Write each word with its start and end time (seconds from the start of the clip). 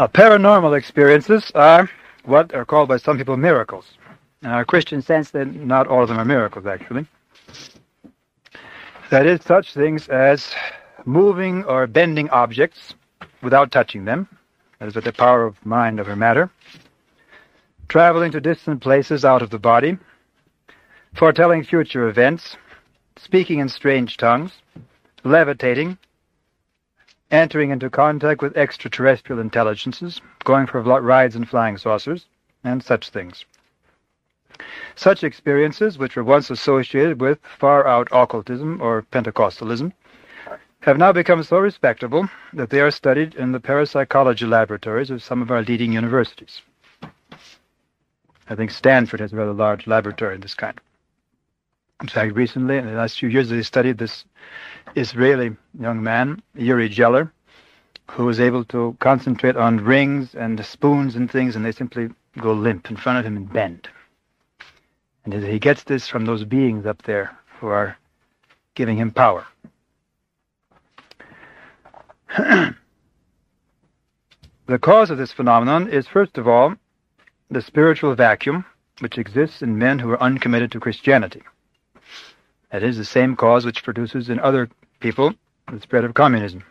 Uh, 0.00 0.08
paranormal 0.08 0.78
experiences 0.78 1.52
are 1.54 1.86
what 2.24 2.54
are 2.54 2.64
called 2.64 2.88
by 2.88 2.96
some 2.96 3.18
people 3.18 3.36
miracles. 3.36 3.84
In 4.40 4.48
our 4.48 4.64
Christian 4.64 5.02
sense, 5.02 5.30
then 5.30 5.66
not 5.66 5.86
all 5.86 6.02
of 6.02 6.08
them 6.08 6.18
are 6.18 6.24
miracles, 6.24 6.64
actually. 6.64 7.06
That 9.10 9.26
is, 9.26 9.42
such 9.42 9.74
things 9.74 10.08
as 10.08 10.54
moving 11.04 11.64
or 11.64 11.86
bending 11.86 12.30
objects 12.30 12.94
without 13.42 13.72
touching 13.72 14.06
them, 14.06 14.26
that 14.78 14.88
is, 14.88 14.94
with 14.94 15.04
the 15.04 15.12
power 15.12 15.44
of 15.44 15.54
mind 15.66 16.00
over 16.00 16.16
matter, 16.16 16.50
traveling 17.88 18.32
to 18.32 18.40
distant 18.40 18.80
places 18.80 19.22
out 19.22 19.42
of 19.42 19.50
the 19.50 19.58
body, 19.58 19.98
foretelling 21.14 21.62
future 21.62 22.08
events, 22.08 22.56
speaking 23.18 23.58
in 23.58 23.68
strange 23.68 24.16
tongues, 24.16 24.52
levitating, 25.24 25.98
entering 27.30 27.70
into 27.70 27.88
contact 27.90 28.42
with 28.42 28.56
extraterrestrial 28.56 29.40
intelligences, 29.40 30.20
going 30.44 30.66
for 30.66 30.80
rides 30.80 31.36
in 31.36 31.44
flying 31.44 31.76
saucers, 31.76 32.26
and 32.64 32.82
such 32.82 33.10
things. 33.10 33.44
Such 34.94 35.24
experiences, 35.24 35.96
which 35.96 36.16
were 36.16 36.24
once 36.24 36.50
associated 36.50 37.20
with 37.20 37.38
far 37.42 37.86
out 37.86 38.08
occultism 38.12 38.80
or 38.82 39.02
Pentecostalism, 39.02 39.92
have 40.80 40.98
now 40.98 41.12
become 41.12 41.42
so 41.42 41.58
respectable 41.58 42.28
that 42.52 42.70
they 42.70 42.80
are 42.80 42.90
studied 42.90 43.34
in 43.34 43.52
the 43.52 43.60
parapsychology 43.60 44.46
laboratories 44.46 45.10
of 45.10 45.22
some 45.22 45.42
of 45.42 45.50
our 45.50 45.62
leading 45.62 45.92
universities. 45.92 46.62
I 48.48 48.54
think 48.54 48.70
Stanford 48.70 49.20
has 49.20 49.32
a 49.32 49.36
rather 49.36 49.52
large 49.52 49.86
laboratory 49.86 50.34
of 50.34 50.40
this 50.40 50.54
kind. 50.54 50.80
In 52.00 52.08
fact, 52.08 52.34
recently, 52.34 52.78
in 52.78 52.86
the 52.86 52.92
last 52.92 53.18
few 53.18 53.28
years, 53.28 53.50
they 53.50 53.62
studied 53.62 53.98
this 53.98 54.24
Israeli 54.96 55.54
young 55.78 56.02
man, 56.02 56.42
Uri 56.54 56.88
Geller, 56.88 57.30
who 58.10 58.24
was 58.24 58.40
able 58.40 58.64
to 58.64 58.96
concentrate 59.00 59.56
on 59.56 59.84
rings 59.84 60.34
and 60.34 60.64
spoons 60.64 61.14
and 61.14 61.30
things, 61.30 61.56
and 61.56 61.64
they 61.64 61.72
simply 61.72 62.08
go 62.38 62.52
limp 62.52 62.90
in 62.90 62.96
front 62.96 63.18
of 63.18 63.26
him 63.26 63.36
and 63.36 63.52
bend. 63.52 63.88
And 65.24 65.34
he 65.34 65.58
gets 65.58 65.82
this 65.84 66.08
from 66.08 66.24
those 66.24 66.44
beings 66.44 66.86
up 66.86 67.02
there 67.02 67.36
who 67.58 67.66
are 67.66 67.98
giving 68.74 68.96
him 68.96 69.10
power. 69.10 69.46
the 72.38 72.74
cause 74.80 75.10
of 75.10 75.18
this 75.18 75.32
phenomenon 75.32 75.88
is, 75.88 76.08
first 76.08 76.38
of 76.38 76.48
all, 76.48 76.74
the 77.50 77.60
spiritual 77.60 78.14
vacuum 78.14 78.64
which 79.00 79.18
exists 79.18 79.60
in 79.60 79.78
men 79.78 79.98
who 79.98 80.10
are 80.10 80.22
uncommitted 80.22 80.72
to 80.72 80.80
Christianity. 80.80 81.42
That 82.70 82.82
is 82.82 82.96
the 82.96 83.04
same 83.04 83.36
cause 83.36 83.64
which 83.64 83.82
produces 83.82 84.28
in 84.28 84.38
other 84.40 84.68
people 85.00 85.34
the 85.70 85.80
spread 85.80 86.04
of 86.04 86.14
communism. 86.14 86.64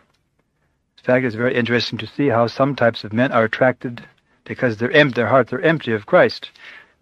In 0.97 1.03
fact, 1.03 1.25
it's 1.25 1.35
very 1.35 1.55
interesting 1.55 1.97
to 1.99 2.07
see 2.07 2.27
how 2.27 2.47
some 2.47 2.75
types 2.75 3.03
of 3.03 3.13
men 3.13 3.31
are 3.31 3.45
attracted 3.45 4.03
because 4.43 4.77
their, 4.77 4.91
em- 4.91 5.11
their 5.11 5.27
hearts 5.27 5.53
are 5.53 5.61
empty 5.61 5.91
of 5.93 6.05
Christ. 6.05 6.51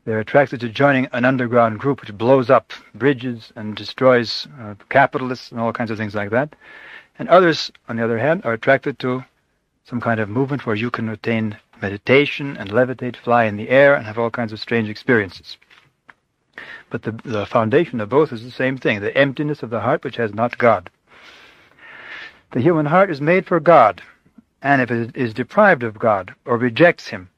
They're 0.05 0.19
attracted 0.19 0.59
to 0.61 0.69
joining 0.69 1.07
an 1.11 1.25
underground 1.25 1.79
group 1.79 2.01
which 2.01 2.17
blows 2.17 2.49
up 2.49 2.71
bridges 2.95 3.51
and 3.55 3.75
destroys 3.75 4.47
uh, 4.61 4.75
capitalists 4.89 5.51
and 5.51 5.59
all 5.59 5.73
kinds 5.73 5.91
of 5.91 5.97
things 5.97 6.15
like 6.15 6.29
that. 6.29 6.55
And 7.19 7.27
others, 7.29 7.71
on 7.89 7.97
the 7.97 8.03
other 8.03 8.17
hand, 8.17 8.41
are 8.45 8.53
attracted 8.53 8.99
to 8.99 9.23
some 9.85 9.99
kind 9.99 10.19
of 10.19 10.29
movement 10.29 10.65
where 10.65 10.75
you 10.75 10.91
can 10.91 11.09
attain 11.09 11.57
meditation 11.81 12.55
and 12.57 12.69
levitate, 12.69 13.15
fly 13.15 13.45
in 13.45 13.57
the 13.57 13.69
air, 13.69 13.95
and 13.95 14.05
have 14.05 14.17
all 14.17 14.29
kinds 14.29 14.53
of 14.53 14.59
strange 14.59 14.89
experiences. 14.89 15.57
But 16.89 17.03
the, 17.03 17.11
the 17.11 17.45
foundation 17.45 17.99
of 17.99 18.09
both 18.09 18.31
is 18.31 18.43
the 18.43 18.51
same 18.51 18.77
thing 18.77 18.99
the 18.99 19.17
emptiness 19.17 19.63
of 19.63 19.69
the 19.69 19.81
heart 19.81 20.03
which 20.03 20.17
has 20.17 20.33
not 20.33 20.57
God. 20.57 20.89
The 22.51 22.61
human 22.61 22.85
heart 22.85 23.09
is 23.09 23.19
made 23.19 23.45
for 23.45 23.59
God, 23.59 24.01
and 24.61 24.81
if 24.81 24.89
it 24.89 25.15
is 25.15 25.33
deprived 25.33 25.83
of 25.83 25.99
God 25.99 26.33
or 26.45 26.57
rejects 26.57 27.07
Him, 27.07 27.29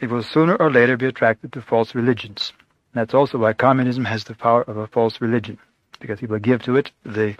it 0.00 0.10
will 0.10 0.22
sooner 0.22 0.56
or 0.56 0.70
later 0.70 0.96
be 0.96 1.06
attracted 1.06 1.52
to 1.52 1.62
false 1.62 1.94
religions. 1.94 2.52
That's 2.92 3.14
also 3.14 3.38
why 3.38 3.52
communism 3.52 4.04
has 4.04 4.24
the 4.24 4.34
power 4.34 4.62
of 4.62 4.76
a 4.76 4.86
false 4.86 5.20
religion, 5.20 5.58
because 6.00 6.20
people 6.20 6.38
give 6.38 6.62
to 6.64 6.76
it 6.76 6.90
the 7.04 7.36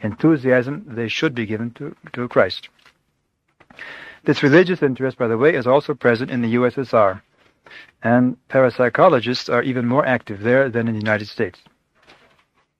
enthusiasm 0.00 0.84
they 0.86 1.08
should 1.08 1.34
be 1.34 1.46
given 1.46 1.70
to, 1.72 1.94
to 2.12 2.28
Christ. 2.28 2.68
This 4.24 4.42
religious 4.42 4.82
interest, 4.82 5.18
by 5.18 5.28
the 5.28 5.36
way, 5.36 5.54
is 5.54 5.66
also 5.66 5.94
present 5.94 6.30
in 6.30 6.40
the 6.40 6.54
USSR, 6.54 7.20
and 8.02 8.36
parapsychologists 8.48 9.52
are 9.52 9.62
even 9.62 9.86
more 9.86 10.06
active 10.06 10.40
there 10.40 10.68
than 10.68 10.88
in 10.88 10.94
the 10.94 11.00
United 11.00 11.28
States. 11.28 11.60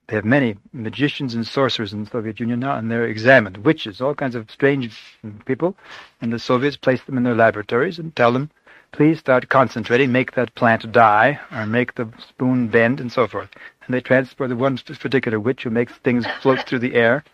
They 0.07 0.17
have 0.17 0.25
many 0.25 0.57
magicians 0.73 1.35
and 1.35 1.47
sorcerers 1.47 1.95
in 1.95 2.05
the 2.05 2.11
Soviet 2.11 2.39
Union 2.39 2.61
now, 2.61 2.77
and 2.77 2.91
they're 2.91 3.07
examined. 3.07 3.59
Witches, 3.59 4.03
all 4.03 4.15
kinds 4.15 4.35
of 4.35 4.51
strange 4.51 5.19
people, 5.47 5.77
and 6.21 6.31
the 6.31 6.39
Soviets 6.39 6.77
place 6.77 7.03
them 7.05 7.17
in 7.17 7.23
their 7.23 7.35
laboratories 7.35 7.99
and 7.99 8.15
tell 8.15 8.31
them, 8.31 8.51
please 8.93 9.19
start 9.19 9.49
concentrating, 9.49 10.13
make 10.13 10.33
that 10.33 10.55
plant 10.55 10.93
die, 10.93 11.41
or 11.51 11.65
make 11.65 11.95
the 11.95 12.07
spoon 12.29 12.69
bend, 12.69 13.01
and 13.01 13.11
so 13.11 13.27
forth. 13.27 13.49
And 13.87 13.95
they 13.95 14.03
transport 14.03 14.51
the 14.51 14.57
one 14.57 14.77
particular 14.77 15.41
witch 15.41 15.65
who 15.65 15.71
makes 15.71 15.95
things 15.95 16.27
float 16.43 16.61
through 16.69 16.81
the 16.81 16.95
air, 16.95 17.25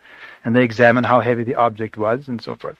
and 0.44 0.54
they 0.54 0.62
examine 0.62 1.04
how 1.04 1.20
heavy 1.20 1.42
the 1.42 1.56
object 1.56 1.96
was, 1.96 2.28
and 2.28 2.40
so 2.40 2.54
forth. 2.54 2.78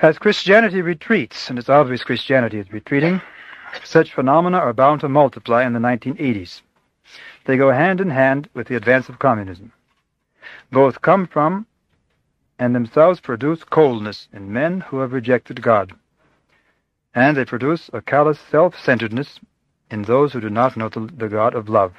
As 0.00 0.16
Christianity 0.16 0.80
retreats, 0.80 1.50
and 1.50 1.58
it's 1.58 1.68
obvious 1.68 2.04
Christianity 2.04 2.60
is 2.60 2.72
retreating, 2.72 3.20
such 3.82 4.14
phenomena 4.14 4.58
are 4.58 4.72
bound 4.72 5.00
to 5.00 5.08
multiply 5.08 5.64
in 5.64 5.72
the 5.72 5.80
1980s. 5.80 6.60
They 7.46 7.56
go 7.56 7.72
hand 7.72 8.00
in 8.00 8.10
hand 8.10 8.48
with 8.54 8.68
the 8.68 8.76
advance 8.76 9.08
of 9.08 9.18
communism. 9.18 9.72
Both 10.70 11.02
come 11.02 11.26
from 11.26 11.66
and 12.60 12.76
themselves 12.76 13.18
produce 13.18 13.64
coldness 13.64 14.28
in 14.32 14.52
men 14.52 14.82
who 14.82 15.00
have 15.00 15.12
rejected 15.12 15.62
God. 15.62 15.92
And 17.12 17.36
they 17.36 17.44
produce 17.44 17.90
a 17.92 18.00
callous 18.00 18.38
self-centeredness 18.38 19.40
in 19.90 20.02
those 20.02 20.32
who 20.32 20.40
do 20.40 20.48
not 20.48 20.76
know 20.76 20.88
the, 20.88 21.10
the 21.12 21.28
God 21.28 21.56
of 21.56 21.68
love. 21.68 21.94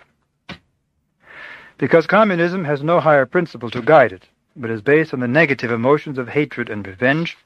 Because 1.77 2.07
communism 2.07 2.63
has 2.63 2.81
no 2.81 3.01
higher 3.01 3.25
principle 3.25 3.69
to 3.71 3.81
guide 3.81 4.13
it, 4.13 4.23
but 4.55 4.69
is 4.69 4.81
based 4.81 5.13
on 5.13 5.19
the 5.19 5.27
negative 5.27 5.69
emotions 5.69 6.17
of 6.17 6.29
hatred 6.29 6.69
and 6.69 6.87
revenge, 6.87 7.37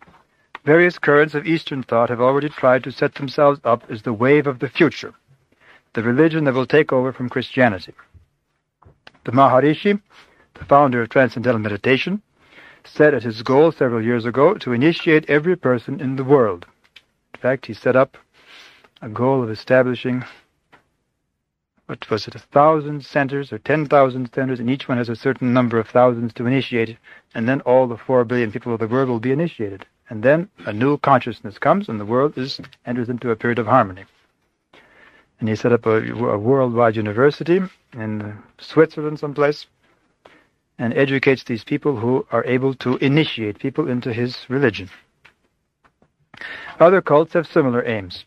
Various 0.65 0.97
currents 0.97 1.35
of 1.35 1.45
Eastern 1.45 1.83
thought 1.83 2.09
have 2.09 2.21
already 2.21 2.47
tried 2.47 2.85
to 2.85 2.91
set 2.91 3.15
themselves 3.15 3.59
up 3.65 3.83
as 3.89 4.03
the 4.03 4.13
wave 4.13 4.47
of 4.47 4.59
the 4.59 4.69
future, 4.69 5.13
the 5.91 6.01
religion 6.01 6.45
that 6.45 6.53
will 6.53 6.65
take 6.65 6.93
over 6.93 7.11
from 7.11 7.27
Christianity. 7.27 7.93
The 9.25 9.33
Maharishi, 9.33 9.99
the 10.53 10.63
founder 10.63 11.01
of 11.01 11.09
Transcendental 11.09 11.59
Meditation, 11.59 12.21
set 12.85 13.13
as 13.13 13.23
his 13.23 13.43
goal 13.43 13.73
several 13.73 14.01
years 14.01 14.23
ago 14.23 14.53
to 14.53 14.71
initiate 14.71 15.29
every 15.29 15.57
person 15.57 15.99
in 15.99 16.15
the 16.15 16.23
world. 16.23 16.65
In 17.33 17.41
fact, 17.41 17.65
he 17.65 17.73
set 17.73 17.97
up 17.97 18.17
a 19.01 19.09
goal 19.09 19.43
of 19.43 19.49
establishing, 19.49 20.23
what 21.87 22.09
was 22.09 22.25
it, 22.25 22.35
a 22.35 22.39
thousand 22.39 23.03
centers 23.03 23.51
or 23.51 23.57
ten 23.57 23.85
thousand 23.85 24.33
centers, 24.33 24.61
and 24.61 24.69
each 24.69 24.87
one 24.87 24.97
has 24.97 25.09
a 25.09 25.15
certain 25.17 25.51
number 25.51 25.77
of 25.77 25.89
thousands 25.89 26.31
to 26.35 26.45
initiate, 26.45 26.97
and 27.35 27.49
then 27.49 27.59
all 27.61 27.85
the 27.85 27.97
four 27.97 28.23
billion 28.23 28.49
people 28.49 28.73
of 28.73 28.79
the 28.79 28.87
world 28.87 29.09
will 29.09 29.19
be 29.19 29.33
initiated 29.33 29.85
and 30.09 30.23
then 30.23 30.49
a 30.65 30.73
new 30.73 30.97
consciousness 30.97 31.57
comes, 31.57 31.89
and 31.89 31.99
the 31.99 32.05
world 32.05 32.37
is 32.37 32.59
enters 32.85 33.09
into 33.09 33.31
a 33.31 33.35
period 33.35 33.59
of 33.59 33.67
harmony. 33.67 34.05
And 35.39 35.49
he 35.49 35.55
set 35.55 35.73
up 35.73 35.85
a, 35.85 35.97
a 36.11 36.37
worldwide 36.37 36.95
university 36.95 37.61
in 37.93 38.37
Switzerland, 38.59 39.19
someplace, 39.19 39.65
and 40.77 40.93
educates 40.93 41.43
these 41.43 41.63
people 41.63 41.97
who 41.97 42.25
are 42.31 42.45
able 42.45 42.73
to 42.75 42.97
initiate 42.97 43.59
people 43.59 43.89
into 43.89 44.13
his 44.13 44.49
religion. 44.49 44.89
Other 46.79 47.01
cults 47.01 47.33
have 47.33 47.47
similar 47.47 47.85
aims. 47.85 48.25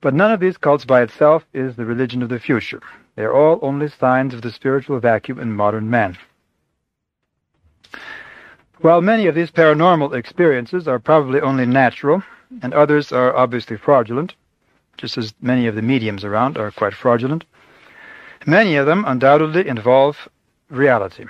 But 0.00 0.12
none 0.12 0.32
of 0.32 0.40
these 0.40 0.58
cults 0.58 0.84
by 0.84 1.02
itself 1.02 1.46
is 1.54 1.76
the 1.76 1.86
religion 1.86 2.22
of 2.22 2.28
the 2.28 2.38
future. 2.38 2.82
They 3.16 3.22
are 3.22 3.32
all 3.32 3.58
only 3.62 3.88
signs 3.88 4.34
of 4.34 4.42
the 4.42 4.52
spiritual 4.52 5.00
vacuum 5.00 5.38
in 5.38 5.56
modern 5.56 5.88
man. 5.88 6.18
While 8.84 9.00
many 9.00 9.26
of 9.28 9.34
these 9.34 9.50
paranormal 9.50 10.14
experiences 10.14 10.86
are 10.86 10.98
probably 10.98 11.40
only 11.40 11.64
natural, 11.64 12.22
and 12.60 12.74
others 12.74 13.12
are 13.12 13.34
obviously 13.34 13.78
fraudulent, 13.78 14.34
just 14.98 15.16
as 15.16 15.32
many 15.40 15.66
of 15.66 15.74
the 15.74 15.80
mediums 15.80 16.22
around 16.22 16.58
are 16.58 16.70
quite 16.70 16.92
fraudulent, 16.92 17.46
many 18.44 18.76
of 18.76 18.84
them 18.84 19.06
undoubtedly 19.06 19.66
involve 19.66 20.28
reality, 20.68 21.24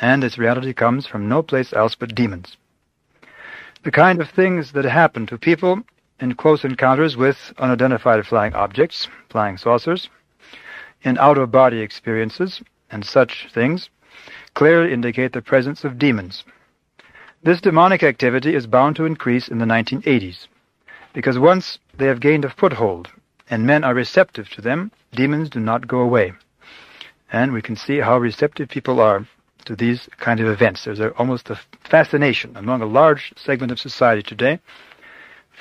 and 0.00 0.20
this 0.20 0.36
reality 0.36 0.72
comes 0.72 1.06
from 1.06 1.28
no 1.28 1.44
place 1.44 1.72
else 1.72 1.94
but 1.94 2.12
demons. 2.12 2.56
The 3.84 3.92
kind 3.92 4.20
of 4.20 4.28
things 4.28 4.72
that 4.72 4.84
happen 4.84 5.26
to 5.26 5.38
people 5.38 5.84
in 6.18 6.34
close 6.34 6.64
encounters 6.64 7.16
with 7.16 7.52
unidentified 7.58 8.26
flying 8.26 8.54
objects, 8.54 9.06
flying 9.28 9.58
saucers, 9.58 10.10
in 11.02 11.18
out-of-body 11.18 11.78
experiences, 11.78 12.60
and 12.90 13.04
such 13.04 13.46
things, 13.54 13.90
clearly 14.54 14.92
indicate 14.92 15.32
the 15.32 15.40
presence 15.40 15.84
of 15.84 15.96
demons, 15.96 16.42
this 17.42 17.60
demonic 17.60 18.02
activity 18.02 18.54
is 18.54 18.66
bound 18.66 18.96
to 18.96 19.06
increase 19.06 19.48
in 19.48 19.58
the 19.58 19.64
1980s, 19.64 20.46
because 21.14 21.38
once 21.38 21.78
they 21.96 22.06
have 22.06 22.20
gained 22.20 22.44
a 22.44 22.50
foothold 22.50 23.08
and 23.48 23.66
men 23.66 23.82
are 23.82 23.94
receptive 23.94 24.48
to 24.50 24.60
them, 24.60 24.92
demons 25.12 25.48
do 25.48 25.58
not 25.58 25.88
go 25.88 26.00
away. 26.00 26.32
And 27.32 27.52
we 27.52 27.62
can 27.62 27.76
see 27.76 27.98
how 27.98 28.18
receptive 28.18 28.68
people 28.68 29.00
are 29.00 29.26
to 29.64 29.74
these 29.74 30.08
kind 30.18 30.40
of 30.40 30.48
events. 30.48 30.84
There's 30.84 31.00
a, 31.00 31.10
almost 31.12 31.50
a 31.50 31.58
fascination 31.88 32.56
among 32.56 32.82
a 32.82 32.86
large 32.86 33.32
segment 33.36 33.72
of 33.72 33.80
society 33.80 34.22
today 34.22 34.60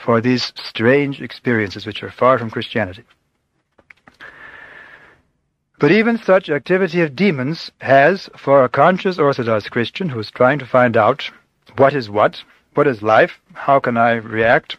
for 0.03 0.21
these 0.21 0.51
strange 0.55 1.21
experiences 1.21 1.85
which 1.85 2.03
are 2.03 2.11
far 2.11 2.37
from 2.37 2.49
Christianity. 2.49 3.03
But 5.79 5.91
even 5.91 6.17
such 6.17 6.49
activity 6.49 7.01
of 7.01 7.15
demons 7.15 7.71
has, 7.79 8.29
for 8.35 8.63
a 8.63 8.69
conscious 8.69 9.17
Orthodox 9.17 9.69
Christian 9.69 10.09
who 10.09 10.19
is 10.19 10.29
trying 10.29 10.59
to 10.59 10.65
find 10.65 10.97
out 10.97 11.31
what 11.77 11.93
is 11.93 12.09
what, 12.09 12.43
what 12.73 12.87
is 12.87 13.01
life, 13.01 13.39
how 13.53 13.79
can 13.79 13.97
I 13.97 14.13
react, 14.13 14.77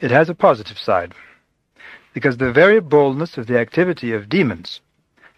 it 0.00 0.10
has 0.10 0.28
a 0.28 0.34
positive 0.34 0.78
side. 0.78 1.14
Because 2.12 2.36
the 2.36 2.52
very 2.52 2.80
boldness 2.80 3.38
of 3.38 3.46
the 3.46 3.58
activity 3.58 4.12
of 4.12 4.28
demons 4.28 4.80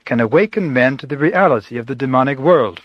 can 0.05 0.20
awaken 0.20 0.73
men 0.73 0.96
to 0.99 1.06
the 1.06 1.19
reality 1.19 1.78
of 1.78 1.87
the 1.87 1.94
demonic 1.94 2.38
world. 2.38 2.81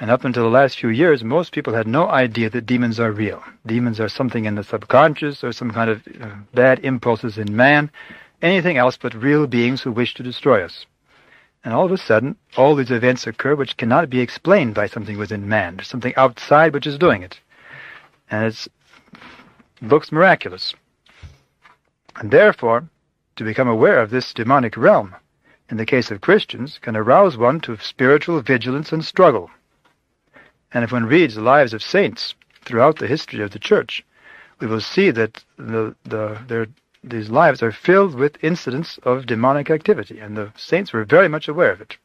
And 0.00 0.10
up 0.10 0.24
until 0.24 0.42
the 0.42 0.50
last 0.50 0.78
few 0.78 0.88
years, 0.88 1.22
most 1.22 1.52
people 1.52 1.74
had 1.74 1.86
no 1.86 2.08
idea 2.08 2.50
that 2.50 2.66
demons 2.66 2.98
are 2.98 3.12
real. 3.12 3.42
Demons 3.64 4.00
are 4.00 4.08
something 4.08 4.44
in 4.44 4.56
the 4.56 4.64
subconscious 4.64 5.44
or 5.44 5.52
some 5.52 5.70
kind 5.70 5.88
of 5.88 6.02
uh, 6.20 6.30
bad 6.52 6.80
impulses 6.80 7.38
in 7.38 7.54
man 7.54 7.90
anything 8.42 8.76
else 8.76 8.98
but 9.00 9.14
real 9.14 9.46
beings 9.46 9.82
who 9.82 9.92
wish 9.92 10.14
to 10.14 10.22
destroy 10.22 10.62
us. 10.62 10.86
And 11.64 11.72
all 11.72 11.86
of 11.86 11.92
a 11.92 11.96
sudden, 11.96 12.36
all 12.56 12.74
these 12.74 12.90
events 12.90 13.26
occur 13.26 13.54
which 13.54 13.78
cannot 13.78 14.10
be 14.10 14.20
explained 14.20 14.74
by 14.74 14.86
something 14.86 15.16
within 15.16 15.48
man. 15.48 15.76
There's 15.76 15.88
something 15.88 16.14
outside 16.14 16.74
which 16.74 16.86
is 16.86 16.98
doing 16.98 17.22
it. 17.22 17.40
And 18.30 18.44
it 18.44 18.68
looks 19.80 20.12
miraculous. 20.12 20.74
And 22.16 22.30
therefore, 22.30 22.88
to 23.36 23.44
become 23.44 23.66
aware 23.66 24.00
of 24.00 24.10
this 24.10 24.34
demonic 24.34 24.76
realm, 24.76 25.16
in 25.70 25.78
the 25.78 25.86
case 25.86 26.10
of 26.10 26.20
Christians, 26.20 26.78
can 26.82 26.96
arouse 26.96 27.38
one 27.38 27.60
to 27.60 27.78
spiritual 27.78 28.40
vigilance 28.42 28.92
and 28.92 29.02
struggle. 29.02 29.50
And 30.72 30.84
if 30.84 30.92
one 30.92 31.06
reads 31.06 31.34
the 31.34 31.40
lives 31.40 31.72
of 31.72 31.82
saints 31.82 32.34
throughout 32.64 32.98
the 32.98 33.06
history 33.06 33.42
of 33.42 33.52
the 33.52 33.58
Church, 33.58 34.04
we 34.60 34.66
will 34.66 34.80
see 34.80 35.10
that 35.10 35.42
the, 35.56 35.96
the, 36.04 36.38
their 36.46 36.66
these 37.06 37.28
lives 37.28 37.62
are 37.62 37.70
filled 37.70 38.14
with 38.14 38.42
incidents 38.42 38.98
of 39.02 39.26
demonic 39.26 39.70
activity, 39.70 40.18
and 40.20 40.36
the 40.36 40.52
saints 40.56 40.92
were 40.92 41.04
very 41.04 41.28
much 41.28 41.48
aware 41.48 41.70
of 41.70 41.80
it. 41.80 41.98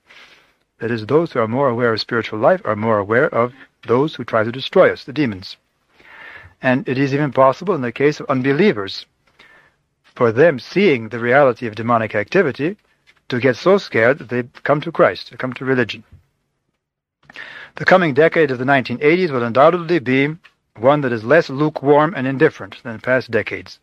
That 0.79 0.91
is, 0.91 1.05
those 1.05 1.31
who 1.31 1.39
are 1.39 1.47
more 1.47 1.69
aware 1.69 1.93
of 1.93 2.01
spiritual 2.01 2.39
life 2.39 2.61
are 2.65 2.75
more 2.75 2.97
aware 2.97 3.33
of 3.33 3.53
those 3.87 4.15
who 4.15 4.23
try 4.25 4.43
to 4.43 4.51
destroy 4.51 4.91
us, 4.91 5.05
the 5.05 5.13
demons. 5.13 5.57
And 6.61 6.87
it 6.87 6.97
is 6.97 7.13
even 7.13 7.31
possible 7.31 7.73
in 7.75 7.81
the 7.81 7.93
case 7.93 8.19
of 8.19 8.25
unbelievers 8.29 9.05
for 10.03 10.33
them 10.33 10.59
seeing 10.59 11.09
the 11.09 11.19
reality 11.19 11.65
of 11.65 11.75
demonic 11.75 12.13
activity 12.13 12.75
to 13.29 13.39
get 13.39 13.55
so 13.55 13.77
scared 13.77 14.19
that 14.19 14.29
they 14.29 14.43
come 14.63 14.81
to 14.81 14.91
Christ, 14.91 15.27
to 15.27 15.37
come 15.37 15.53
to 15.53 15.65
religion. 15.65 16.03
The 17.75 17.85
coming 17.85 18.13
decade 18.13 18.51
of 18.51 18.59
the 18.59 18.65
1980s 18.65 19.31
will 19.31 19.43
undoubtedly 19.43 19.99
be 19.99 20.35
one 20.75 21.01
that 21.01 21.13
is 21.13 21.23
less 21.23 21.49
lukewarm 21.49 22.13
and 22.15 22.27
indifferent 22.27 22.83
than 22.83 22.99
past 22.99 23.31
decades 23.31 23.79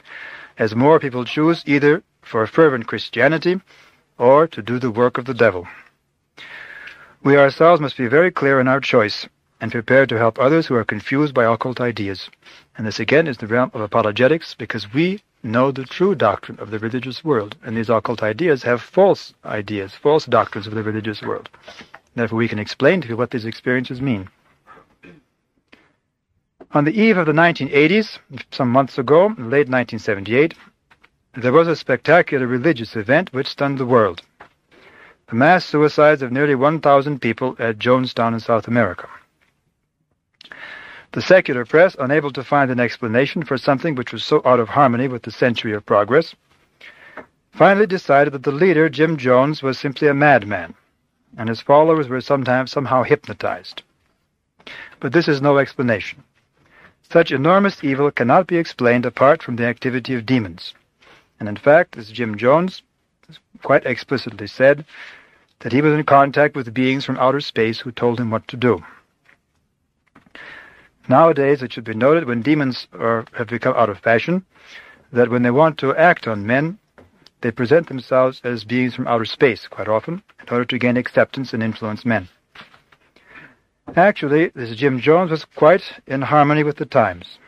as 0.59 0.75
more 0.75 0.99
people 0.99 1.25
choose 1.25 1.63
either 1.67 2.03
for 2.23 2.47
fervent 2.47 2.87
Christianity 2.87 3.61
or 4.19 4.47
to 4.49 4.63
do 4.63 4.79
the 4.79 4.91
work 4.91 5.19
of 5.19 5.25
the 5.25 5.35
devil. 5.35 5.67
We 7.23 7.37
ourselves 7.37 7.81
must 7.81 7.97
be 7.97 8.07
very 8.07 8.31
clear 8.31 8.61
in 8.61 8.69
our 8.69 8.81
choice 8.81 9.29
and 9.61 9.73
prepared 9.73 10.09
to 10.11 10.19
help 10.19 10.39
others 10.39 10.67
who 10.67 10.75
are 10.75 10.85
confused 10.85 11.35
by 11.35 11.45
occult 11.45 11.81
ideas. 11.81 12.31
And 12.77 12.87
this 12.87 13.01
again 13.01 13.27
is 13.27 13.39
the 13.39 13.47
realm 13.47 13.71
of 13.75 13.81
apologetics 13.81 14.55
because 14.55 14.93
we 14.93 15.23
know 15.43 15.71
the 15.71 15.85
true 15.85 16.15
doctrine 16.15 16.59
of 16.61 16.71
the 16.71 16.79
religious 16.79 17.25
world, 17.25 17.57
and 17.65 17.77
these 17.77 17.89
occult 17.89 18.23
ideas 18.23 18.63
have 18.65 18.83
false 18.83 19.33
ideas, 19.45 19.95
false 19.95 20.27
doctrines 20.27 20.67
of 20.67 20.75
the 20.75 20.83
religious 20.83 21.23
world. 21.23 21.49
Therefore, 22.15 22.39
we 22.39 22.49
can 22.49 22.59
explain 22.59 23.01
to 23.03 23.09
you 23.09 23.17
what 23.17 23.31
these 23.31 23.45
experiences 23.45 24.01
mean. 24.01 24.29
On 26.73 26.85
the 26.85 27.01
eve 27.01 27.17
of 27.17 27.27
the 27.27 27.33
1980s, 27.33 28.19
some 28.51 28.71
months 28.71 28.99
ago, 28.99 29.27
late 29.39 29.69
1978, 29.69 30.55
there 31.35 31.53
was 31.53 31.69
a 31.69 31.77
spectacular 31.77 32.47
religious 32.47 32.97
event 32.97 33.33
which 33.33 33.47
stunned 33.47 33.79
the 33.79 33.87
world. 33.87 34.23
The 35.29 35.37
mass 35.37 35.65
suicides 35.65 36.23
of 36.23 36.33
nearly 36.33 36.55
1,000 36.55 37.21
people 37.21 37.57
at 37.59 37.79
Jonestown 37.79 38.35
in 38.35 38.41
South 38.41 38.67
America. 38.69 39.09
The 41.13 41.23
secular 41.23 41.65
press, 41.65 41.97
unable 41.99 42.33
to 42.33 42.45
find 42.45 42.71
an 42.71 42.81
explanation 42.81 43.45
for 43.45 43.57
something 43.57 43.95
which 43.95 44.13
was 44.13 44.25
so 44.25 44.43
out 44.45 44.61
of 44.61 44.69
harmony 44.69 45.09
with 45.09 45.23
the 45.23 45.31
century 45.31 45.73
of 45.73 45.87
progress, 45.87 46.35
finally 47.53 47.87
decided 47.87 48.33
that 48.35 48.43
the 48.43 48.53
leader, 48.53 48.89
Jim 48.89 49.17
Jones, 49.17 49.63
was 49.63 49.79
simply 49.79 50.09
a 50.09 50.15
madman, 50.15 50.75
and 51.39 51.49
his 51.49 51.61
followers 51.61 52.09
were 52.09 52.21
sometimes 52.21 52.73
somehow 52.73 53.03
hypnotized. 53.03 53.83
But 55.01 55.13
this 55.13 55.29
is 55.29 55.41
no 55.41 55.59
explanation. 55.59 56.23
Such 57.11 57.31
enormous 57.31 57.85
evil 57.85 58.11
cannot 58.11 58.47
be 58.47 58.57
explained 58.57 59.07
apart 59.07 59.43
from 59.43 59.57
the 59.57 59.67
activity 59.67 60.15
of 60.15 60.27
demons. 60.27 60.75
And 61.39 61.49
in 61.49 61.57
fact, 61.57 61.97
as 61.97 62.11
Jim 62.11 62.37
Jones 62.37 62.83
quite 63.63 63.87
explicitly 63.87 64.47
said, 64.47 64.85
that 65.61 65.73
he 65.73 65.81
was 65.81 65.95
in 65.95 66.05
contact 66.05 66.57
with 66.57 66.75
beings 66.75 67.05
from 67.05 67.19
outer 67.19 67.41
space 67.41 67.81
who 67.81 67.93
told 67.93 68.21
him 68.21 68.31
what 68.31 68.47
to 68.49 68.57
do. 68.57 68.85
Nowadays, 71.09 71.63
it 71.63 71.73
should 71.73 71.85
be 71.85 71.95
noted 71.95 72.25
when 72.25 72.43
demons 72.43 72.89
are, 72.93 73.25
have 73.33 73.49
become 73.49 73.75
out 73.77 73.89
of 73.89 73.99
fashion, 73.99 74.45
that 75.13 75.31
when 75.31 75.43
they 75.43 75.51
want 75.51 75.79
to 75.79 75.95
act 75.95 76.27
on 76.27 76.47
men, 76.47 76.79
they 77.41 77.51
present 77.53 77.87
themselves 77.87 78.41
as 78.43 78.65
beings 78.65 78.95
from 78.95 79.07
outer 79.07 79.25
space 79.25 79.69
quite 79.69 79.89
often 79.89 80.23
in 80.41 80.49
order 80.53 80.65
to 80.65 80.79
gain 80.79 80.97
acceptance 80.97 81.55
and 81.55 81.63
influence 81.63 82.05
men. 82.05 82.29
Actually, 83.95 84.49
this 84.49 84.75
Jim 84.77 84.99
Jones 85.01 85.31
was 85.31 85.45
quite 85.45 86.01
in 86.07 86.21
harmony 86.21 86.65
with 86.65 86.77
the 86.77 86.85
times, 86.85 87.39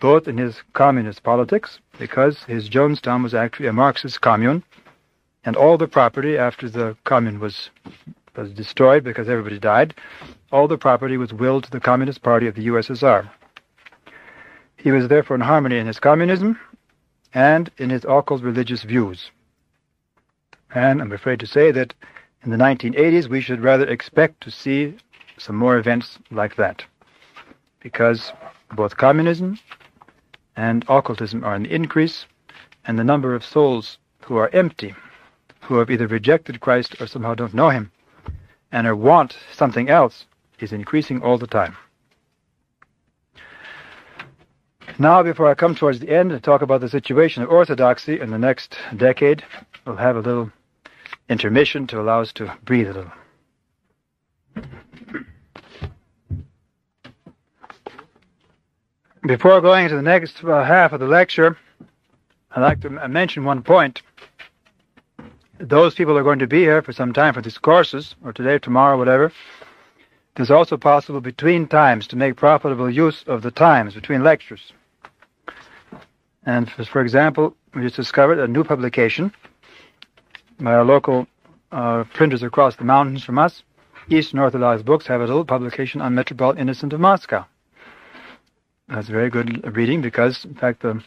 both 0.00 0.28
in 0.28 0.38
his 0.38 0.62
communist 0.72 1.22
politics, 1.22 1.80
because 1.98 2.44
his 2.44 2.70
Jonestown 2.70 3.22
was 3.22 3.34
actually 3.34 3.66
a 3.66 3.72
Marxist 3.72 4.20
commune, 4.20 4.62
and 5.44 5.56
all 5.56 5.76
the 5.76 5.88
property 5.88 6.38
after 6.38 6.68
the 6.68 6.96
commune 7.04 7.40
was 7.40 7.70
was 8.36 8.50
destroyed 8.52 9.04
because 9.04 9.28
everybody 9.28 9.58
died, 9.58 9.94
all 10.52 10.68
the 10.68 10.78
property 10.78 11.16
was 11.18 11.34
willed 11.34 11.64
to 11.64 11.70
the 11.70 11.80
Communist 11.80 12.22
Party 12.22 12.46
of 12.46 12.54
the 12.54 12.68
USSR. 12.68 13.28
He 14.76 14.90
was 14.90 15.08
therefore 15.08 15.34
in 15.34 15.42
harmony 15.42 15.76
in 15.76 15.86
his 15.86 16.00
communism 16.00 16.58
and 17.34 17.70
in 17.76 17.90
his 17.90 18.04
occult 18.04 18.42
religious 18.42 18.84
views. 18.84 19.30
And 20.74 21.02
I'm 21.02 21.12
afraid 21.12 21.40
to 21.40 21.46
say 21.46 21.70
that 21.72 21.92
in 22.42 22.50
the 22.50 22.56
1980s 22.56 23.28
we 23.28 23.42
should 23.42 23.60
rather 23.60 23.86
expect 23.86 24.40
to 24.42 24.50
see 24.50 24.96
some 25.42 25.56
more 25.56 25.76
events 25.76 26.18
like 26.30 26.56
that. 26.56 26.84
Because 27.80 28.32
both 28.74 28.96
communism 28.96 29.58
and 30.56 30.84
occultism 30.88 31.44
are 31.44 31.56
in 31.56 31.66
increase, 31.66 32.26
and 32.84 32.98
the 32.98 33.04
number 33.04 33.34
of 33.34 33.44
souls 33.44 33.98
who 34.24 34.36
are 34.36 34.54
empty, 34.54 34.94
who 35.62 35.76
have 35.78 35.90
either 35.90 36.06
rejected 36.06 36.60
Christ 36.60 37.00
or 37.00 37.06
somehow 37.06 37.34
don't 37.34 37.54
know 37.54 37.70
Him, 37.70 37.90
and 38.70 38.86
or 38.86 38.94
want 38.94 39.36
something 39.52 39.88
else, 39.88 40.26
is 40.60 40.72
increasing 40.72 41.22
all 41.22 41.38
the 41.38 41.46
time. 41.46 41.76
Now, 44.98 45.22
before 45.22 45.48
I 45.48 45.54
come 45.54 45.74
towards 45.74 46.00
the 46.00 46.10
end 46.10 46.32
and 46.32 46.42
talk 46.42 46.62
about 46.62 46.80
the 46.80 46.88
situation 46.88 47.42
of 47.42 47.50
orthodoxy 47.50 48.20
in 48.20 48.30
the 48.30 48.38
next 48.38 48.76
decade, 48.96 49.42
we'll 49.86 49.96
have 49.96 50.16
a 50.16 50.20
little 50.20 50.52
intermission 51.28 51.86
to 51.88 52.00
allow 52.00 52.20
us 52.20 52.32
to 52.34 52.54
breathe 52.64 52.88
a 52.88 52.92
little. 52.92 53.12
Before 59.24 59.60
going 59.60 59.88
to 59.88 59.94
the 59.94 60.02
next 60.02 60.42
uh, 60.42 60.64
half 60.64 60.92
of 60.92 60.98
the 60.98 61.06
lecture, 61.06 61.56
I'd 62.50 62.60
like 62.60 62.80
to 62.80 62.90
mention 62.90 63.44
one 63.44 63.62
point. 63.62 64.02
Those 65.60 65.94
people 65.94 66.18
are 66.18 66.24
going 66.24 66.40
to 66.40 66.48
be 66.48 66.58
here 66.58 66.82
for 66.82 66.92
some 66.92 67.12
time 67.12 67.32
for 67.32 67.40
these 67.40 67.56
courses, 67.56 68.16
or 68.24 68.32
today, 68.32 68.58
tomorrow, 68.58 68.98
whatever. 68.98 69.26
It 69.26 70.42
is 70.42 70.50
also 70.50 70.76
possible 70.76 71.20
between 71.20 71.68
times 71.68 72.08
to 72.08 72.16
make 72.16 72.34
profitable 72.34 72.90
use 72.90 73.22
of 73.28 73.42
the 73.42 73.52
times 73.52 73.94
between 73.94 74.24
lectures. 74.24 74.72
And 76.44 76.68
for, 76.68 76.84
for 76.84 77.00
example, 77.00 77.54
we 77.76 77.82
just 77.82 77.94
discovered 77.94 78.40
a 78.40 78.48
new 78.48 78.64
publication 78.64 79.32
by 80.58 80.74
our 80.74 80.84
local 80.84 81.28
uh, 81.70 82.02
printers 82.12 82.42
across 82.42 82.74
the 82.74 82.84
mountains 82.84 83.22
from 83.22 83.38
us. 83.38 83.62
Eastern 84.08 84.40
Orthodox 84.40 84.82
Books 84.82 85.06
have 85.06 85.20
a 85.20 85.26
little 85.26 85.44
publication 85.44 86.00
on 86.00 86.16
Metropolitan 86.16 86.62
Innocent 86.62 86.92
of 86.92 86.98
Moscow. 86.98 87.46
That's 88.92 89.08
very 89.08 89.30
good 89.30 89.74
reading 89.74 90.02
because, 90.02 90.44
in 90.44 90.54
fact, 90.54 90.82
the 90.82 91.02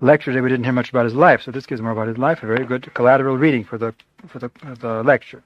lecture 0.00 0.32
today 0.32 0.40
we 0.40 0.48
didn't 0.48 0.64
hear 0.64 0.72
much 0.72 0.90
about 0.90 1.04
his 1.04 1.14
life, 1.14 1.42
so 1.42 1.52
this 1.52 1.64
gives 1.64 1.80
more 1.80 1.92
about 1.92 2.08
his 2.08 2.18
life. 2.18 2.42
A 2.42 2.46
very 2.46 2.66
good 2.66 2.92
collateral 2.92 3.38
reading 3.38 3.62
for 3.62 3.78
the 3.78 3.94
for 4.26 4.40
the, 4.40 4.50
the 4.80 5.04
lecture. 5.04 5.40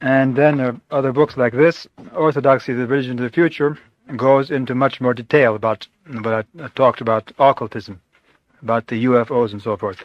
And 0.00 0.34
then 0.34 0.56
there 0.56 0.68
are 0.68 0.80
other 0.90 1.12
books 1.12 1.36
like 1.36 1.52
this, 1.52 1.86
Orthodoxy, 2.16 2.72
the 2.72 2.88
Religion 2.88 3.12
of 3.18 3.22
the 3.22 3.30
Future, 3.30 3.78
goes 4.16 4.50
into 4.50 4.74
much 4.74 5.00
more 5.00 5.14
detail 5.14 5.54
about 5.54 5.86
what 6.10 6.34
I, 6.34 6.64
I 6.64 6.68
talked 6.74 7.00
about 7.00 7.30
occultism, 7.38 8.00
about 8.60 8.88
the 8.88 9.04
UFOs 9.04 9.52
and 9.52 9.62
so 9.62 9.76
forth. 9.76 10.02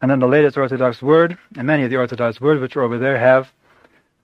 And 0.00 0.10
then 0.10 0.18
the 0.18 0.26
latest 0.26 0.56
Orthodox 0.56 1.00
Word, 1.00 1.38
and 1.56 1.68
many 1.68 1.84
of 1.84 1.90
the 1.90 1.98
Orthodox 1.98 2.40
words 2.40 2.60
which 2.60 2.74
are 2.74 2.82
over 2.82 2.98
there 2.98 3.16
have 3.16 3.52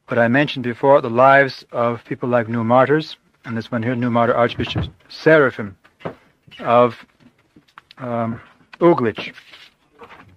what 0.08 0.18
I 0.18 0.26
mentioned 0.26 0.64
before, 0.64 1.00
the 1.00 1.10
lives 1.10 1.64
of 1.70 2.04
people 2.06 2.28
like 2.28 2.48
new 2.48 2.64
martyrs, 2.64 3.16
and 3.48 3.56
this 3.56 3.72
one 3.72 3.82
here, 3.82 3.96
new 3.96 4.10
martyr 4.10 4.34
Archbishop 4.34 4.84
Seraphim 5.08 5.74
of 6.60 6.94
um, 7.96 8.38
Uglitch. 8.78 9.32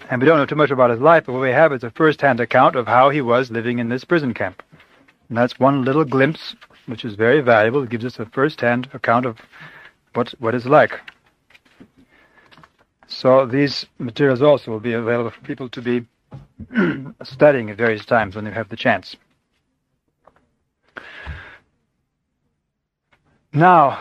And 0.10 0.22
we 0.22 0.26
don't 0.26 0.38
know 0.38 0.46
too 0.46 0.56
much 0.56 0.72
about 0.72 0.92
his 0.92 1.02
life, 1.02 1.26
but 1.26 1.34
what 1.34 1.42
we 1.42 1.50
have 1.50 1.74
is 1.74 1.84
a 1.84 1.92
first-hand 1.92 2.40
account 2.40 2.78
of 2.78 2.88
how 2.88 3.10
he 3.10 3.20
was 3.20 3.52
living 3.52 3.80
in 3.80 3.90
this 3.90 4.06
prison 4.06 4.34
camp. 4.34 4.64
And 5.28 5.38
that's 5.38 5.60
one 5.60 5.84
little 5.84 6.06
glimpse, 6.06 6.56
which 6.86 7.04
is 7.04 7.16
very 7.16 7.42
valuable. 7.42 7.84
It 7.84 7.90
gives 7.90 8.06
us 8.06 8.18
a 8.18 8.26
first-hand 8.28 8.88
account 8.94 9.26
of 9.26 9.40
what 10.14 10.30
what 10.40 10.56
it's 10.56 10.66
like. 10.66 10.98
So 13.08 13.46
these 13.46 13.86
materials 14.00 14.42
also 14.42 14.72
will 14.72 14.80
be 14.80 14.94
available 14.94 15.32
for 15.32 15.42
people 15.42 15.68
to 15.68 15.82
be 15.82 16.08
studying 17.24 17.70
at 17.70 17.78
various 17.78 18.06
times 18.06 18.36
when 18.36 18.46
they 18.46 18.52
have 18.52 18.70
the 18.70 18.78
chance. 18.78 19.18
Now, 23.54 24.00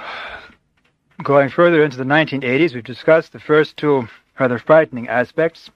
going 1.24 1.48
further 1.48 1.82
into 1.82 1.96
the 1.96 2.04
1980s, 2.04 2.72
we've 2.72 2.84
discussed 2.84 3.32
the 3.32 3.40
first 3.40 3.76
two 3.76 4.08
rather 4.38 4.60
frightening 4.60 5.08
aspects 5.08 5.70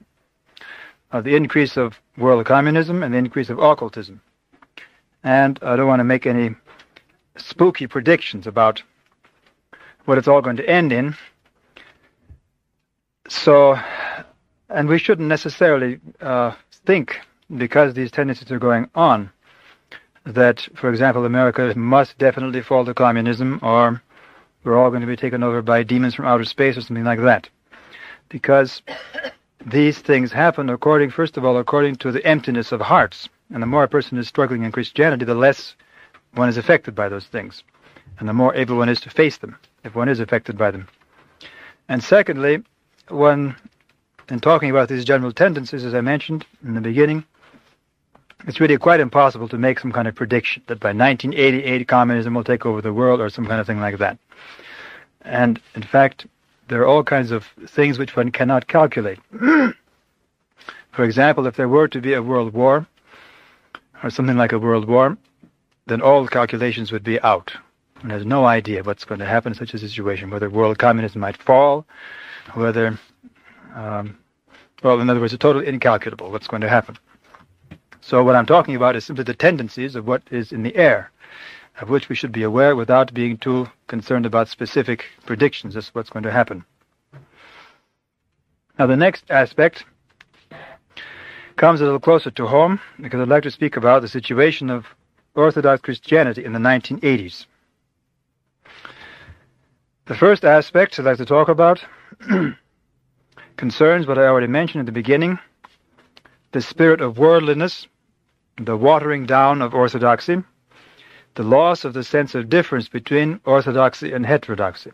of 1.11 1.25
the 1.25 1.35
increase 1.35 1.75
of 1.75 1.99
world 2.17 2.45
communism 2.45 3.03
and 3.03 3.13
the 3.13 3.17
increase 3.17 3.49
of 3.49 3.59
occultism. 3.59 4.21
And 5.25 5.59
I 5.61 5.75
don't 5.75 5.87
want 5.87 5.99
to 5.99 6.05
make 6.05 6.25
any 6.25 6.55
spooky 7.35 7.85
predictions 7.85 8.47
about 8.47 8.81
what 10.05 10.17
it's 10.17 10.29
all 10.29 10.41
going 10.41 10.57
to 10.57 10.69
end 10.69 10.93
in. 10.93 11.17
So, 13.27 13.77
and 14.69 14.87
we 14.87 14.99
shouldn't 14.99 15.27
necessarily 15.27 15.99
uh, 16.21 16.53
think, 16.85 17.19
because 17.57 17.93
these 17.93 18.11
tendencies 18.11 18.51
are 18.51 18.59
going 18.59 18.89
on, 18.95 19.31
that, 20.25 20.67
for 20.75 20.89
example, 20.89 21.25
America 21.25 21.73
must 21.75 22.17
definitely 22.17 22.61
fall 22.61 22.85
to 22.85 22.93
communism 22.93 23.59
or 23.61 24.01
we're 24.63 24.77
all 24.77 24.89
going 24.89 25.01
to 25.01 25.07
be 25.07 25.15
taken 25.15 25.43
over 25.43 25.61
by 25.61 25.83
demons 25.83 26.15
from 26.15 26.25
outer 26.25 26.45
space 26.45 26.75
or 26.75 26.81
something 26.81 27.03
like 27.03 27.21
that. 27.21 27.47
Because 28.29 28.81
these 29.65 29.99
things 29.99 30.31
happen 30.31 30.69
according, 30.69 31.11
first 31.11 31.37
of 31.37 31.45
all, 31.45 31.57
according 31.57 31.97
to 31.97 32.11
the 32.11 32.25
emptiness 32.25 32.71
of 32.71 32.81
hearts. 32.81 33.29
And 33.53 33.61
the 33.61 33.67
more 33.67 33.83
a 33.83 33.87
person 33.87 34.17
is 34.17 34.27
struggling 34.27 34.63
in 34.63 34.71
Christianity, 34.71 35.25
the 35.25 35.35
less 35.35 35.75
one 36.33 36.49
is 36.49 36.57
affected 36.57 36.95
by 36.95 37.09
those 37.09 37.27
things. 37.27 37.63
And 38.19 38.27
the 38.27 38.33
more 38.33 38.55
able 38.55 38.77
one 38.77 38.89
is 38.89 39.01
to 39.01 39.09
face 39.09 39.37
them, 39.37 39.55
if 39.83 39.93
one 39.93 40.09
is 40.09 40.19
affected 40.19 40.57
by 40.57 40.71
them. 40.71 40.87
And 41.87 42.03
secondly, 42.03 42.63
one, 43.09 43.55
in 44.29 44.39
talking 44.39 44.71
about 44.71 44.89
these 44.89 45.05
general 45.05 45.31
tendencies, 45.31 45.85
as 45.85 45.93
I 45.93 46.01
mentioned 46.01 46.45
in 46.63 46.73
the 46.73 46.81
beginning, 46.81 47.23
it's 48.47 48.59
really 48.59 48.77
quite 48.77 48.99
impossible 48.99 49.47
to 49.49 49.57
make 49.57 49.79
some 49.79 49.91
kind 49.91 50.07
of 50.07 50.15
prediction 50.15 50.63
that 50.67 50.79
by 50.79 50.89
1988 50.89 51.87
communism 51.87 52.33
will 52.33 52.43
take 52.43 52.65
over 52.65 52.81
the 52.81 52.93
world 52.93 53.21
or 53.21 53.29
some 53.29 53.45
kind 53.45 53.59
of 53.59 53.67
thing 53.67 53.79
like 53.79 53.97
that. 53.97 54.17
And 55.21 55.59
in 55.73 55.83
fact, 55.83 56.27
there 56.67 56.81
are 56.81 56.87
all 56.87 57.03
kinds 57.03 57.31
of 57.31 57.45
things 57.67 57.97
which 57.97 58.15
one 58.15 58.31
cannot 58.31 58.67
calculate. 58.67 59.19
For 60.91 61.03
example, 61.03 61.47
if 61.47 61.55
there 61.55 61.67
were 61.67 61.87
to 61.87 61.99
be 61.99 62.13
a 62.13 62.21
world 62.21 62.53
war, 62.53 62.87
or 64.03 64.09
something 64.09 64.37
like 64.37 64.51
a 64.51 64.59
world 64.59 64.87
war, 64.87 65.17
then 65.87 66.01
all 66.01 66.27
calculations 66.27 66.91
would 66.91 67.03
be 67.03 67.19
out. 67.21 67.51
And 68.01 68.11
there's 68.11 68.25
no 68.25 68.45
idea 68.45 68.83
what's 68.83 69.05
going 69.05 69.19
to 69.19 69.25
happen 69.25 69.53
in 69.53 69.57
such 69.57 69.73
a 69.73 69.79
situation, 69.79 70.29
whether 70.29 70.49
world 70.49 70.77
communism 70.77 71.21
might 71.21 71.37
fall, 71.37 71.85
whether, 72.53 72.99
um, 73.73 74.17
well, 74.83 74.99
in 74.99 75.09
other 75.09 75.19
words, 75.19 75.33
it's 75.33 75.41
totally 75.41 75.67
incalculable 75.67 76.31
what's 76.31 76.47
going 76.47 76.61
to 76.61 76.69
happen. 76.69 76.97
So 78.07 78.23
what 78.23 78.35
I'm 78.35 78.45
talking 78.45 78.75
about 78.75 78.95
is 78.95 79.03
simply 79.03 79.23
the 79.23 79.33
tendencies 79.33 79.95
of 79.95 80.05
what 80.05 80.21
is 80.29 80.51
in 80.51 80.61
the 80.61 80.75
air, 80.75 81.11
of 81.81 81.89
which 81.89 82.07
we 82.07 82.13
should 82.13 82.31
be 82.31 82.43
aware 82.43 82.75
without 82.75 83.11
being 83.15 83.35
too 83.35 83.67
concerned 83.87 84.27
about 84.27 84.47
specific 84.47 85.05
predictions 85.25 85.75
as 85.75 85.87
to 85.87 85.91
what's 85.93 86.11
going 86.11 86.21
to 86.21 86.31
happen. 86.31 86.63
Now 88.77 88.85
the 88.85 88.95
next 88.95 89.23
aspect 89.31 89.85
comes 91.55 91.81
a 91.81 91.85
little 91.85 91.99
closer 91.99 92.29
to 92.29 92.45
home 92.45 92.79
because 93.01 93.19
I'd 93.19 93.27
like 93.27 93.41
to 93.41 93.49
speak 93.49 93.75
about 93.75 94.03
the 94.03 94.07
situation 94.07 94.69
of 94.69 94.85
Orthodox 95.33 95.81
Christianity 95.81 96.45
in 96.45 96.53
the 96.53 96.59
1980s. 96.59 97.47
The 100.05 100.15
first 100.15 100.45
aspect 100.45 100.99
I'd 100.99 101.05
like 101.05 101.17
to 101.17 101.25
talk 101.25 101.49
about 101.49 101.83
concerns 103.57 104.05
what 104.05 104.19
I 104.19 104.27
already 104.27 104.45
mentioned 104.45 104.81
at 104.81 104.85
the 104.85 104.91
beginning, 104.91 105.39
the 106.51 106.61
spirit 106.61 107.01
of 107.01 107.17
worldliness 107.17 107.87
the 108.57 108.77
watering 108.77 109.25
down 109.25 109.61
of 109.61 109.73
orthodoxy, 109.73 110.43
the 111.35 111.43
loss 111.43 111.83
of 111.83 111.93
the 111.93 112.03
sense 112.03 112.33
of 112.35 112.49
difference 112.49 112.87
between 112.87 113.39
orthodoxy 113.45 114.13
and 114.13 114.25
heterodoxy. 114.25 114.91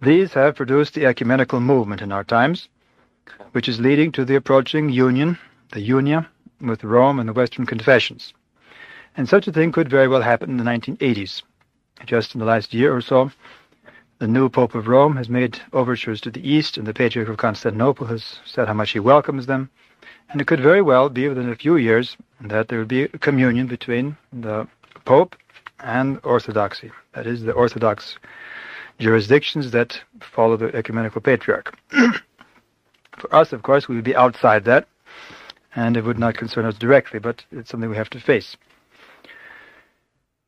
These 0.00 0.32
have 0.32 0.56
produced 0.56 0.94
the 0.94 1.06
ecumenical 1.06 1.60
movement 1.60 2.00
in 2.00 2.10
our 2.10 2.24
times, 2.24 2.68
which 3.52 3.68
is 3.68 3.80
leading 3.80 4.10
to 4.12 4.24
the 4.24 4.34
approaching 4.34 4.88
union, 4.88 5.38
the 5.72 5.86
unia, 5.86 6.26
with 6.60 6.82
Rome 6.82 7.18
and 7.18 7.28
the 7.28 7.34
Western 7.34 7.66
confessions. 7.66 8.32
And 9.16 9.28
such 9.28 9.46
a 9.46 9.52
thing 9.52 9.72
could 9.72 9.90
very 9.90 10.08
well 10.08 10.22
happen 10.22 10.50
in 10.50 10.56
the 10.56 10.64
1980s. 10.64 11.42
Just 12.06 12.34
in 12.34 12.40
the 12.40 12.46
last 12.46 12.72
year 12.72 12.94
or 12.94 13.02
so, 13.02 13.30
the 14.18 14.26
new 14.26 14.48
Pope 14.48 14.74
of 14.74 14.88
Rome 14.88 15.16
has 15.16 15.28
made 15.28 15.60
overtures 15.72 16.20
to 16.22 16.30
the 16.30 16.48
East, 16.48 16.78
and 16.78 16.86
the 16.86 16.94
Patriarch 16.94 17.28
of 17.28 17.36
Constantinople 17.36 18.06
has 18.06 18.40
said 18.46 18.68
how 18.68 18.74
much 18.74 18.92
he 18.92 19.00
welcomes 19.00 19.46
them. 19.46 19.68
And 20.32 20.40
it 20.40 20.46
could 20.46 20.60
very 20.60 20.80
well 20.80 21.10
be 21.10 21.28
within 21.28 21.50
a 21.50 21.54
few 21.54 21.76
years 21.76 22.16
that 22.40 22.68
there 22.68 22.78
will 22.78 22.86
be 22.86 23.02
a 23.02 23.18
communion 23.18 23.66
between 23.66 24.16
the 24.32 24.66
Pope 25.04 25.36
and 25.78 26.18
Orthodoxy. 26.24 26.90
That 27.14 27.26
is, 27.26 27.42
the 27.42 27.52
Orthodox 27.52 28.16
jurisdictions 28.98 29.72
that 29.72 30.00
follow 30.20 30.56
the 30.56 30.74
ecumenical 30.74 31.20
patriarch. 31.20 31.76
For 31.90 33.34
us, 33.34 33.52
of 33.52 33.62
course, 33.62 33.88
we 33.88 33.94
would 33.94 34.04
be 34.04 34.16
outside 34.16 34.64
that, 34.64 34.88
and 35.76 35.98
it 35.98 36.04
would 36.04 36.18
not 36.18 36.38
concern 36.38 36.64
us 36.64 36.78
directly, 36.78 37.18
but 37.18 37.44
it's 37.52 37.70
something 37.70 37.90
we 37.90 37.96
have 37.96 38.10
to 38.10 38.20
face. 38.20 38.56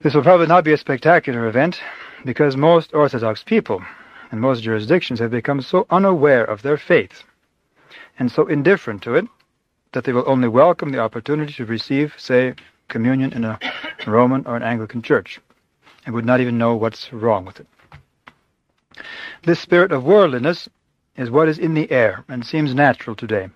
This 0.01 0.15
will 0.15 0.23
probably 0.23 0.47
not 0.47 0.65
be 0.65 0.73
a 0.73 0.79
spectacular 0.79 1.47
event, 1.47 1.79
because 2.25 2.57
most 2.57 2.95
Orthodox 2.95 3.43
people 3.43 3.83
in 4.33 4.41
most 4.41 4.63
jurisdictions 4.63 5.21
have 5.21 5.31
become 5.31 5.61
so 5.61 5.87
unaware 5.91 6.45
of 6.45 6.63
their 6.63 6.79
faith 6.79 7.23
and 8.19 8.33
so 8.33 8.47
indifferent 8.47 9.03
to 9.03 9.15
it 9.15 9.27
that 9.95 10.05
they 10.05 10.13
will 10.13 10.29
only 10.29 10.49
welcome 10.49 10.91
the 10.91 10.99
opportunity 10.99 11.53
to 11.55 11.65
receive, 11.65 12.15
say, 12.19 12.55
communion 12.89 13.33
in 13.33 13.45
a 13.45 13.59
Roman 14.07 14.45
or 14.45 14.57
an 14.57 14.63
Anglican 14.63 15.03
church, 15.03 15.41
and 16.05 16.15
would 16.15 16.27
not 16.27 16.41
even 16.41 16.59
know 16.59 16.75
what's 16.75 17.13
wrong 17.13 17.45
with 17.45 17.61
it. 17.61 17.67
This 19.45 19.61
spirit 19.61 19.93
of 19.93 20.05
worldliness 20.05 20.69
is 21.17 21.31
what 21.31 21.49
is 21.49 21.59
in 21.59 21.75
the 21.75 21.91
air 21.93 22.25
and 22.29 22.45
seems 22.45 22.75
natural 22.75 23.15
today. 23.15 23.49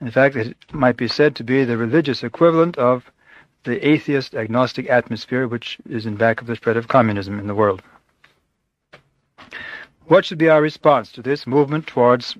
In 0.00 0.10
fact, 0.10 0.36
it 0.36 0.56
might 0.72 0.96
be 0.96 1.08
said 1.08 1.36
to 1.36 1.44
be 1.44 1.64
the 1.64 1.76
religious 1.76 2.24
equivalent 2.24 2.78
of 2.78 3.10
the 3.64 3.86
atheist 3.86 4.34
agnostic 4.34 4.88
atmosphere 4.88 5.46
which 5.46 5.78
is 5.88 6.06
in 6.06 6.16
back 6.16 6.40
of 6.40 6.46
the 6.46 6.56
spread 6.56 6.76
of 6.76 6.88
communism 6.88 7.38
in 7.38 7.46
the 7.46 7.54
world. 7.54 7.82
What 10.06 10.24
should 10.24 10.38
be 10.38 10.48
our 10.48 10.62
response 10.62 11.12
to 11.12 11.22
this 11.22 11.46
movement 11.46 11.86
towards 11.86 12.36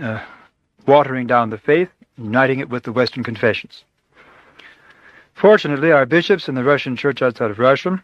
uh, 0.00 0.24
watering 0.86 1.26
down 1.26 1.50
the 1.50 1.58
faith 1.58 1.90
uniting 2.20 2.60
it 2.60 2.68
with 2.68 2.84
the 2.84 2.92
Western 2.92 3.24
confessions. 3.24 3.84
Fortunately, 5.34 5.90
our 5.90 6.04
bishops 6.04 6.48
in 6.48 6.54
the 6.54 6.64
Russian 6.64 6.96
Church 6.96 7.22
outside 7.22 7.50
of 7.50 7.58
Russia 7.58 8.02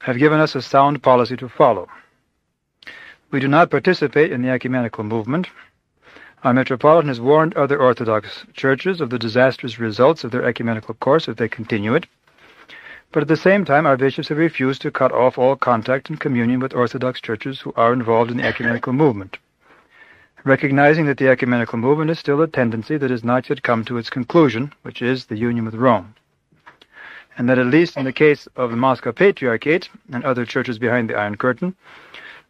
have 0.00 0.18
given 0.18 0.40
us 0.40 0.54
a 0.54 0.62
sound 0.62 1.02
policy 1.02 1.36
to 1.36 1.48
follow. 1.48 1.88
We 3.30 3.40
do 3.40 3.48
not 3.48 3.70
participate 3.70 4.32
in 4.32 4.42
the 4.42 4.50
ecumenical 4.50 5.04
movement. 5.04 5.48
Our 6.42 6.52
Metropolitan 6.52 7.08
has 7.08 7.20
warned 7.20 7.54
other 7.54 7.78
Orthodox 7.78 8.44
churches 8.52 9.00
of 9.00 9.10
the 9.10 9.18
disastrous 9.18 9.78
results 9.78 10.24
of 10.24 10.32
their 10.32 10.44
ecumenical 10.44 10.94
course 10.94 11.28
if 11.28 11.36
they 11.36 11.48
continue 11.48 11.94
it. 11.94 12.06
But 13.12 13.22
at 13.22 13.28
the 13.28 13.36
same 13.36 13.64
time, 13.64 13.86
our 13.86 13.96
bishops 13.96 14.28
have 14.28 14.38
refused 14.38 14.82
to 14.82 14.90
cut 14.90 15.12
off 15.12 15.38
all 15.38 15.56
contact 15.56 16.10
and 16.10 16.20
communion 16.20 16.60
with 16.60 16.74
Orthodox 16.74 17.20
churches 17.20 17.60
who 17.60 17.72
are 17.76 17.92
involved 17.92 18.30
in 18.30 18.36
the 18.38 18.44
ecumenical 18.44 18.92
movement 18.92 19.38
recognizing 20.46 21.06
that 21.06 21.18
the 21.18 21.28
ecumenical 21.28 21.76
movement 21.76 22.08
is 22.08 22.20
still 22.20 22.40
a 22.40 22.46
tendency 22.46 22.96
that 22.96 23.10
has 23.10 23.24
not 23.24 23.48
yet 23.48 23.64
come 23.64 23.84
to 23.84 23.98
its 23.98 24.08
conclusion, 24.08 24.72
which 24.82 25.02
is 25.02 25.26
the 25.26 25.36
union 25.36 25.64
with 25.64 25.74
Rome. 25.74 26.14
And 27.36 27.48
that 27.48 27.58
at 27.58 27.66
least 27.66 27.96
in 27.96 28.04
the 28.04 28.12
case 28.12 28.46
of 28.54 28.70
the 28.70 28.76
Moscow 28.76 29.10
Patriarchate 29.10 29.88
and 30.12 30.24
other 30.24 30.46
churches 30.46 30.78
behind 30.78 31.10
the 31.10 31.16
Iron 31.16 31.36
Curtain, 31.36 31.74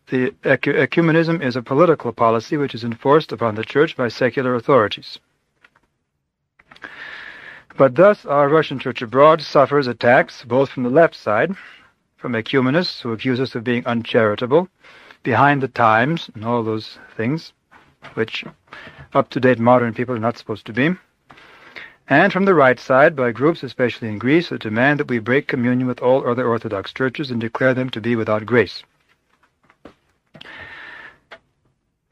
the 0.08 0.30
ecumenism 0.44 1.42
is 1.42 1.56
a 1.56 1.62
political 1.62 2.12
policy 2.12 2.58
which 2.58 2.74
is 2.74 2.84
enforced 2.84 3.32
upon 3.32 3.54
the 3.54 3.64
church 3.64 3.96
by 3.96 4.08
secular 4.08 4.54
authorities. 4.54 5.18
But 7.78 7.94
thus 7.94 8.26
our 8.26 8.50
Russian 8.50 8.78
church 8.78 9.00
abroad 9.00 9.40
suffers 9.40 9.86
attacks 9.86 10.44
both 10.44 10.68
from 10.68 10.82
the 10.82 10.90
left 10.90 11.14
side, 11.14 11.56
from 12.18 12.34
ecumenists 12.34 13.00
who 13.00 13.12
accuse 13.12 13.40
us 13.40 13.54
of 13.54 13.64
being 13.64 13.86
uncharitable, 13.86 14.68
behind 15.22 15.62
the 15.62 15.68
times, 15.68 16.30
and 16.34 16.44
all 16.44 16.62
those 16.62 16.98
things, 17.16 17.52
which 18.14 18.44
up-to-date 19.12 19.58
modern 19.58 19.94
people 19.94 20.14
are 20.14 20.18
not 20.18 20.38
supposed 20.38 20.66
to 20.66 20.72
be. 20.72 20.90
and 22.08 22.32
from 22.32 22.44
the 22.44 22.54
right 22.54 22.78
side 22.78 23.16
by 23.16 23.32
groups, 23.32 23.62
especially 23.62 24.08
in 24.08 24.18
Greece, 24.18 24.48
that 24.50 24.60
demand 24.60 25.00
that 25.00 25.08
we 25.08 25.18
break 25.18 25.48
communion 25.48 25.88
with 25.88 26.00
all 26.00 26.26
other 26.26 26.46
Orthodox 26.46 26.92
churches 26.92 27.30
and 27.30 27.40
declare 27.40 27.74
them 27.74 27.90
to 27.90 28.00
be 28.00 28.14
without 28.14 28.46
grace. 28.46 28.84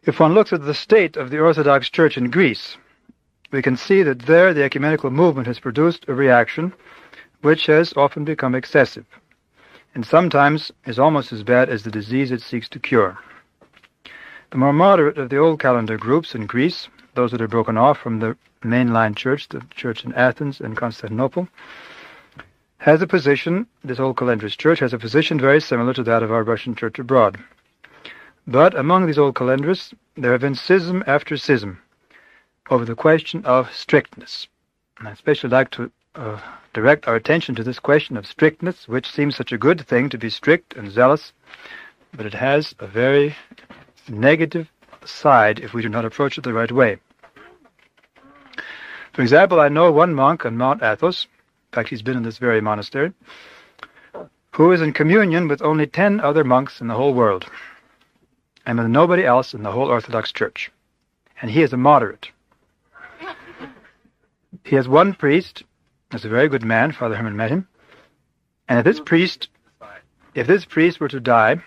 If 0.02 0.20
one 0.20 0.34
looks 0.34 0.52
at 0.52 0.64
the 0.64 0.74
state 0.74 1.16
of 1.16 1.30
the 1.30 1.38
Orthodox 1.38 1.88
Church 1.88 2.18
in 2.18 2.30
Greece, 2.30 2.76
we 3.50 3.62
can 3.62 3.76
see 3.76 4.02
that 4.02 4.26
there 4.26 4.52
the 4.52 4.64
ecumenical 4.64 5.10
movement 5.10 5.46
has 5.46 5.60
produced 5.60 6.04
a 6.08 6.14
reaction 6.14 6.74
which 7.40 7.66
has 7.66 7.94
often 7.96 8.24
become 8.24 8.54
excessive, 8.54 9.06
and 9.94 10.04
sometimes 10.04 10.72
is 10.86 10.98
almost 10.98 11.32
as 11.32 11.42
bad 11.42 11.68
as 11.68 11.84
the 11.84 11.90
disease 11.90 12.30
it 12.30 12.42
seeks 12.42 12.68
to 12.70 12.78
cure. 12.78 13.16
The 14.54 14.58
more 14.58 14.72
moderate 14.72 15.18
of 15.18 15.30
the 15.30 15.38
old 15.38 15.58
calendar 15.58 15.96
groups 15.96 16.32
in 16.32 16.46
Greece, 16.46 16.88
those 17.14 17.32
that 17.32 17.40
are 17.40 17.48
broken 17.48 17.76
off 17.76 17.98
from 17.98 18.20
the 18.20 18.36
mainline 18.62 19.16
church, 19.16 19.48
the 19.48 19.62
church 19.74 20.04
in 20.04 20.14
Athens 20.14 20.60
and 20.60 20.76
Constantinople, 20.76 21.48
has 22.78 23.02
a 23.02 23.06
position, 23.08 23.66
this 23.82 23.98
old 23.98 24.16
calendrist 24.16 24.60
church 24.60 24.78
has 24.78 24.92
a 24.92 24.98
position 24.98 25.40
very 25.40 25.60
similar 25.60 25.92
to 25.94 26.04
that 26.04 26.22
of 26.22 26.30
our 26.30 26.44
Russian 26.44 26.76
church 26.76 27.00
abroad. 27.00 27.36
But 28.46 28.78
among 28.78 29.06
these 29.06 29.18
old 29.18 29.34
calendrists, 29.34 29.92
there 30.16 30.30
have 30.30 30.42
been 30.42 30.54
schism 30.54 31.02
after 31.04 31.36
schism 31.36 31.80
over 32.70 32.84
the 32.84 32.94
question 32.94 33.44
of 33.44 33.74
strictness. 33.74 34.46
And 35.00 35.08
I 35.08 35.10
especially 35.10 35.50
like 35.50 35.72
to 35.72 35.90
uh, 36.14 36.38
direct 36.72 37.08
our 37.08 37.16
attention 37.16 37.56
to 37.56 37.64
this 37.64 37.80
question 37.80 38.16
of 38.16 38.24
strictness, 38.24 38.86
which 38.86 39.10
seems 39.10 39.34
such 39.34 39.50
a 39.50 39.58
good 39.58 39.84
thing 39.84 40.08
to 40.10 40.16
be 40.16 40.30
strict 40.30 40.74
and 40.74 40.92
zealous, 40.92 41.32
but 42.16 42.24
it 42.24 42.34
has 42.34 42.72
a 42.78 42.86
very 42.86 43.34
negative 44.08 44.70
side 45.04 45.58
if 45.60 45.74
we 45.74 45.82
do 45.82 45.88
not 45.88 46.04
approach 46.04 46.38
it 46.38 46.44
the 46.44 46.52
right 46.52 46.72
way. 46.72 46.98
For 49.12 49.22
example, 49.22 49.60
I 49.60 49.68
know 49.68 49.92
one 49.92 50.14
monk 50.14 50.44
on 50.44 50.56
Mount 50.56 50.82
Athos, 50.82 51.24
in 51.24 51.76
fact, 51.76 51.88
he's 51.88 52.02
been 52.02 52.16
in 52.16 52.22
this 52.22 52.38
very 52.38 52.60
monastery, 52.60 53.12
who 54.52 54.72
is 54.72 54.80
in 54.80 54.92
communion 54.92 55.48
with 55.48 55.62
only 55.62 55.86
ten 55.86 56.20
other 56.20 56.44
monks 56.44 56.80
in 56.80 56.88
the 56.88 56.94
whole 56.94 57.14
world, 57.14 57.46
and 58.66 58.78
with 58.78 58.88
nobody 58.88 59.24
else 59.24 59.54
in 59.54 59.62
the 59.62 59.70
whole 59.70 59.88
Orthodox 59.88 60.32
Church. 60.32 60.70
And 61.40 61.50
he 61.50 61.62
is 61.62 61.72
a 61.72 61.76
moderate. 61.76 62.30
He 64.64 64.76
has 64.76 64.88
one 64.88 65.14
priest, 65.14 65.62
that's 66.10 66.24
a 66.24 66.28
very 66.28 66.48
good 66.48 66.64
man, 66.64 66.92
Father 66.92 67.16
Herman 67.16 67.36
met 67.36 67.50
him, 67.50 67.68
and 68.68 68.78
if 68.78 68.84
this 68.84 69.00
priest, 69.00 69.48
if 70.34 70.46
this 70.46 70.64
priest 70.64 71.00
were 71.00 71.08
to 71.08 71.20
die, 71.20 71.62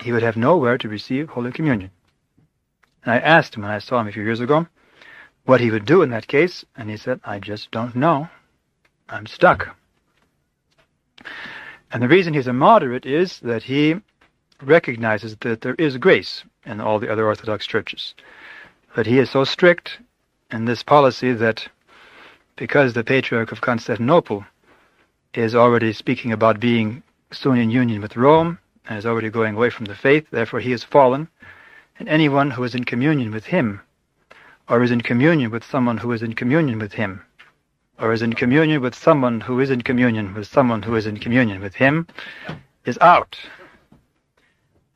he 0.00 0.12
would 0.12 0.22
have 0.22 0.36
nowhere 0.36 0.78
to 0.78 0.88
receive 0.88 1.28
Holy 1.28 1.52
Communion. 1.52 1.90
And 3.04 3.12
I 3.12 3.18
asked 3.18 3.54
him 3.54 3.62
when 3.62 3.70
I 3.70 3.78
saw 3.78 4.00
him 4.00 4.08
a 4.08 4.12
few 4.12 4.22
years 4.22 4.40
ago 4.40 4.66
what 5.44 5.60
he 5.60 5.70
would 5.70 5.84
do 5.84 6.02
in 6.02 6.10
that 6.10 6.26
case, 6.26 6.64
and 6.76 6.88
he 6.88 6.96
said, 6.96 7.20
I 7.24 7.38
just 7.38 7.70
don't 7.70 7.94
know. 7.94 8.28
I'm 9.08 9.26
stuck. 9.26 9.76
And 11.92 12.02
the 12.02 12.08
reason 12.08 12.34
he's 12.34 12.46
a 12.46 12.52
moderate 12.52 13.06
is 13.06 13.38
that 13.40 13.62
he 13.62 13.96
recognizes 14.62 15.36
that 15.40 15.60
there 15.60 15.74
is 15.74 15.98
grace 15.98 16.44
in 16.64 16.80
all 16.80 16.98
the 16.98 17.12
other 17.12 17.26
Orthodox 17.26 17.66
churches. 17.66 18.14
But 18.96 19.06
he 19.06 19.18
is 19.18 19.30
so 19.30 19.44
strict 19.44 19.98
in 20.50 20.64
this 20.64 20.82
policy 20.82 21.32
that 21.34 21.68
because 22.56 22.94
the 22.94 23.04
Patriarch 23.04 23.52
of 23.52 23.60
Constantinople 23.60 24.44
is 25.34 25.54
already 25.54 25.92
speaking 25.92 26.32
about 26.32 26.60
being 26.60 27.02
soon 27.32 27.58
in 27.58 27.70
union 27.70 28.00
with 28.00 28.16
Rome 28.16 28.58
and 28.86 28.98
is 28.98 29.06
already 29.06 29.30
going 29.30 29.54
away 29.54 29.70
from 29.70 29.86
the 29.86 29.94
faith, 29.94 30.26
therefore 30.30 30.60
he 30.60 30.72
is 30.72 30.84
fallen, 30.84 31.28
and 31.98 32.08
anyone 32.08 32.50
who 32.50 32.64
is 32.64 32.74
in 32.74 32.84
communion 32.84 33.30
with 33.30 33.46
him, 33.46 33.80
or 34.68 34.82
is 34.82 34.90
in 34.90 35.00
communion 35.00 35.50
with 35.50 35.64
someone 35.64 35.98
who 35.98 36.12
is 36.12 36.22
in 36.22 36.34
communion 36.34 36.78
with 36.78 36.92
him, 36.92 37.22
or 37.98 38.12
is 38.12 38.22
in 38.22 38.32
communion 38.32 38.80
with 38.80 38.94
someone 38.94 39.40
who 39.40 39.60
is 39.60 39.70
in 39.70 39.80
communion 39.82 40.34
with 40.34 40.46
someone 40.46 40.82
who 40.82 40.96
is 40.96 41.06
in 41.06 41.18
communion 41.18 41.60
with 41.60 41.74
him, 41.74 42.06
is 42.84 42.98
out. 43.00 43.38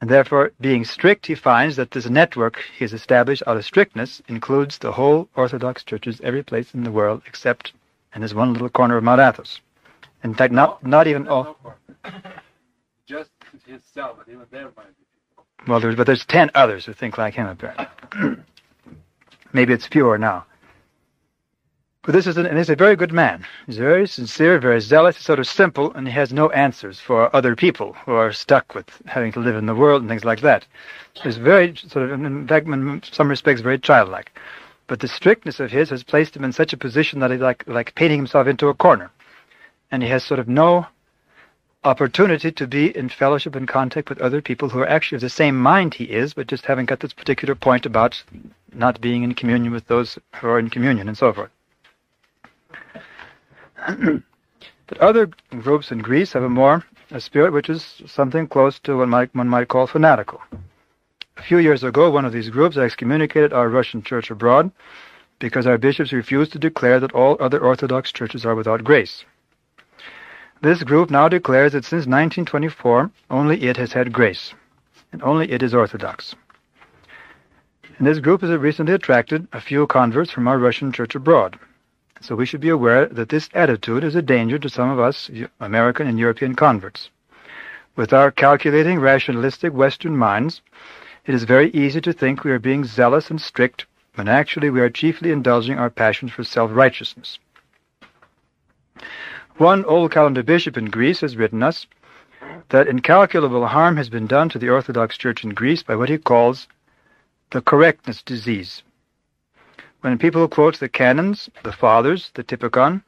And 0.01 0.09
therefore, 0.09 0.53
being 0.61 0.85
strict, 0.85 1.27
he 1.27 1.35
finds 1.35 1.75
that 1.77 1.91
this 1.91 2.09
network 2.09 2.63
he 2.77 2.85
has 2.85 2.93
established 2.93 3.43
out 3.47 3.57
of 3.57 3.65
strictness 3.65 4.23
includes 4.29 4.79
the 4.79 4.93
whole 4.93 5.29
Orthodox 5.35 5.83
churches, 5.83 6.21
every 6.23 6.43
place 6.43 6.73
in 6.73 6.85
the 6.85 6.93
world, 6.93 7.23
except 7.27 7.73
in 8.15 8.21
this 8.23 8.35
one 8.35 8.53
little 8.53 8.69
corner 8.69 8.97
of 8.97 9.05
Mount 9.05 9.21
Athos. 9.21 9.61
In 10.23 10.35
fact, 10.35 10.53
not 10.53 10.85
not 10.85 11.07
even 11.07 11.27
all. 11.29 11.57
Just 13.07 13.31
himself, 13.67 14.19
but 14.19 14.29
even 14.29 14.47
there 14.51 14.71
might 14.77 14.97
be 14.97 15.67
Well, 15.67 15.81
there's, 15.81 15.97
but 15.97 16.07
there's 16.07 16.25
ten 16.25 16.51
others 16.55 16.87
who 16.87 16.93
think 16.93 17.19
like 17.19 17.35
him, 17.35 17.47
apparently. 17.47 17.87
Maybe 19.53 19.73
it's 19.73 19.87
fewer 19.87 20.19
now. 20.19 20.45
But 22.09 22.13
this 22.13 22.27
is, 22.27 22.39
an, 22.39 22.47
and 22.47 22.57
he's 22.57 22.71
a 22.71 22.77
very 22.77 22.97
good 22.97 23.13
man. 23.13 23.45
He's 23.67 23.77
very 23.77 24.07
sincere, 24.07 24.59
very 24.59 24.81
zealous, 24.81 25.19
sort 25.19 25.39
of 25.39 25.47
simple, 25.47 25.93
and 25.93 26.07
he 26.07 26.15
has 26.15 26.33
no 26.33 26.49
answers 26.51 27.01
for 27.01 27.35
other 27.37 27.55
people 27.55 27.93
who 28.05 28.13
are 28.13 28.33
stuck 28.33 28.75
with 28.75 29.03
having 29.07 29.31
to 29.33 29.41
live 29.41 29.57
in 29.57 29.67
the 29.67 29.75
world 29.75 30.01
and 30.01 30.09
things 30.09 30.25
like 30.25 30.41
that. 30.41 30.67
He's 31.13 31.37
very 31.37 31.77
sort 31.77 32.11
of, 32.11 32.13
in 32.13 32.49
fact, 32.49 32.67
in 32.67 33.03
some 33.03 33.29
respects, 33.29 33.61
very 33.61 33.79
childlike. 33.79 34.33
But 34.87 35.01
the 35.01 35.09
strictness 35.09 35.61
of 35.61 35.71
his 35.71 35.91
has 35.91 36.03
placed 36.03 36.35
him 36.35 36.45
in 36.45 36.53
such 36.53 36.73
a 36.73 36.79
position 36.79 37.21
that 37.21 37.31
he's 37.31 37.41
like, 37.41 37.63
like 37.67 37.95
painting 37.95 38.21
himself 38.21 38.47
into 38.47 38.69
a 38.69 38.75
corner. 38.75 39.11
And 39.91 40.03
he 40.03 40.09
has 40.09 40.25
sort 40.25 40.41
of 40.41 40.49
no 40.49 40.87
opportunity 41.85 42.51
to 42.53 42.67
be 42.67 42.97
in 42.97 43.09
fellowship 43.09 43.55
and 43.55 43.69
contact 43.69 44.09
with 44.09 44.21
other 44.21 44.43
people 44.43 44.69
who 44.69 44.81
are 44.81 44.89
actually 44.89 45.17
of 45.17 45.23
the 45.23 45.31
same 45.31 45.57
mind 45.57 45.95
he 45.95 46.05
is, 46.05 46.35
but 46.35 46.47
just 46.47 46.67
haven't 46.67 46.87
got 46.87 47.01
this 47.01 47.13
particular 47.13 47.55
point 47.55 47.87
about 47.87 48.23
not 48.75 49.01
being 49.01 49.23
in 49.23 49.35
communion 49.35 49.73
with 49.73 49.87
those 49.87 50.19
who 50.37 50.49
are 50.49 50.59
in 50.59 50.71
communion 50.71 51.09
and 51.09 51.17
so 51.17 51.33
forth. 51.33 51.51
but 54.87 54.99
other 54.99 55.31
groups 55.51 55.91
in 55.93 55.99
Greece 55.99 56.33
have 56.33 56.43
a 56.43 56.49
more 56.49 56.85
a 57.11 57.21
spirit 57.21 57.53
which 57.53 57.71
is 57.71 58.03
something 58.07 58.47
close 58.47 58.79
to 58.81 58.99
what 58.99 59.09
might, 59.09 59.35
one 59.35 59.49
might 59.49 59.69
call 59.69 59.87
fanatical. 59.87 60.43
A 61.39 61.43
few 61.43 61.59
years 61.59 61.83
ago, 61.83 62.11
one 62.11 62.25
of 62.25 62.33
these 62.33 62.51
groups 62.51 62.77
excommunicated 62.77 63.53
our 63.53 63.69
Russian 63.69 64.03
church 64.03 64.31
abroad 64.31 64.71
because 65.39 65.67
our 65.67 65.79
bishops 65.79 66.13
refused 66.13 66.53
to 66.53 66.59
declare 66.59 67.01
that 67.01 67.13
all 67.13 67.37
other 67.41 67.61
Orthodox 67.61 68.13
churches 68.13 68.45
are 68.45 68.55
without 68.55 68.85
grace. 68.85 69.25
This 70.61 70.83
group 70.83 71.09
now 71.09 71.29
declares 71.29 71.73
that 71.73 71.85
since 71.85 72.07
1924, 72.07 73.11
only 73.31 73.63
it 73.63 73.77
has 73.77 73.93
had 73.93 74.13
grace, 74.13 74.55
and 75.13 75.23
only 75.23 75.53
it 75.53 75.63
is 75.63 75.73
Orthodox. 75.73 76.35
And 77.97 78.07
this 78.07 78.19
group 78.19 78.41
has 78.41 78.51
recently 78.51 78.93
attracted 78.95 79.47
a 79.53 79.61
few 79.61 79.87
converts 79.87 80.33
from 80.33 80.49
our 80.49 80.59
Russian 80.59 80.91
church 80.91 81.15
abroad. 81.15 81.61
So 82.21 82.35
we 82.35 82.45
should 82.45 82.61
be 82.61 82.71
aware 82.71 83.07
that 83.07 83.29
this 83.29 83.49
attitude 83.55 84.03
is 84.03 84.17
a 84.17 84.23
danger 84.23 84.59
to 84.59 84.69
some 84.69 84.91
of 84.91 84.99
us 84.99 85.31
American 85.61 86.09
and 86.09 86.19
European 86.19 86.57
converts. 86.57 87.11
With 87.95 88.13
our 88.13 88.33
calculating, 88.33 88.99
rationalistic 88.99 89.73
Western 89.73 90.17
minds, 90.17 90.61
it 91.25 91.35
is 91.35 91.45
very 91.45 91.71
easy 91.71 92.01
to 92.01 92.13
think 92.13 92.43
we 92.43 92.51
are 92.51 92.59
being 92.59 92.85
zealous 92.85 93.31
and 93.31 93.41
strict 93.41 93.87
when 94.17 94.27
actually 94.27 94.71
we 94.71 94.81
are 94.81 94.91
chiefly 94.91 95.31
indulging 95.31 95.79
our 95.79 95.91
passions 95.91 96.33
for 96.33 96.43
self-righteousness. 96.43 97.39
One 99.59 99.85
old 99.85 100.13
calendar 100.13 100.43
bishop 100.43 100.77
in 100.77 100.87
Greece 100.87 101.21
has 101.21 101.37
written 101.37 101.63
us 101.63 101.87
that 102.69 102.87
incalculable 102.87 103.67
harm 103.67 103.97
has 103.97 104.09
been 104.09 104.27
done 104.27 104.49
to 104.51 104.59
the 104.59 104.69
Orthodox 104.69 105.19
Church 105.19 105.43
in 105.43 105.51
Greece 105.51 105.83
by 105.83 105.97
what 105.97 106.09
he 106.09 106.17
calls 106.17 106.69
the 107.51 107.61
correctness 107.61 108.23
disease 108.23 108.83
when 110.01 110.17
people 110.17 110.47
quote 110.47 110.79
the 110.79 110.89
canons, 110.89 111.51
the 111.65 111.73
fathers, 111.73 112.31
the 112.35 112.45
typicon, 112.45 113.03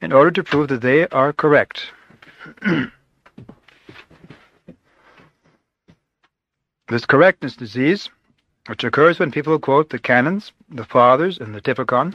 in 0.00 0.10
order 0.12 0.30
to 0.30 0.42
prove 0.42 0.68
that 0.68 0.80
they 0.80 1.06
are 1.08 1.34
correct. 1.34 1.92
this 6.88 7.04
correctness 7.04 7.56
disease, 7.56 8.08
which 8.68 8.84
occurs 8.84 9.18
when 9.18 9.30
people 9.30 9.58
quote 9.58 9.90
the 9.90 9.98
canons, 9.98 10.52
the 10.70 10.84
fathers, 10.84 11.36
and 11.38 11.54
the 11.54 11.60
typicon, 11.60 12.14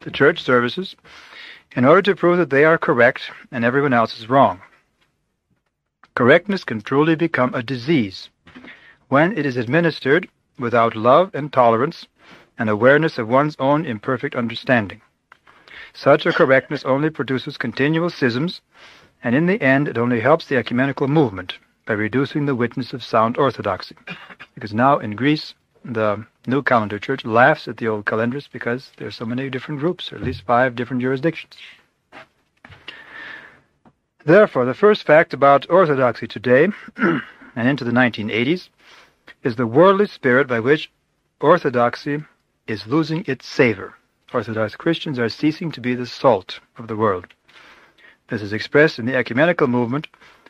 the 0.00 0.10
church 0.10 0.42
services, 0.42 0.94
in 1.76 1.84
order 1.84 2.02
to 2.02 2.16
prove 2.16 2.38
that 2.38 2.50
they 2.50 2.64
are 2.64 2.78
correct 2.78 3.30
and 3.52 3.64
everyone 3.64 3.92
else 3.92 4.18
is 4.18 4.28
wrong. 4.28 4.60
Correctness 6.14 6.64
can 6.64 6.80
truly 6.80 7.14
become 7.14 7.54
a 7.54 7.62
disease 7.62 8.28
when 9.08 9.36
it 9.36 9.46
is 9.46 9.56
administered 9.56 10.28
without 10.58 10.96
love 10.96 11.30
and 11.34 11.52
tolerance 11.52 12.06
and 12.58 12.68
awareness 12.68 13.18
of 13.18 13.28
one's 13.28 13.56
own 13.58 13.86
imperfect 13.86 14.34
understanding. 14.34 15.00
Such 15.92 16.26
a 16.26 16.32
correctness 16.32 16.84
only 16.84 17.10
produces 17.10 17.56
continual 17.56 18.10
schisms, 18.10 18.60
and 19.22 19.34
in 19.34 19.46
the 19.46 19.60
end 19.62 19.88
it 19.88 19.98
only 19.98 20.20
helps 20.20 20.46
the 20.46 20.56
ecumenical 20.56 21.08
movement 21.08 21.58
by 21.86 21.94
reducing 21.94 22.46
the 22.46 22.54
witness 22.54 22.92
of 22.92 23.02
sound 23.02 23.38
orthodoxy. 23.38 23.96
Because 24.54 24.74
now 24.74 24.98
in 24.98 25.16
Greece, 25.16 25.54
the 25.84 26.26
new 26.48 26.62
calendar 26.62 26.98
church 26.98 27.24
laughs 27.24 27.68
at 27.68 27.76
the 27.76 27.86
old 27.86 28.06
calendars 28.06 28.48
because 28.50 28.90
there 28.96 29.06
are 29.06 29.12
so 29.12 29.24
many 29.24 29.50
different 29.50 29.80
groups, 29.80 30.12
or 30.12 30.16
at 30.16 30.22
least 30.22 30.42
five 30.42 30.74
different 30.74 31.02
jurisdictions. 31.02 31.54
Therefore, 34.24 34.64
the 34.64 34.74
first 34.74 35.06
fact 35.06 35.32
about 35.32 35.70
orthodoxy 35.70 36.26
today 36.26 36.68
and 36.96 37.68
into 37.68 37.84
the 37.84 37.92
1980s 37.92 38.68
is 39.42 39.56
the 39.56 39.66
worldly 39.66 40.06
spirit 40.06 40.48
by 40.48 40.60
which 40.60 40.90
orthodoxy 41.40 42.24
is 42.66 42.86
losing 42.86 43.24
its 43.26 43.46
savor. 43.46 43.94
Orthodox 44.32 44.76
Christians 44.76 45.18
are 45.18 45.28
ceasing 45.28 45.70
to 45.72 45.80
be 45.80 45.94
the 45.94 46.06
salt 46.06 46.60
of 46.76 46.88
the 46.88 46.96
world. 46.96 47.26
This 48.28 48.42
is 48.42 48.52
expressed 48.52 48.98
in 48.98 49.06
the 49.06 49.16
ecumenical 49.16 49.68
movement, 49.68 50.06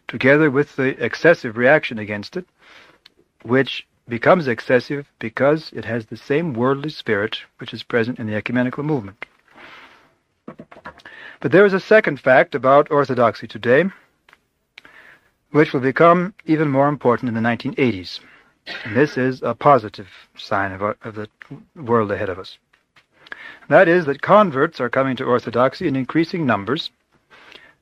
together 0.08 0.50
with 0.50 0.74
the 0.74 1.02
excessive 1.04 1.56
reaction 1.56 1.98
against 1.98 2.36
it, 2.36 2.46
which 3.42 3.86
becomes 4.08 4.48
excessive 4.48 5.10
because 5.18 5.70
it 5.72 5.84
has 5.84 6.06
the 6.06 6.16
same 6.16 6.54
worldly 6.54 6.90
spirit 6.90 7.38
which 7.58 7.74
is 7.74 7.82
present 7.82 8.18
in 8.18 8.26
the 8.26 8.34
ecumenical 8.34 8.82
movement. 8.82 9.26
But 11.40 11.52
there 11.52 11.66
is 11.66 11.74
a 11.74 11.80
second 11.80 12.18
fact 12.18 12.54
about 12.54 12.90
orthodoxy 12.90 13.46
today, 13.46 13.84
which 15.50 15.72
will 15.72 15.80
become 15.80 16.34
even 16.46 16.68
more 16.68 16.88
important 16.88 17.28
in 17.28 17.34
the 17.34 17.48
1980s. 17.48 18.20
And 18.84 18.96
this 18.96 19.16
is 19.16 19.42
a 19.42 19.54
positive 19.54 20.08
sign 20.36 20.72
of, 20.72 20.82
our, 20.82 20.96
of 21.02 21.14
the 21.14 21.28
world 21.76 22.10
ahead 22.10 22.28
of 22.28 22.38
us. 22.38 22.58
That 23.68 23.88
is 23.88 24.06
that 24.06 24.22
converts 24.22 24.80
are 24.80 24.90
coming 24.90 25.16
to 25.16 25.24
orthodoxy 25.24 25.86
in 25.86 25.96
increasing 25.96 26.46
numbers. 26.46 26.90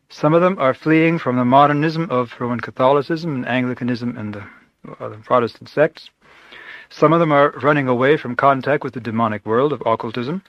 Some 0.08 0.34
of 0.34 0.42
them 0.42 0.58
are 0.58 0.74
fleeing 0.74 1.18
from 1.18 1.36
the 1.36 1.44
modernism 1.44 2.08
of 2.10 2.34
Roman 2.38 2.60
Catholicism 2.60 3.34
and 3.34 3.48
Anglicanism 3.48 4.16
and 4.16 4.34
the 4.34 4.44
other 5.00 5.18
Protestant 5.18 5.68
sects. 5.68 6.10
Some 6.88 7.12
of 7.12 7.20
them 7.20 7.32
are 7.32 7.50
running 7.62 7.88
away 7.88 8.16
from 8.16 8.36
contact 8.36 8.84
with 8.84 8.94
the 8.94 9.00
demonic 9.00 9.44
world 9.44 9.72
of 9.72 9.82
occultism. 9.84 10.42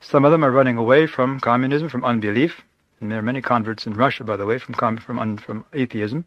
Some 0.00 0.24
of 0.24 0.32
them 0.32 0.44
are 0.44 0.50
running 0.50 0.76
away 0.76 1.06
from 1.06 1.40
communism, 1.40 1.88
from 1.88 2.04
unbelief. 2.04 2.62
And 3.00 3.10
there 3.10 3.18
are 3.18 3.22
many 3.22 3.40
converts 3.40 3.86
in 3.86 3.94
Russia, 3.94 4.24
by 4.24 4.36
the 4.36 4.46
way, 4.46 4.58
from, 4.58 4.74
from, 4.98 5.36
from 5.38 5.64
atheism. 5.72 6.24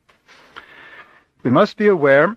We 1.43 1.51
must 1.51 1.77
be 1.77 1.87
aware 1.87 2.35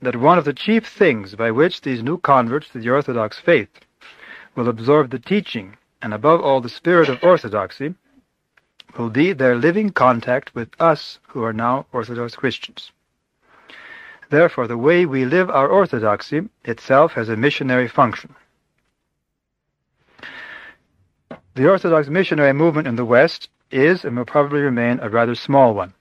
that 0.00 0.16
one 0.16 0.38
of 0.38 0.44
the 0.44 0.52
chief 0.52 0.86
things 0.86 1.34
by 1.34 1.50
which 1.50 1.82
these 1.82 2.02
new 2.02 2.18
converts 2.18 2.68
to 2.70 2.78
the 2.78 2.90
Orthodox 2.90 3.38
faith 3.38 3.70
will 4.54 4.68
absorb 4.68 5.10
the 5.10 5.18
teaching 5.18 5.76
and 6.02 6.14
above 6.14 6.40
all 6.40 6.60
the 6.60 6.68
spirit 6.68 7.08
of 7.08 7.22
orthodoxy 7.22 7.94
will 8.98 9.10
be 9.10 9.32
their 9.32 9.56
living 9.56 9.90
contact 9.90 10.54
with 10.54 10.68
us 10.80 11.18
who 11.28 11.42
are 11.42 11.52
now 11.52 11.86
Orthodox 11.92 12.34
Christians. 12.34 12.92
Therefore, 14.28 14.66
the 14.66 14.76
way 14.76 15.06
we 15.06 15.24
live 15.24 15.50
our 15.50 15.68
orthodoxy 15.68 16.48
itself 16.64 17.12
has 17.12 17.28
a 17.28 17.36
missionary 17.36 17.86
function. 17.86 18.34
The 21.54 21.68
Orthodox 21.70 22.08
missionary 22.08 22.52
movement 22.52 22.88
in 22.88 22.96
the 22.96 23.04
West 23.04 23.48
is 23.70 24.04
and 24.04 24.16
will 24.16 24.24
probably 24.24 24.60
remain 24.60 24.98
a 25.00 25.08
rather 25.08 25.34
small 25.34 25.74
one. 25.74 25.94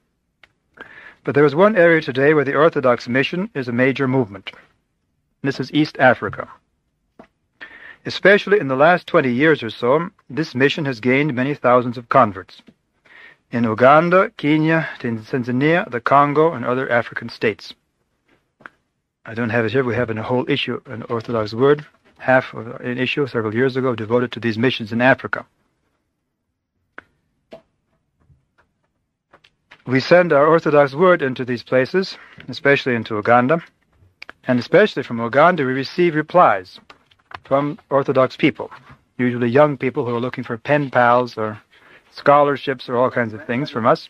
But 1.24 1.34
there 1.34 1.46
is 1.46 1.56
one 1.56 1.76
area 1.76 2.02
today 2.02 2.34
where 2.34 2.44
the 2.44 2.56
Orthodox 2.56 3.08
mission 3.08 3.50
is 3.54 3.68
a 3.68 3.72
major 3.72 4.08
movement. 4.08 4.52
This 5.44 5.60
is 5.60 5.72
East 5.72 5.98
Africa. 5.98 6.50
Especially 8.06 8.60
in 8.60 8.68
the 8.68 8.76
last 8.76 9.08
20 9.08 9.32
years 9.32 9.64
or 9.64 9.70
so, 9.70 10.10
this 10.30 10.54
mission 10.54 10.86
has 10.86 11.00
gained 11.00 11.34
many 11.34 11.54
thousands 11.54 11.98
of 11.98 12.10
converts. 12.10 12.62
In 13.52 13.64
Uganda, 13.64 14.32
Kenya, 14.38 14.90
Tanzania, 15.00 15.90
the 15.90 16.02
Congo, 16.02 16.54
and 16.54 16.66
other 16.66 16.92
African 16.92 17.30
states. 17.30 17.74
I 19.26 19.34
don't 19.34 19.50
have 19.50 19.66
it 19.66 19.72
here. 19.72 19.84
We 19.84 19.96
have 19.96 20.12
a 20.12 20.22
whole 20.22 20.48
issue, 20.50 20.80
an 20.86 21.04
Orthodox 21.04 21.54
word, 21.54 21.86
half 22.20 22.54
of 22.54 22.68
an 22.82 23.00
issue 23.00 23.26
several 23.26 23.56
years 23.56 23.76
ago 23.76 23.96
devoted 23.96 24.32
to 24.34 24.40
these 24.40 24.58
missions 24.58 24.92
in 24.92 25.02
Africa. 25.02 25.46
We 29.88 30.00
send 30.00 30.32
our 30.32 30.46
Orthodox 30.46 30.94
word 30.94 31.22
into 31.22 31.44
these 31.44 31.64
places, 31.64 32.18
especially 32.48 32.96
into 32.96 33.16
Uganda, 33.16 33.64
and 34.48 34.60
especially 34.60 35.04
from 35.04 35.20
Uganda 35.20 35.66
we 35.66 35.74
receive 35.74 36.16
replies 36.16 36.80
from 37.44 37.80
Orthodox 37.90 38.36
people, 38.38 38.70
usually 39.18 39.50
young 39.50 39.78
people 39.78 40.06
who 40.06 40.16
are 40.16 40.20
looking 40.20 40.44
for 40.44 40.58
pen 40.58 40.92
pals 40.92 41.38
or 41.38 41.60
scholarships 42.12 42.90
or 42.90 42.98
all 42.98 43.12
kinds 43.12 43.34
of 43.34 43.46
things 43.46 43.70
from 43.72 43.86
us. 43.88 44.10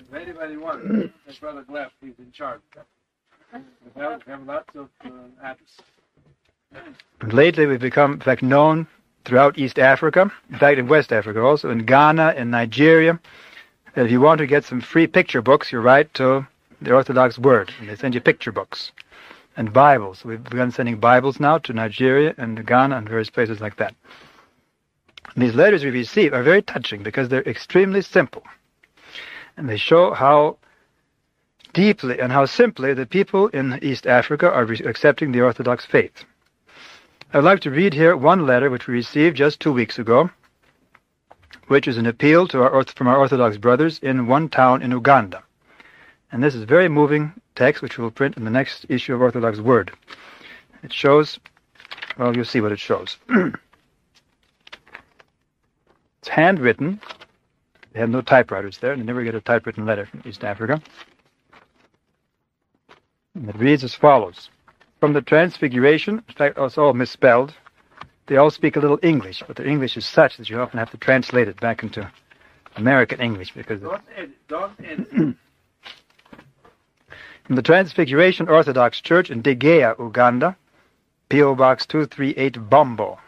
If 0.00 0.14
anybody 0.14 0.56
wants, 0.56 0.86
my 1.26 1.34
brother 1.40 1.90
he's 2.00 2.18
in 2.18 2.30
charge. 2.32 2.60
We 3.94 4.02
have, 4.02 4.46
lots 4.46 4.68
of 4.74 4.88
addresses. 5.42 5.80
And 7.20 7.32
lately 7.32 7.66
we've 7.66 7.80
become, 7.80 8.14
in 8.14 8.20
fact, 8.20 8.42
known 8.42 8.86
throughout 9.24 9.58
East 9.58 9.78
Africa, 9.78 10.30
in 10.50 10.58
fact, 10.58 10.78
in 10.78 10.88
West 10.88 11.12
Africa 11.12 11.40
also, 11.42 11.70
in 11.70 11.84
Ghana, 11.84 12.34
in 12.36 12.50
Nigeria. 12.50 13.18
If 13.94 14.10
you 14.10 14.20
want 14.20 14.38
to 14.38 14.46
get 14.46 14.64
some 14.64 14.80
free 14.80 15.06
picture 15.06 15.40
books, 15.40 15.72
you 15.72 15.80
write 15.80 16.12
to 16.14 16.46
the 16.82 16.92
Orthodox 16.92 17.38
Word, 17.38 17.72
and 17.80 17.88
they 17.88 17.96
send 17.96 18.14
you 18.14 18.20
picture 18.20 18.52
books 18.52 18.92
and 19.56 19.72
Bibles. 19.72 20.24
We've 20.24 20.42
begun 20.42 20.70
sending 20.70 20.98
Bibles 20.98 21.40
now 21.40 21.58
to 21.58 21.72
Nigeria 21.72 22.34
and 22.36 22.66
Ghana 22.66 22.96
and 22.96 23.08
various 23.08 23.30
places 23.30 23.60
like 23.60 23.76
that. 23.76 23.94
And 25.34 25.42
these 25.42 25.54
letters 25.54 25.82
we 25.82 25.90
receive 25.90 26.34
are 26.34 26.42
very 26.42 26.62
touching 26.62 27.02
because 27.02 27.28
they're 27.28 27.48
extremely 27.48 28.02
simple. 28.02 28.42
And 29.56 29.68
they 29.68 29.78
show 29.78 30.12
how 30.12 30.58
deeply 31.76 32.18
and 32.18 32.32
how 32.32 32.46
simply 32.46 32.94
the 32.94 33.04
people 33.04 33.48
in 33.48 33.78
East 33.82 34.06
Africa 34.06 34.50
are 34.50 34.64
re- 34.64 34.80
accepting 34.86 35.30
the 35.30 35.42
Orthodox 35.42 35.84
faith. 35.84 36.24
I'd 37.34 37.44
like 37.44 37.60
to 37.60 37.70
read 37.70 37.92
here 37.92 38.16
one 38.16 38.46
letter 38.46 38.70
which 38.70 38.86
we 38.86 38.94
received 38.94 39.36
just 39.36 39.60
two 39.60 39.74
weeks 39.74 39.98
ago, 39.98 40.30
which 41.66 41.86
is 41.86 41.98
an 41.98 42.06
appeal 42.06 42.48
our, 42.54 42.82
from 42.84 43.08
our 43.08 43.18
Orthodox 43.18 43.58
brothers 43.58 43.98
in 43.98 44.26
one 44.26 44.48
town 44.48 44.80
in 44.80 44.90
Uganda. 44.90 45.44
And 46.32 46.42
this 46.42 46.54
is 46.54 46.62
a 46.62 46.66
very 46.66 46.88
moving 46.88 47.34
text 47.54 47.82
which 47.82 47.98
we'll 47.98 48.10
print 48.10 48.38
in 48.38 48.44
the 48.44 48.50
next 48.50 48.86
issue 48.88 49.14
of 49.14 49.20
Orthodox 49.20 49.60
Word. 49.60 49.92
It 50.82 50.94
shows, 50.94 51.38
well, 52.16 52.34
you'll 52.34 52.46
see 52.46 52.62
what 52.62 52.72
it 52.72 52.80
shows. 52.80 53.18
it's 56.20 56.28
handwritten. 56.28 57.02
They 57.92 58.00
have 58.00 58.08
no 58.08 58.22
typewriters 58.22 58.78
there, 58.78 58.92
and 58.92 59.02
they 59.02 59.06
never 59.06 59.24
get 59.24 59.34
a 59.34 59.42
typewritten 59.42 59.84
letter 59.84 60.06
from 60.06 60.22
East 60.24 60.42
Africa. 60.42 60.80
And 63.36 63.50
it 63.50 63.56
reads 63.56 63.84
as 63.84 63.94
follows. 63.94 64.48
From 64.98 65.12
the 65.12 65.20
Transfiguration, 65.20 66.22
in 66.26 66.34
fact, 66.34 66.56
it's 66.58 66.78
all 66.78 66.94
misspelled. 66.94 67.52
They 68.28 68.38
all 68.38 68.50
speak 68.50 68.76
a 68.76 68.80
little 68.80 68.98
English, 69.02 69.42
but 69.46 69.56
their 69.56 69.66
English 69.66 69.98
is 69.98 70.06
such 70.06 70.38
that 70.38 70.48
you 70.48 70.58
often 70.58 70.78
have 70.78 70.90
to 70.92 70.96
translate 70.96 71.46
it 71.46 71.60
back 71.60 71.82
into 71.82 72.10
American 72.76 73.20
English 73.20 73.52
because 73.52 73.82
Don't 73.82 74.02
edit. 74.16 74.30
Don't 74.48 74.72
edit. 74.82 75.08
from 77.44 77.56
the 77.56 77.62
Transfiguration 77.62 78.48
Orthodox 78.48 79.02
Church 79.02 79.30
in 79.30 79.42
Degea, 79.42 79.98
Uganda, 79.98 80.56
P.O. 81.28 81.54
Box 81.56 81.84
238, 81.84 82.70
Bombo. 82.70 83.18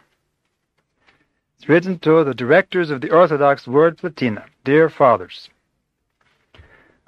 It's 1.59 1.69
written 1.69 1.99
to 1.99 2.25
the 2.25 2.35
directors 2.35 2.91
of 2.91 3.03
the 3.03 3.11
Orthodox 3.11 3.67
Word 3.67 3.99
Platina, 3.99 4.47
Dear 4.65 4.89
Fathers. 4.89 5.51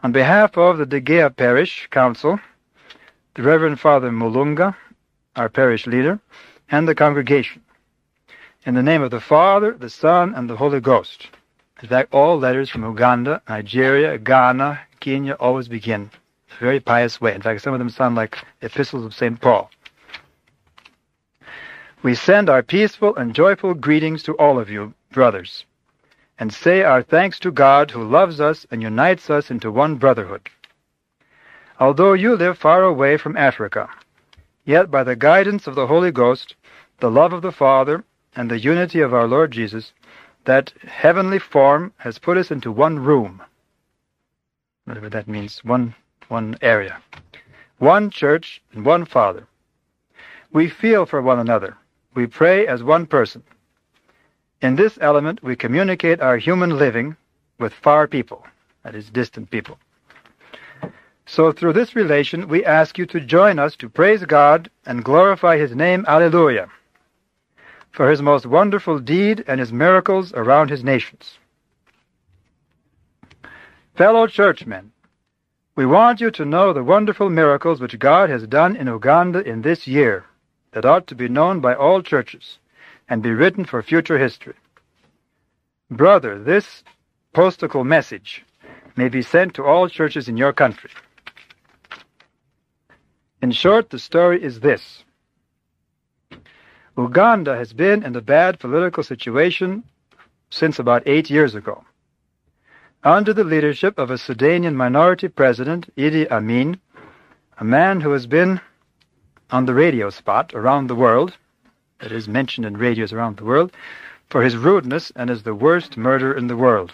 On 0.03 0.13
behalf 0.13 0.59
of 0.59 0.77
the 0.77 0.87
Degea 0.87 1.35
Parish 1.35 1.89
Council, 1.91 2.39
the 3.35 3.43
Reverend 3.43 3.79
Father 3.79 4.11
Mulunga, 4.11 4.75
our 5.37 5.49
parish 5.49 5.87
leader, 5.87 6.19
and 6.69 6.89
the 6.89 6.95
congregation, 6.97 7.63
in 8.65 8.75
the 8.75 8.83
name 8.83 9.03
of 9.03 9.13
the 9.13 9.21
Father, 9.21 9.73
the 9.73 9.89
Son, 9.89 10.35
and 10.35 10.51
the 10.51 10.57
Holy 10.57 10.81
Ghost. 10.81 11.29
In 11.81 11.89
fact, 11.89 12.13
all 12.13 12.39
letters 12.39 12.69
from 12.69 12.83
Uganda, 12.83 13.41
Nigeria, 13.49 14.19
Ghana, 14.19 14.81
Kenya 14.99 15.35
always 15.35 15.69
begin 15.69 16.11
a 16.51 16.61
very 16.61 16.81
pious 16.81 17.21
way. 17.21 17.35
In 17.35 17.41
fact, 17.41 17.63
some 17.63 17.73
of 17.73 17.79
them 17.79 17.89
sound 17.89 18.17
like 18.17 18.37
epistles 18.63 19.05
of 19.05 19.15
St. 19.15 19.41
Paul. 19.41 19.71
We 22.03 22.15
send 22.15 22.51
our 22.51 22.63
peaceful 22.63 23.15
and 23.15 23.35
joyful 23.35 23.75
greetings 23.75 24.25
to 24.25 24.35
all 24.39 24.59
of 24.59 24.69
you, 24.69 24.95
brothers, 25.13 25.65
and 26.39 26.53
say 26.53 26.83
our 26.83 27.03
thanks 27.03 27.39
to 27.41 27.53
God 27.53 27.93
who 27.93 28.03
loves 28.03 28.41
us 28.41 28.67
and 28.71 28.83
unites 28.83 29.31
us 29.31 29.51
into 29.51 29.71
one 29.71 29.97
brotherhood. 29.97 30.51
Although 31.81 32.13
you 32.13 32.37
live 32.37 32.59
far 32.59 32.85
away 32.85 33.17
from 33.17 33.39
Africa, 33.39 33.89
yet 34.67 34.91
by 34.91 35.03
the 35.03 35.17
guidance 35.17 35.67
of 35.67 35.75
the 35.75 35.87
Holy 35.87 36.13
Ghost, 36.13 36.55
the 36.99 37.11
love 37.11 37.33
of 37.33 37.41
the 37.41 37.53
Father, 37.53 38.05
and 38.37 38.51
the 38.51 38.61
unity 38.61 39.01
of 39.01 39.15
our 39.15 39.27
Lord 39.27 39.51
Jesus, 39.51 39.95
that 40.45 40.75
heavenly 40.87 41.39
form 41.39 41.95
has 41.97 42.19
put 42.19 42.37
us 42.37 42.51
into 42.51 42.71
one 42.71 42.99
room. 42.99 43.43
Whatever 44.85 45.09
that 45.09 45.27
means, 45.27 45.65
one 45.65 45.95
one 46.29 46.57
area. 46.61 47.01
One 47.79 48.11
church 48.11 48.63
and 48.73 48.85
one 48.85 49.07
Father. 49.07 49.47
We 50.53 50.69
feel 50.69 51.07
for 51.07 51.23
one 51.23 51.39
another. 51.39 51.77
We 52.15 52.27
pray 52.27 52.67
as 52.67 52.83
one 52.83 53.07
person. 53.07 53.43
In 54.61 54.77
this 54.77 54.99
element, 55.01 55.43
we 55.43 55.57
communicate 55.57 56.21
our 56.21 56.37
human 56.37 56.77
living 56.77 57.17
with 57.59 57.73
far 57.73 58.07
people, 58.07 58.47
that 58.85 58.95
is, 58.95 59.09
distant 59.11 59.51
people. 59.51 59.79
So 61.33 61.53
through 61.53 61.75
this 61.75 61.95
relation, 61.95 62.49
we 62.49 62.65
ask 62.65 62.99
you 62.99 63.07
to 63.07 63.21
join 63.21 63.61
us 63.61 63.77
to 63.77 63.89
praise 63.89 64.25
God 64.25 64.69
and 64.85 65.05
glorify 65.05 65.59
His 65.59 65.77
name, 65.77 66.05
Alleluia, 66.09 66.69
for 67.93 68.11
His 68.11 68.21
most 68.21 68.47
wonderful 68.47 68.99
deed 68.99 69.45
and 69.47 69.61
His 69.61 69.73
miracles 69.73 70.33
around 70.33 70.71
His 70.71 70.83
nations. 70.83 71.39
Fellow 73.95 74.27
churchmen, 74.27 74.91
we 75.77 75.87
want 75.87 76.21
you 76.21 76.33
to 76.33 76.45
know 76.45 76.73
the 76.73 76.83
wonderful 76.83 77.31
miracles 77.31 77.81
which 77.81 78.01
God 78.01 78.29
has 78.29 78.45
done 78.49 78.75
in 78.75 78.89
Uganda 78.89 79.39
in 79.39 79.63
this 79.63 79.87
year 79.87 80.25
that 80.73 80.85
ought 80.85 81.07
to 81.07 81.15
be 81.15 81.29
known 81.29 81.61
by 81.61 81.77
all 81.77 82.03
churches, 82.03 82.59
and 83.09 83.23
be 83.23 83.31
written 83.31 83.65
for 83.65 83.85
future 83.85 84.19
history. 84.19 84.55
Brother, 85.93 86.43
this 86.43 86.83
postal 87.33 87.85
message 87.85 88.45
may 88.97 89.09
be 89.09 89.23
sent 89.23 89.55
to 89.55 89.65
all 89.65 89.89
churches 89.89 90.29
in 90.29 90.37
your 90.37 90.53
country. 90.53 90.91
In 93.43 93.53
short, 93.53 93.91
the 93.91 93.99
story 93.99 94.43
is 94.43 94.61
this. 94.61 95.05
Uganda 96.97 97.57
has 97.57 97.73
been 97.73 98.03
in 98.03 98.15
a 98.15 98.21
bad 98.21 98.59
political 98.59 99.03
situation 99.03 99.83
since 100.51 100.79
about 100.79 101.03
eight 101.07 101.31
years 101.31 101.55
ago. 101.55 101.85
Under 103.03 103.33
the 103.33 103.45
leadership 103.45 103.99
of 103.99 104.11
a 104.11 104.19
Sudanian 104.19 104.75
minority 104.75 105.29
president, 105.29 105.91
Idi 105.97 106.31
Amin, 106.31 106.79
a 107.59 107.65
man 107.65 108.03
who 108.03 108.11
has 108.11 108.27
been 108.27 108.61
on 109.51 109.65
the 109.65 109.73
radio 109.73 110.11
spot 110.11 110.53
around 110.53 110.89
the 110.89 110.95
world, 110.95 111.33
that 112.01 112.13
is 112.13 112.29
mentioned 112.29 112.67
in 112.67 112.77
radios 112.77 113.13
around 113.13 113.39
the 113.39 113.45
world, 113.45 113.73
for 114.29 114.43
his 114.43 114.57
rudeness 114.57 115.11
and 115.17 115.31
is 115.31 115.43
the 115.43 115.55
worst 115.55 115.97
murderer 115.97 116.37
in 116.37 116.47
the 116.47 116.57
world. 116.57 116.93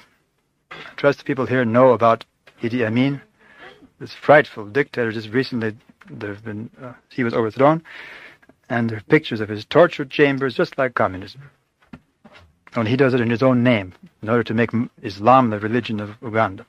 I 0.71 0.77
trust 0.97 1.19
the 1.19 1.25
people 1.25 1.47
here 1.47 1.65
know 1.65 1.91
about 1.91 2.25
Idi 2.63 2.87
Amin, 2.87 3.21
this 3.99 4.15
frightful 4.15 4.67
dictator. 4.67 5.11
Just 5.11 5.31
recently, 5.31 5.77
there 6.11 6.33
have 6.33 6.45
been 6.45 6.71
uh, 6.83 6.93
he 7.11 7.25
was 7.25 7.35
overthrown, 7.35 7.83
and 8.69 8.91
there 8.91 8.99
are 8.99 9.03
pictures 9.03 9.41
of 9.41 9.49
his 9.49 9.65
torture 9.65 10.05
chambers, 10.05 10.55
just 10.55 10.79
like 10.79 10.95
communism. 10.95 11.51
And 12.75 12.87
he 12.87 12.97
does 12.97 13.15
it 13.15 13.21
in 13.21 13.31
his 13.31 13.43
own 13.43 13.63
name, 13.63 13.95
in 14.23 14.29
order 14.29 14.45
to 14.45 14.55
make 14.55 14.71
Islam 15.03 15.51
the 15.51 15.61
religion 15.61 16.01
of 16.01 16.17
Uganda. 16.21 16.67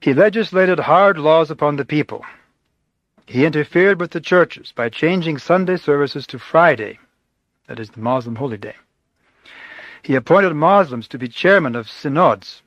He 0.00 0.14
legislated 0.14 0.78
hard 0.78 1.18
laws 1.18 1.50
upon 1.50 1.76
the 1.76 1.84
people. 1.84 2.24
He 3.26 3.46
interfered 3.46 4.00
with 4.00 4.10
the 4.10 4.20
churches 4.20 4.72
by 4.72 4.90
changing 4.90 5.38
Sunday 5.38 5.76
services 5.76 6.26
to 6.28 6.38
Friday, 6.38 6.98
that 7.68 7.80
is 7.80 7.90
the 7.90 8.00
Muslim 8.00 8.36
holy 8.36 8.58
day. 8.58 8.74
He 10.02 10.14
appointed 10.14 10.52
Muslims 10.54 11.08
to 11.08 11.18
be 11.18 11.28
chairmen 11.28 11.74
of 11.74 11.88
synods. 11.88 12.60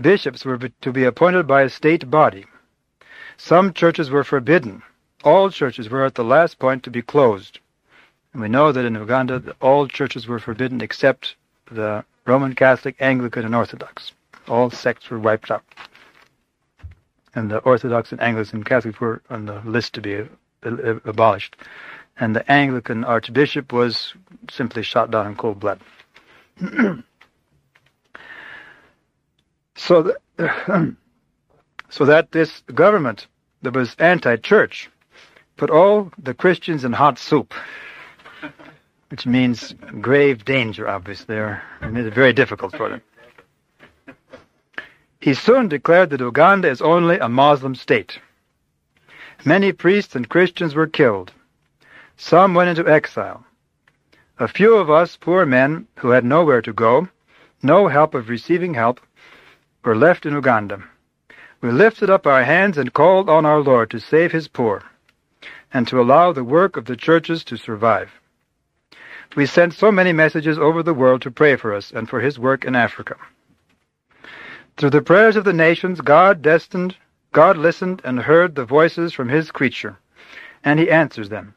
Bishops 0.00 0.44
were 0.44 0.58
to 0.58 0.92
be 0.92 1.04
appointed 1.04 1.46
by 1.46 1.62
a 1.62 1.68
state 1.70 2.10
body. 2.10 2.44
Some 3.36 3.72
churches 3.72 4.10
were 4.10 4.24
forbidden. 4.24 4.82
All 5.24 5.50
churches 5.50 5.90
were 5.90 6.04
at 6.04 6.14
the 6.14 6.24
last 6.24 6.58
point 6.58 6.82
to 6.84 6.90
be 6.90 7.02
closed. 7.02 7.58
And 8.32 8.42
we 8.42 8.48
know 8.48 8.72
that 8.72 8.84
in 8.84 8.94
Uganda, 8.94 9.54
all 9.60 9.86
churches 9.88 10.26
were 10.26 10.38
forbidden 10.38 10.80
except 10.80 11.36
the 11.70 12.04
Roman 12.26 12.54
Catholic, 12.54 12.96
Anglican, 13.00 13.44
and 13.44 13.54
Orthodox. 13.54 14.12
All 14.48 14.70
sects 14.70 15.10
were 15.10 15.18
wiped 15.18 15.50
out. 15.50 15.64
And 17.34 17.50
the 17.50 17.58
Orthodox 17.58 18.12
and 18.12 18.20
Anglican 18.20 18.64
Catholics 18.64 19.00
were 19.00 19.22
on 19.30 19.46
the 19.46 19.60
list 19.64 19.94
to 19.94 20.00
be 20.00 20.16
uh, 20.16 20.24
uh, 20.64 21.00
abolished. 21.04 21.56
And 22.18 22.34
the 22.34 22.50
Anglican 22.50 23.04
Archbishop 23.04 23.72
was 23.72 24.14
simply 24.50 24.82
shot 24.82 25.10
down 25.10 25.26
in 25.26 25.36
cold 25.36 25.60
blood. 25.60 25.80
so, 29.74 30.02
that, 30.02 30.96
so 31.88 32.04
that 32.04 32.32
this 32.32 32.62
government 32.74 33.26
that 33.62 33.74
was 33.74 33.94
anti-church 33.98 34.90
put 35.56 35.70
all 35.70 36.10
the 36.18 36.34
Christians 36.34 36.84
in 36.84 36.92
hot 36.92 37.18
soup, 37.18 37.54
which 39.08 39.26
means 39.26 39.74
grave 40.00 40.44
danger, 40.44 40.88
obviously. 40.88 41.36
It 41.36 41.90
made 41.90 42.06
it 42.06 42.14
very 42.14 42.32
difficult 42.32 42.76
for 42.76 42.88
them. 42.88 43.02
He 45.20 45.34
soon 45.34 45.68
declared 45.68 46.10
that 46.10 46.20
Uganda 46.20 46.68
is 46.68 46.82
only 46.82 47.18
a 47.18 47.28
Muslim 47.28 47.74
state. 47.74 48.20
Many 49.44 49.72
priests 49.72 50.14
and 50.14 50.28
Christians 50.28 50.74
were 50.74 50.86
killed. 50.86 51.32
Some 52.16 52.54
went 52.54 52.78
into 52.78 52.90
exile. 52.90 53.44
A 54.38 54.48
few 54.48 54.74
of 54.74 54.90
us 54.90 55.16
poor 55.16 55.46
men 55.46 55.86
who 55.96 56.10
had 56.10 56.24
nowhere 56.24 56.62
to 56.62 56.72
go, 56.72 57.08
no 57.62 57.88
help 57.88 58.14
of 58.14 58.28
receiving 58.28 58.74
help, 58.74 59.00
were 59.82 59.96
left 59.96 60.26
in 60.26 60.34
Uganda. 60.34 60.82
We 61.60 61.70
lifted 61.70 62.10
up 62.10 62.26
our 62.26 62.44
hands 62.44 62.76
and 62.76 62.92
called 62.92 63.30
on 63.30 63.46
our 63.46 63.60
Lord 63.60 63.90
to 63.90 63.98
save 63.98 64.32
his 64.32 64.48
poor 64.48 64.82
and 65.72 65.88
to 65.88 66.00
allow 66.00 66.32
the 66.32 66.44
work 66.44 66.76
of 66.76 66.84
the 66.84 66.96
churches 66.96 67.44
to 67.44 67.56
survive. 67.56 68.10
We 69.34 69.46
sent 69.46 69.74
so 69.74 69.90
many 69.90 70.12
messages 70.12 70.58
over 70.58 70.82
the 70.82 70.94
world 70.94 71.22
to 71.22 71.30
pray 71.30 71.56
for 71.56 71.74
us 71.74 71.90
and 71.90 72.08
for 72.08 72.20
his 72.20 72.38
work 72.38 72.64
in 72.64 72.76
Africa. 72.76 73.16
Through 74.76 74.90
the 74.90 75.02
prayers 75.02 75.36
of 75.36 75.44
the 75.44 75.52
nations, 75.52 76.00
God 76.00 76.42
destined, 76.42 76.96
God 77.32 77.56
listened 77.56 78.00
and 78.04 78.20
heard 78.20 78.54
the 78.54 78.64
voices 78.64 79.12
from 79.12 79.28
his 79.28 79.50
creature, 79.50 79.96
and 80.62 80.78
he 80.78 80.90
answers 80.90 81.28
them. 81.28 81.54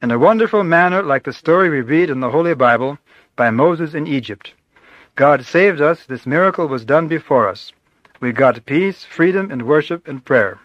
In 0.00 0.10
a 0.10 0.18
wonderful 0.18 0.62
manner, 0.64 1.02
like 1.02 1.24
the 1.24 1.32
story 1.32 1.68
we 1.68 1.80
read 1.80 2.10
in 2.10 2.20
the 2.20 2.30
Holy 2.30 2.54
Bible 2.54 2.98
by 3.34 3.50
Moses 3.50 3.94
in 3.94 4.06
Egypt. 4.06 4.54
God 5.14 5.44
saved 5.44 5.80
us, 5.80 6.06
this 6.06 6.26
miracle 6.26 6.66
was 6.66 6.84
done 6.84 7.08
before 7.08 7.48
us. 7.48 7.72
We 8.20 8.32
got 8.32 8.64
peace, 8.64 9.04
freedom, 9.04 9.50
and 9.50 9.66
worship 9.66 10.08
and 10.08 10.24
prayer. 10.24 10.58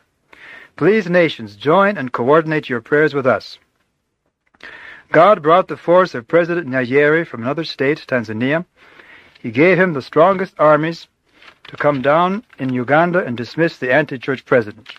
Please, 0.77 1.09
nations, 1.09 1.55
join 1.55 1.97
and 1.97 2.11
coordinate 2.11 2.69
your 2.69 2.81
prayers 2.81 3.13
with 3.13 3.27
us. 3.27 3.59
God 5.11 5.41
brought 5.41 5.67
the 5.67 5.75
force 5.75 6.15
of 6.15 6.27
President 6.27 6.67
Nyerere 6.67 7.27
from 7.27 7.43
another 7.43 7.65
state, 7.65 8.05
Tanzania. 8.07 8.65
He 9.41 9.51
gave 9.51 9.77
him 9.77 9.93
the 9.93 10.01
strongest 10.01 10.55
armies 10.57 11.07
to 11.67 11.75
come 11.75 12.01
down 12.01 12.43
in 12.57 12.73
Uganda 12.73 13.25
and 13.25 13.35
dismiss 13.35 13.77
the 13.77 13.93
anti-church 13.93 14.45
president. 14.45 14.89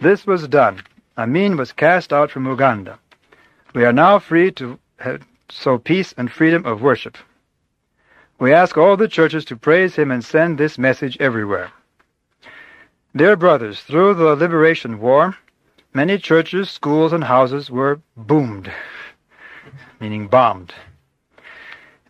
This 0.00 0.26
was 0.26 0.48
done. 0.48 0.82
Amin 1.16 1.56
was 1.56 1.72
cast 1.72 2.12
out 2.12 2.30
from 2.30 2.46
Uganda. 2.46 2.98
We 3.74 3.84
are 3.84 3.92
now 3.92 4.18
free 4.18 4.50
to 4.52 4.78
sow 5.50 5.78
peace 5.78 6.12
and 6.16 6.30
freedom 6.30 6.66
of 6.66 6.82
worship. 6.82 7.16
We 8.42 8.52
ask 8.52 8.76
all 8.76 8.96
the 8.96 9.06
churches 9.06 9.44
to 9.44 9.56
praise 9.56 9.94
him 9.94 10.10
and 10.10 10.24
send 10.24 10.58
this 10.58 10.76
message 10.76 11.16
everywhere. 11.20 11.70
Dear 13.14 13.36
brothers, 13.36 13.82
through 13.82 14.14
the 14.14 14.34
liberation 14.34 14.98
war, 14.98 15.36
many 15.94 16.18
churches, 16.18 16.68
schools, 16.68 17.12
and 17.12 17.22
houses 17.22 17.70
were 17.70 18.00
boomed, 18.16 18.68
meaning 20.00 20.26
bombed. 20.26 20.74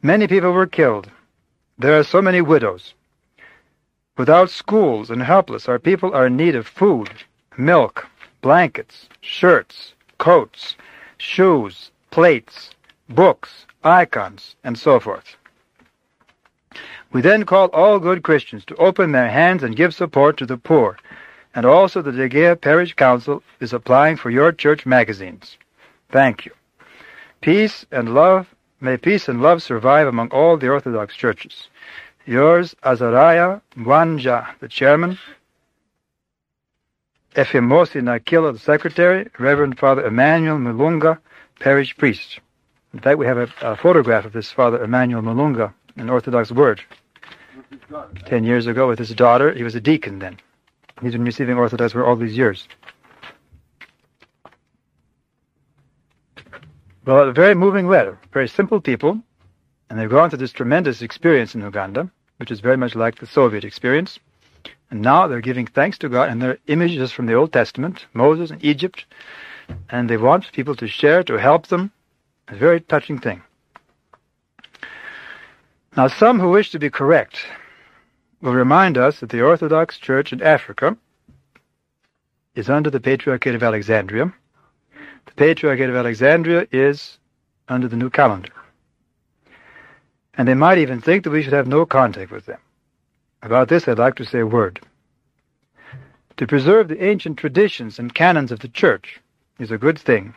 Many 0.01 0.27
people 0.27 0.53
were 0.53 0.67
killed. 0.67 1.11
There 1.79 1.99
are 1.99 2.03
so 2.03 2.23
many 2.23 2.41
widows. 2.41 2.95
Without 4.17 4.49
schools 4.49 5.11
and 5.11 5.23
helpless, 5.23 5.69
our 5.69 5.79
people 5.79 6.15
are 6.15 6.29
in 6.29 6.37
need 6.39 6.55
of 6.55 6.67
food, 6.67 7.11
milk, 7.59 8.09
blankets, 8.41 9.07
shirts, 9.21 9.93
coats, 10.17 10.77
shoes, 11.19 11.91
plates, 12.11 12.71
books, 13.11 13.67
icons, 13.85 14.57
and 14.65 14.79
so 14.79 14.99
forth. 14.99 15.37
We 17.13 17.21
then 17.21 17.45
call 17.45 17.69
all 17.69 17.99
good 17.99 18.23
Christians 18.23 18.65
to 18.67 18.77
open 18.77 19.13
their 19.13 19.29
hands 19.29 19.63
and 19.63 19.77
give 19.77 19.95
support 19.95 20.39
to 20.39 20.47
the 20.47 20.57
poor, 20.57 20.97
and 21.55 21.67
also 21.67 22.01
the 22.01 22.11
Degea 22.11 22.59
Parish 22.59 22.95
Council 22.95 23.43
is 23.61 23.75
applying 23.75 24.17
for 24.17 24.31
your 24.31 24.51
church 24.51 24.87
magazines. 24.87 25.59
Thank 26.11 26.47
you. 26.47 26.53
Peace 27.43 27.85
and 27.91 28.15
love, 28.15 28.55
may 28.81 28.97
peace 28.97 29.29
and 29.29 29.43
love 29.43 29.63
survive 29.63 30.07
among 30.07 30.31
all 30.31 30.57
the 30.57 30.71
Orthodox 30.71 31.15
churches. 31.15 31.69
Yours, 32.25 32.75
Azariah 32.83 33.61
Mwanja, 33.77 34.47
the 34.61 34.69
chairman, 34.69 35.19
Efemosi 37.35 38.01
Nakila, 38.01 38.55
the 38.55 38.59
secretary, 38.59 39.29
Reverend 39.39 39.79
Father 39.79 40.07
Emmanuel 40.07 40.59
Mulunga, 40.59 41.19
parish 41.61 41.97
priest. 41.97 42.41
In 42.95 43.01
fact, 43.01 43.19
we 43.19 43.27
have 43.27 43.39
a, 43.39 43.49
a 43.61 43.77
photograph 43.77 44.25
of 44.25 44.33
this 44.33 44.51
Father 44.51 44.83
Emmanuel 44.83 45.23
Mulunga, 45.23 45.75
an 45.97 46.09
Orthodox 46.09 46.51
word. 46.51 46.81
Ten 48.27 48.45
years 48.45 48.67
ago 48.67 48.89
with 48.89 48.99
his 48.99 49.11
daughter. 49.11 49.53
He 49.53 49.63
was 49.63 49.75
a 49.75 49.81
deacon 49.81 50.19
then. 50.19 50.39
He's 51.01 51.13
been 51.13 51.25
receiving 51.25 51.57
Orthodox 51.57 51.93
for 51.93 52.05
all 52.05 52.17
these 52.17 52.37
years. 52.37 52.69
Well, 57.05 57.29
a 57.29 57.33
very 57.33 57.55
moving 57.55 57.89
letter. 57.89 58.19
Very 58.33 58.49
simple 58.49 58.81
people. 58.81 59.21
And 59.91 59.99
they've 59.99 60.09
gone 60.09 60.31
through 60.31 60.39
this 60.39 60.53
tremendous 60.53 61.03
experience 61.03 61.55
in 61.55 61.61
Uganda, 61.61 62.11
which 62.39 62.51
is 62.51 62.61
very 62.61 62.77
much 62.77 62.95
like 62.95 63.19
the 63.19 63.27
Soviet 63.27 63.65
experience. 63.65 64.19
And 64.91 65.03
now 65.03 65.27
they're 65.27 65.41
giving 65.41 65.67
thanks 65.67 65.99
to 65.99 66.09
God, 66.09 66.31
and 66.31 66.41
they're 66.41 66.59
images 66.67 67.13
from 67.13 67.27
the 67.27 67.35
Old 67.35 67.53
Testament, 67.53 68.07
Moses 68.13 68.51
and 68.51 68.65
Egypt, 68.65 69.05
and 69.91 70.09
they 70.09 70.17
want 70.17 70.53
people 70.53 70.77
to 70.77 70.87
share, 70.87 71.23
to 71.25 71.35
help 71.35 71.67
them. 71.67 71.91
A 72.49 72.57
very 72.57 72.81
touching 72.81 73.19
thing. 73.19 73.43
Now, 75.97 76.09
some 76.09 76.41
who 76.41 76.51
wish 76.51 76.71
to 76.71 76.79
be 76.79 76.91
correct 76.91 77.39
will 78.43 78.53
remind 78.53 78.99
us 78.99 79.21
that 79.21 79.31
the 79.31 79.41
Orthodox 79.41 79.99
Church 79.99 80.33
in 80.33 80.43
Africa 80.43 80.97
is 82.55 82.69
under 82.69 82.91
the 82.91 83.01
Patriarchate 83.01 83.55
of 83.55 83.63
Alexandria. 83.63 84.33
The 85.27 85.33
Patriarchate 85.37 85.89
of 85.89 85.97
Alexandria 85.97 86.67
is 86.73 87.19
under 87.69 87.89
the 87.89 87.97
new 87.97 88.11
calendar. 88.11 88.53
And 90.35 90.49
they 90.49 90.55
might 90.55 90.79
even 90.79 91.01
think 91.01 91.25
that 91.25 91.31
we 91.31 91.43
should 91.43 91.53
have 91.53 91.69
no 91.69 91.87
contact 91.87 92.31
with 92.31 92.47
them. 92.47 92.59
About 93.43 93.69
this, 93.69 93.89
I'd 93.89 93.99
like 93.99 94.17
to 94.17 94.25
say 94.25 94.41
a 94.41 94.47
word. 94.47 94.81
To 96.37 96.47
preserve 96.47 96.89
the 96.89 97.03
ancient 97.03 97.39
traditions 97.39 97.99
and 97.99 98.15
canons 98.15 98.53
of 98.53 98.61
the 98.61 98.69
Church 98.69 99.21
is 99.59 99.71
a 99.71 99.79
good 99.79 99.99
thing. 99.99 100.35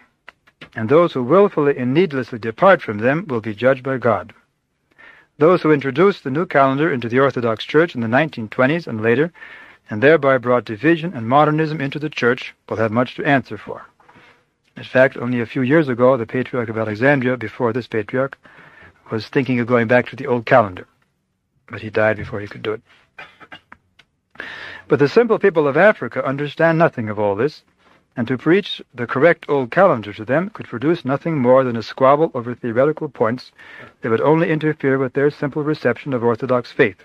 and 0.76 0.90
those 0.90 1.14
who 1.14 1.24
wilfully 1.24 1.78
and 1.78 1.94
needlessly 1.94 2.40
depart 2.40 2.82
from 2.82 2.98
them 3.00 3.26
will 3.28 3.42
be 3.42 3.54
judged 3.54 3.84
by 3.84 3.98
God. 3.98 4.34
Those 5.38 5.62
who 5.62 5.72
introduced 5.74 6.24
the 6.24 6.32
new 6.32 6.46
calendar 6.46 6.92
into 6.92 7.10
the 7.10 7.20
Orthodox 7.20 7.66
Church 7.66 7.94
in 7.94 8.00
the 8.00 8.08
1920s 8.08 8.88
and 8.88 9.02
later, 9.02 9.34
and 9.90 10.02
thereby 10.02 10.38
brought 10.38 10.64
division 10.64 11.14
and 11.14 11.28
modernism 11.28 11.82
into 11.82 12.00
the 12.00 12.10
Church, 12.10 12.56
will 12.70 12.78
have 12.78 12.92
much 12.92 13.16
to 13.16 13.26
answer 13.26 13.58
for. 13.58 13.86
In 14.78 14.84
fact, 14.84 15.18
only 15.18 15.42
a 15.42 15.46
few 15.46 15.62
years 15.62 15.90
ago, 15.90 16.16
the 16.16 16.26
Patriarch 16.26 16.70
of 16.70 16.78
Alexandria, 16.78 17.36
before 17.36 17.74
this 17.74 17.88
Patriarch, 17.88 18.38
was 19.12 19.28
thinking 19.28 19.60
of 19.60 19.68
going 19.68 19.88
back 19.88 20.08
to 20.08 20.16
the 20.16 20.28
old 20.28 20.46
calendar, 20.46 20.88
but 21.68 21.82
he 21.82 21.90
died 21.90 22.16
before 22.16 22.40
he 22.40 22.48
could 22.48 22.62
do 22.62 22.74
it. 22.74 22.82
But 24.88 25.00
the 25.00 25.10
simple 25.10 25.40
people 25.40 25.68
of 25.68 25.76
Africa 25.76 26.26
understand 26.26 26.78
nothing 26.78 27.10
of 27.10 27.20
all 27.20 27.36
this, 27.36 27.64
and 28.18 28.28
to 28.28 28.38
preach 28.38 28.82
the 28.94 29.06
correct 29.06 29.46
old 29.50 29.72
calendar 29.72 30.14
to 30.14 30.24
them 30.24 30.50
could 30.50 30.68
produce 30.68 31.04
nothing 31.04 31.38
more 31.38 31.64
than 31.64 31.76
a 31.76 31.84
squabble 31.84 32.32
over 32.34 32.56
theoretical 32.56 33.10
points 33.10 33.52
that 34.02 34.10
would 34.10 34.22
only 34.22 34.50
interfere 34.50 34.98
with 34.98 35.14
their 35.14 35.30
simple 35.30 35.64
reception 35.64 36.14
of 36.14 36.24
Orthodox 36.24 36.72
faith. 36.72 37.04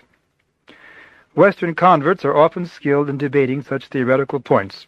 Western 1.33 1.75
converts 1.75 2.23
are 2.23 2.35
often 2.35 2.65
skilled 2.65 3.09
in 3.09 3.17
debating 3.17 3.61
such 3.61 3.87
theoretical 3.87 4.39
points, 4.39 4.87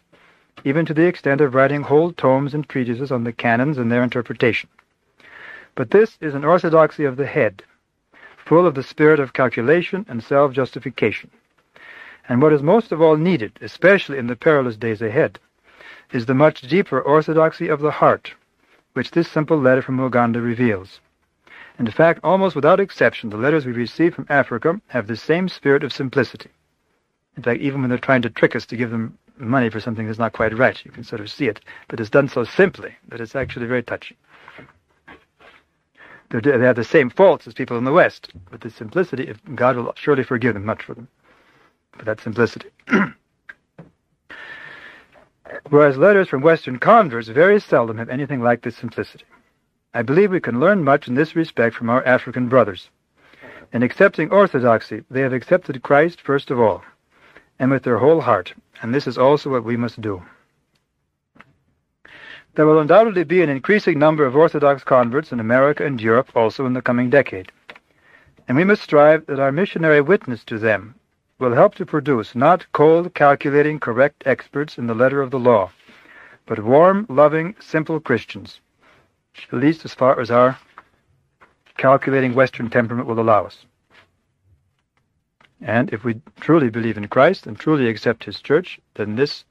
even 0.64 0.86
to 0.86 0.94
the 0.94 1.06
extent 1.06 1.40
of 1.40 1.54
writing 1.54 1.82
whole 1.82 2.12
tomes 2.12 2.54
and 2.54 2.68
treatises 2.68 3.12
on 3.12 3.24
the 3.24 3.32
canons 3.32 3.76
and 3.76 3.90
their 3.92 4.02
interpretation. 4.02 4.68
But 5.74 5.90
this 5.90 6.16
is 6.20 6.34
an 6.34 6.44
orthodoxy 6.44 7.04
of 7.04 7.16
the 7.16 7.26
head, 7.26 7.62
full 8.36 8.66
of 8.66 8.74
the 8.74 8.82
spirit 8.82 9.20
of 9.20 9.32
calculation 9.32 10.06
and 10.08 10.22
self-justification. 10.22 11.30
And 12.28 12.40
what 12.40 12.52
is 12.52 12.62
most 12.62 12.92
of 12.92 13.02
all 13.02 13.16
needed, 13.16 13.58
especially 13.60 14.16
in 14.16 14.26
the 14.26 14.36
perilous 14.36 14.76
days 14.76 15.02
ahead, 15.02 15.38
is 16.14 16.26
the 16.26 16.34
much 16.34 16.60
deeper 16.60 17.00
orthodoxy 17.00 17.66
of 17.66 17.80
the 17.80 17.90
heart, 17.90 18.34
which 18.92 19.10
this 19.10 19.28
simple 19.28 19.58
letter 19.58 19.82
from 19.82 19.98
Uganda 19.98 20.40
reveals. 20.40 21.00
In 21.76 21.90
fact, 21.90 22.20
almost 22.22 22.54
without 22.54 22.78
exception, 22.78 23.30
the 23.30 23.36
letters 23.36 23.66
we 23.66 23.72
receive 23.72 24.14
from 24.14 24.26
Africa 24.28 24.80
have 24.86 25.08
the 25.08 25.16
same 25.16 25.48
spirit 25.48 25.82
of 25.82 25.92
simplicity. 25.92 26.50
In 27.36 27.42
fact, 27.42 27.60
even 27.60 27.80
when 27.80 27.90
they're 27.90 27.98
trying 27.98 28.22
to 28.22 28.30
trick 28.30 28.54
us 28.54 28.64
to 28.66 28.76
give 28.76 28.90
them 28.90 29.18
money 29.38 29.68
for 29.68 29.80
something 29.80 30.06
that's 30.06 30.20
not 30.20 30.32
quite 30.32 30.56
right, 30.56 30.84
you 30.84 30.92
can 30.92 31.02
sort 31.02 31.20
of 31.20 31.28
see 31.28 31.48
it. 31.48 31.58
But 31.88 31.98
it's 31.98 32.10
done 32.10 32.28
so 32.28 32.44
simply 32.44 32.94
that 33.08 33.20
it's 33.20 33.34
actually 33.34 33.66
very 33.66 33.82
touching. 33.82 34.16
They 36.30 36.50
have 36.50 36.76
the 36.76 36.84
same 36.84 37.10
faults 37.10 37.48
as 37.48 37.54
people 37.54 37.76
in 37.76 37.84
the 37.84 37.92
West, 37.92 38.30
but 38.52 38.60
the 38.60 38.70
simplicity, 38.70 39.34
God 39.56 39.76
will 39.76 39.92
surely 39.96 40.22
forgive 40.22 40.54
them 40.54 40.64
much 40.64 40.84
for 40.84 40.94
them, 40.94 41.08
for 41.98 42.04
that 42.04 42.20
simplicity. 42.20 42.70
whereas 45.70 45.96
letters 45.96 46.28
from 46.28 46.42
Western 46.42 46.78
converts 46.78 47.28
very 47.28 47.60
seldom 47.60 47.98
have 47.98 48.08
anything 48.08 48.40
like 48.40 48.62
this 48.62 48.76
simplicity. 48.76 49.24
I 49.92 50.02
believe 50.02 50.30
we 50.30 50.40
can 50.40 50.60
learn 50.60 50.82
much 50.82 51.08
in 51.08 51.14
this 51.14 51.36
respect 51.36 51.76
from 51.76 51.88
our 51.88 52.04
African 52.04 52.48
brothers. 52.48 52.90
In 53.72 53.82
accepting 53.82 54.30
orthodoxy, 54.30 55.04
they 55.10 55.20
have 55.20 55.32
accepted 55.32 55.82
Christ 55.82 56.20
first 56.20 56.50
of 56.50 56.60
all, 56.60 56.82
and 57.58 57.70
with 57.70 57.82
their 57.82 57.98
whole 57.98 58.20
heart, 58.20 58.52
and 58.82 58.94
this 58.94 59.06
is 59.06 59.18
also 59.18 59.50
what 59.50 59.64
we 59.64 59.76
must 59.76 60.00
do. 60.00 60.22
There 62.54 62.66
will 62.66 62.78
undoubtedly 62.78 63.24
be 63.24 63.42
an 63.42 63.50
increasing 63.50 63.98
number 63.98 64.24
of 64.24 64.36
Orthodox 64.36 64.84
converts 64.84 65.32
in 65.32 65.40
America 65.40 65.84
and 65.84 66.00
Europe 66.00 66.30
also 66.36 66.66
in 66.66 66.72
the 66.72 66.82
coming 66.82 67.10
decade, 67.10 67.50
and 68.46 68.56
we 68.56 68.64
must 68.64 68.82
strive 68.82 69.26
that 69.26 69.40
our 69.40 69.52
missionary 69.52 70.00
witness 70.00 70.44
to 70.44 70.58
them 70.58 70.94
will 71.44 71.54
help 71.54 71.74
to 71.74 71.84
produce 71.84 72.34
not 72.34 72.64
cold, 72.72 73.12
calculating, 73.12 73.78
correct 73.78 74.22
experts 74.24 74.78
in 74.78 74.86
the 74.86 74.94
letter 74.94 75.20
of 75.20 75.30
the 75.30 75.38
law, 75.38 75.70
but 76.46 76.64
warm, 76.64 77.04
loving, 77.10 77.54
simple 77.60 78.00
Christians, 78.00 78.62
at 79.52 79.58
least 79.58 79.84
as 79.84 79.92
far 79.92 80.18
as 80.18 80.30
our 80.30 80.58
calculating 81.76 82.34
Western 82.34 82.70
temperament 82.70 83.06
will 83.06 83.20
allow 83.20 83.44
us. 83.44 83.66
And 85.60 85.92
if 85.92 86.02
we 86.02 86.22
truly 86.40 86.70
believe 86.70 86.96
in 86.96 87.08
Christ 87.08 87.46
and 87.46 87.58
truly 87.58 87.88
accept 87.88 88.24
His 88.24 88.40
church, 88.40 88.80
then 88.94 89.16
this 89.16 89.44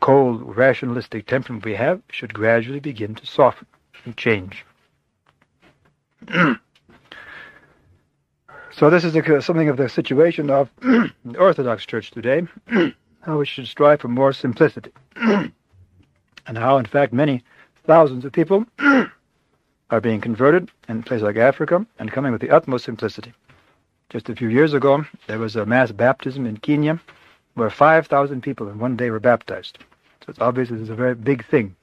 cold, 0.00 0.54
rationalistic 0.54 1.26
temperament 1.26 1.64
we 1.64 1.76
have 1.76 2.02
should 2.10 2.34
gradually 2.34 2.80
begin 2.80 3.14
to 3.14 3.26
soften 3.26 3.66
and 4.04 4.14
change. 4.18 4.66
So 8.78 8.90
this 8.90 9.02
is 9.02 9.16
a, 9.16 9.42
something 9.42 9.68
of 9.68 9.76
the 9.76 9.88
situation 9.88 10.50
of 10.50 10.70
the 10.80 11.10
Orthodox 11.38 11.84
Church 11.84 12.12
today, 12.12 12.46
how 13.22 13.38
we 13.38 13.44
should 13.44 13.66
strive 13.66 14.00
for 14.00 14.06
more 14.06 14.32
simplicity, 14.32 14.92
and 15.16 15.52
how, 16.46 16.78
in 16.78 16.84
fact, 16.84 17.12
many 17.12 17.42
thousands 17.88 18.24
of 18.24 18.30
people 18.30 18.64
are 18.78 20.00
being 20.00 20.20
converted 20.20 20.70
in 20.88 21.02
places 21.02 21.24
like 21.24 21.34
Africa 21.34 21.84
and 21.98 22.12
coming 22.12 22.30
with 22.30 22.40
the 22.40 22.50
utmost 22.50 22.84
simplicity. 22.84 23.32
Just 24.10 24.28
a 24.28 24.36
few 24.36 24.48
years 24.48 24.74
ago, 24.74 25.04
there 25.26 25.40
was 25.40 25.56
a 25.56 25.66
mass 25.66 25.90
baptism 25.90 26.46
in 26.46 26.58
Kenya 26.58 27.00
where 27.54 27.70
5,000 27.70 28.44
people 28.44 28.68
in 28.68 28.78
one 28.78 28.96
day 28.96 29.10
were 29.10 29.18
baptized. 29.18 29.78
So 30.20 30.26
it's 30.28 30.40
obvious 30.40 30.68
this 30.68 30.80
is 30.80 30.90
a 30.90 30.94
very 30.94 31.16
big 31.16 31.44
thing. 31.44 31.74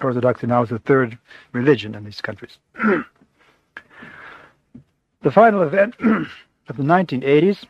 Orthodoxy 0.00 0.46
now 0.46 0.62
is 0.62 0.70
the 0.70 0.78
third 0.78 1.18
religion 1.52 1.94
in 1.94 2.04
these 2.04 2.22
countries. 2.22 2.56
The 5.22 5.30
final 5.30 5.62
event 5.62 5.94
of 6.00 6.76
the 6.78 6.82
1980s, 6.82 7.66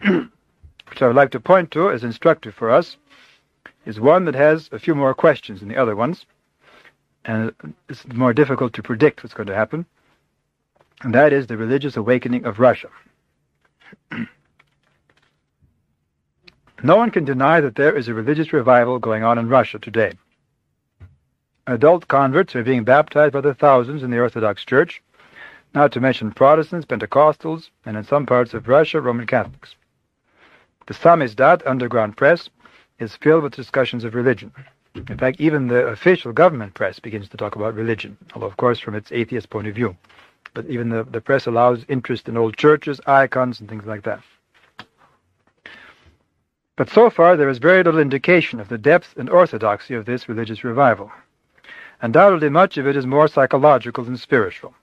which 0.00 1.02
I 1.02 1.06
would 1.08 1.16
like 1.16 1.32
to 1.32 1.40
point 1.40 1.72
to 1.72 1.90
as 1.90 2.04
instructive 2.04 2.54
for 2.54 2.70
us, 2.70 2.96
is 3.84 3.98
one 3.98 4.24
that 4.26 4.36
has 4.36 4.68
a 4.70 4.78
few 4.78 4.94
more 4.94 5.12
questions 5.12 5.58
than 5.58 5.68
the 5.68 5.76
other 5.76 5.96
ones, 5.96 6.24
and 7.24 7.52
it's 7.88 8.06
more 8.12 8.32
difficult 8.32 8.74
to 8.74 8.82
predict 8.82 9.24
what's 9.24 9.34
going 9.34 9.48
to 9.48 9.56
happen, 9.56 9.86
and 11.02 11.12
that 11.14 11.32
is 11.32 11.48
the 11.48 11.56
religious 11.56 11.96
awakening 11.96 12.44
of 12.44 12.60
Russia. 12.60 12.90
no 16.84 16.96
one 16.96 17.10
can 17.10 17.24
deny 17.24 17.60
that 17.60 17.74
there 17.74 17.96
is 17.96 18.06
a 18.06 18.14
religious 18.14 18.52
revival 18.52 19.00
going 19.00 19.24
on 19.24 19.36
in 19.36 19.48
Russia 19.48 19.80
today. 19.80 20.12
Adult 21.66 22.06
converts 22.06 22.54
are 22.54 22.62
being 22.62 22.84
baptized 22.84 23.32
by 23.32 23.40
the 23.40 23.52
thousands 23.52 24.04
in 24.04 24.10
the 24.12 24.20
Orthodox 24.20 24.64
Church, 24.64 25.02
not 25.78 25.92
to 25.92 26.00
mention 26.00 26.32
Protestants, 26.32 26.86
Pentecostals, 26.86 27.70
and 27.86 27.96
in 27.96 28.02
some 28.02 28.26
parts 28.26 28.52
of 28.52 28.66
Russia, 28.66 29.00
Roman 29.00 29.28
Catholics. 29.28 29.76
The 30.88 30.94
Samizdat 30.94 31.64
underground 31.64 32.16
press 32.16 32.50
is 32.98 33.14
filled 33.14 33.44
with 33.44 33.54
discussions 33.54 34.02
of 34.02 34.16
religion. 34.16 34.52
In 34.96 35.16
fact, 35.16 35.40
even 35.40 35.68
the 35.68 35.86
official 35.86 36.32
government 36.32 36.74
press 36.74 36.98
begins 36.98 37.28
to 37.28 37.36
talk 37.36 37.54
about 37.54 37.76
religion, 37.76 38.16
although, 38.34 38.48
of 38.48 38.56
course, 38.56 38.80
from 38.80 38.96
its 38.96 39.12
atheist 39.12 39.50
point 39.50 39.68
of 39.68 39.76
view. 39.76 39.96
But 40.52 40.66
even 40.66 40.88
the, 40.88 41.04
the 41.04 41.20
press 41.20 41.46
allows 41.46 41.84
interest 41.86 42.28
in 42.28 42.36
old 42.36 42.56
churches, 42.56 43.00
icons, 43.06 43.60
and 43.60 43.68
things 43.68 43.86
like 43.86 44.02
that. 44.02 44.20
But 46.74 46.90
so 46.90 47.08
far, 47.08 47.36
there 47.36 47.48
is 47.48 47.58
very 47.58 47.84
little 47.84 48.00
indication 48.00 48.58
of 48.58 48.68
the 48.68 48.78
depth 48.78 49.16
and 49.16 49.30
orthodoxy 49.30 49.94
of 49.94 50.06
this 50.06 50.28
religious 50.28 50.64
revival. 50.64 51.12
Undoubtedly, 52.02 52.48
much 52.48 52.78
of 52.78 52.88
it 52.88 52.96
is 52.96 53.06
more 53.06 53.28
psychological 53.28 54.02
than 54.02 54.16
spiritual 54.16 54.74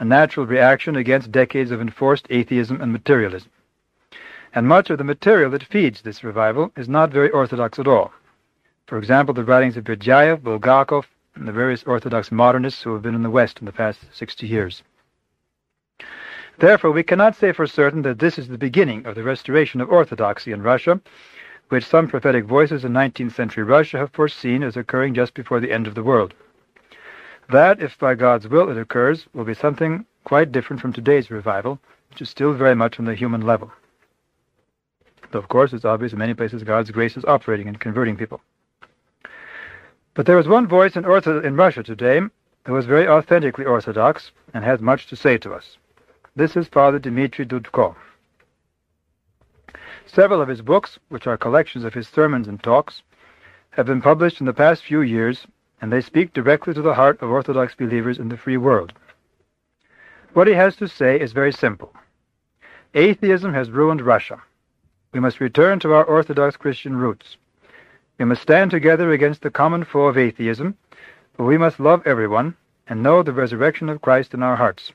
a 0.00 0.04
natural 0.04 0.46
reaction 0.46 0.96
against 0.96 1.30
decades 1.30 1.70
of 1.70 1.80
enforced 1.80 2.26
atheism 2.30 2.80
and 2.80 2.90
materialism. 2.90 3.50
And 4.54 4.66
much 4.66 4.88
of 4.88 4.96
the 4.96 5.04
material 5.04 5.50
that 5.50 5.62
feeds 5.62 6.00
this 6.00 6.24
revival 6.24 6.72
is 6.74 6.88
not 6.88 7.12
very 7.12 7.30
orthodox 7.30 7.78
at 7.78 7.86
all. 7.86 8.10
For 8.86 8.96
example, 8.96 9.34
the 9.34 9.44
writings 9.44 9.76
of 9.76 9.84
Berdyaev, 9.84 10.38
Bulgakov, 10.38 11.04
and 11.34 11.46
the 11.46 11.52
various 11.52 11.84
orthodox 11.84 12.32
modernists 12.32 12.82
who 12.82 12.94
have 12.94 13.02
been 13.02 13.14
in 13.14 13.22
the 13.22 13.30
West 13.30 13.60
in 13.60 13.66
the 13.66 13.72
past 13.72 14.00
60 14.12 14.46
years. 14.46 14.82
Therefore, 16.58 16.90
we 16.92 17.02
cannot 17.02 17.36
say 17.36 17.52
for 17.52 17.66
certain 17.66 18.00
that 18.02 18.18
this 18.18 18.38
is 18.38 18.48
the 18.48 18.58
beginning 18.58 19.04
of 19.04 19.14
the 19.14 19.22
restoration 19.22 19.82
of 19.82 19.90
orthodoxy 19.90 20.50
in 20.50 20.62
Russia, 20.62 21.00
which 21.68 21.84
some 21.84 22.08
prophetic 22.08 22.46
voices 22.46 22.86
in 22.86 22.92
19th 22.92 23.32
century 23.32 23.64
Russia 23.64 23.98
have 23.98 24.12
foreseen 24.12 24.62
as 24.62 24.78
occurring 24.78 25.12
just 25.12 25.34
before 25.34 25.60
the 25.60 25.70
end 25.70 25.86
of 25.86 25.94
the 25.94 26.02
world. 26.02 26.32
That, 27.50 27.82
if 27.82 27.98
by 27.98 28.14
God's 28.14 28.46
will 28.46 28.70
it 28.70 28.78
occurs, 28.78 29.26
will 29.34 29.44
be 29.44 29.54
something 29.54 30.06
quite 30.22 30.52
different 30.52 30.80
from 30.80 30.92
today's 30.92 31.32
revival, 31.32 31.80
which 32.10 32.22
is 32.22 32.30
still 32.30 32.52
very 32.52 32.76
much 32.76 33.00
on 33.00 33.06
the 33.06 33.14
human 33.14 33.40
level. 33.40 33.72
Though, 35.30 35.40
of 35.40 35.48
course, 35.48 35.72
it's 35.72 35.84
obvious 35.84 36.12
in 36.12 36.18
many 36.18 36.34
places 36.34 36.62
God's 36.62 36.92
grace 36.92 37.16
is 37.16 37.24
operating 37.24 37.66
and 37.66 37.80
converting 37.80 38.16
people. 38.16 38.40
But 40.14 40.26
there 40.26 40.38
is 40.38 40.46
one 40.46 40.68
voice 40.68 40.94
in, 40.94 41.02
Ortho- 41.02 41.42
in 41.44 41.56
Russia 41.56 41.82
today 41.82 42.20
who 42.66 42.76
is 42.76 42.86
very 42.86 43.08
authentically 43.08 43.64
Orthodox 43.64 44.30
and 44.54 44.64
has 44.64 44.80
much 44.80 45.08
to 45.08 45.16
say 45.16 45.36
to 45.38 45.52
us. 45.52 45.76
This 46.36 46.56
is 46.56 46.68
Father 46.68 47.00
Dmitry 47.00 47.46
Dudko. 47.46 47.96
Several 50.06 50.40
of 50.40 50.48
his 50.48 50.62
books, 50.62 51.00
which 51.08 51.26
are 51.26 51.36
collections 51.36 51.84
of 51.84 51.94
his 51.94 52.06
sermons 52.06 52.46
and 52.46 52.62
talks, 52.62 53.02
have 53.70 53.86
been 53.86 54.02
published 54.02 54.38
in 54.40 54.46
the 54.46 54.52
past 54.52 54.84
few 54.84 55.00
years 55.00 55.46
and 55.80 55.92
they 55.92 56.00
speak 56.00 56.32
directly 56.32 56.74
to 56.74 56.82
the 56.82 56.94
heart 56.94 57.20
of 57.22 57.30
Orthodox 57.30 57.74
believers 57.74 58.18
in 58.18 58.28
the 58.28 58.36
free 58.36 58.56
world. 58.56 58.92
What 60.32 60.46
he 60.46 60.54
has 60.54 60.76
to 60.76 60.88
say 60.88 61.18
is 61.18 61.32
very 61.32 61.52
simple. 61.52 61.92
Atheism 62.94 63.54
has 63.54 63.70
ruined 63.70 64.00
Russia. 64.00 64.42
We 65.12 65.20
must 65.20 65.40
return 65.40 65.80
to 65.80 65.92
our 65.92 66.04
Orthodox 66.04 66.56
Christian 66.56 66.96
roots. 66.96 67.36
We 68.18 68.24
must 68.24 68.42
stand 68.42 68.70
together 68.70 69.12
against 69.12 69.42
the 69.42 69.50
common 69.50 69.84
foe 69.84 70.06
of 70.06 70.18
atheism, 70.18 70.76
But 71.36 71.44
we 71.44 71.56
must 71.56 71.80
love 71.80 72.06
everyone 72.06 72.54
and 72.86 73.02
know 73.02 73.22
the 73.22 73.32
resurrection 73.32 73.88
of 73.88 74.02
Christ 74.02 74.34
in 74.34 74.42
our 74.42 74.56
hearts. 74.56 74.92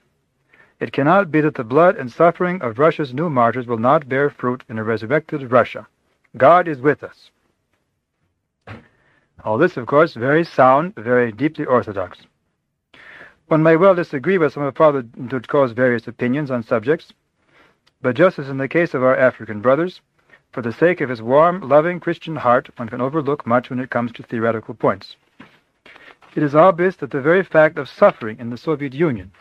It 0.80 0.92
cannot 0.92 1.32
be 1.32 1.42
that 1.42 1.56
the 1.56 1.64
blood 1.64 1.96
and 1.96 2.12
suffering 2.12 2.62
of 2.62 2.78
Russia's 2.78 3.14
new 3.14 3.30
martyrs 3.30 3.66
will 3.66 3.78
not 3.78 4.08
bear 4.08 4.30
fruit 4.30 4.64
in 4.70 4.78
a 4.78 4.84
resurrected 4.84 5.52
Russia. 5.52 5.88
God 6.38 6.68
is 6.68 6.80
with 6.80 7.04
us. 7.04 7.32
All 9.46 9.60
this, 9.60 9.78
of 9.78 9.86
course, 9.86 10.16
very 10.16 10.44
sound, 10.44 10.96
very 10.96 11.32
deeply 11.32 11.66
orthodox. 11.66 12.18
One 13.48 13.62
may 13.62 13.76
well 13.76 13.94
disagree 13.94 14.40
with 14.40 14.54
some 14.54 14.64
of 14.64 14.76
Father 14.76 15.04
Dudko's 15.04 15.72
various 15.72 16.08
opinions 16.08 16.50
on 16.50 16.64
subjects, 16.64 17.14
but 18.02 18.16
just 18.16 18.40
as 18.40 18.50
in 18.50 18.58
the 18.58 18.68
case 18.68 18.96
of 18.96 19.04
our 19.04 19.16
African 19.16 19.62
brothers, 19.62 20.02
for 20.52 20.64
the 20.64 20.74
sake 20.74 21.00
of 21.00 21.10
his 21.10 21.22
warm, 21.22 21.62
loving 21.62 22.00
Christian 22.00 22.36
heart, 22.36 22.72
one 22.78 22.90
can 22.90 23.02
overlook 23.02 23.46
much 23.46 23.70
when 23.70 23.80
it 23.80 23.92
comes 23.92 24.12
to 24.14 24.24
theoretical 24.24 24.74
points. 24.74 25.16
It 26.36 26.42
is 26.42 26.56
obvious 26.56 26.96
that 26.96 27.12
the 27.12 27.22
very 27.22 27.44
fact 27.44 27.78
of 27.78 27.88
suffering 27.88 28.40
in 28.40 28.50
the 28.50 28.58
Soviet 28.58 28.96
Union, 28.96 29.32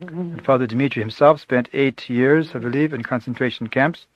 and 0.00 0.42
Father 0.42 0.66
Dmitri 0.66 1.02
himself 1.02 1.38
spent 1.38 1.68
eight 1.74 2.08
years, 2.08 2.54
I 2.54 2.60
believe, 2.60 2.94
in 2.94 3.02
concentration 3.02 3.66
camps, 3.66 4.06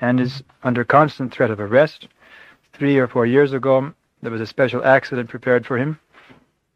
and 0.00 0.20
is 0.20 0.44
under 0.62 0.84
constant 0.84 1.32
threat 1.32 1.50
of 1.50 1.58
arrest. 1.58 2.06
Three 2.72 2.96
or 2.98 3.08
four 3.08 3.26
years 3.26 3.52
ago, 3.52 3.92
there 4.22 4.32
was 4.32 4.40
a 4.40 4.46
special 4.46 4.84
accident 4.84 5.28
prepared 5.28 5.66
for 5.66 5.78
him. 5.78 5.98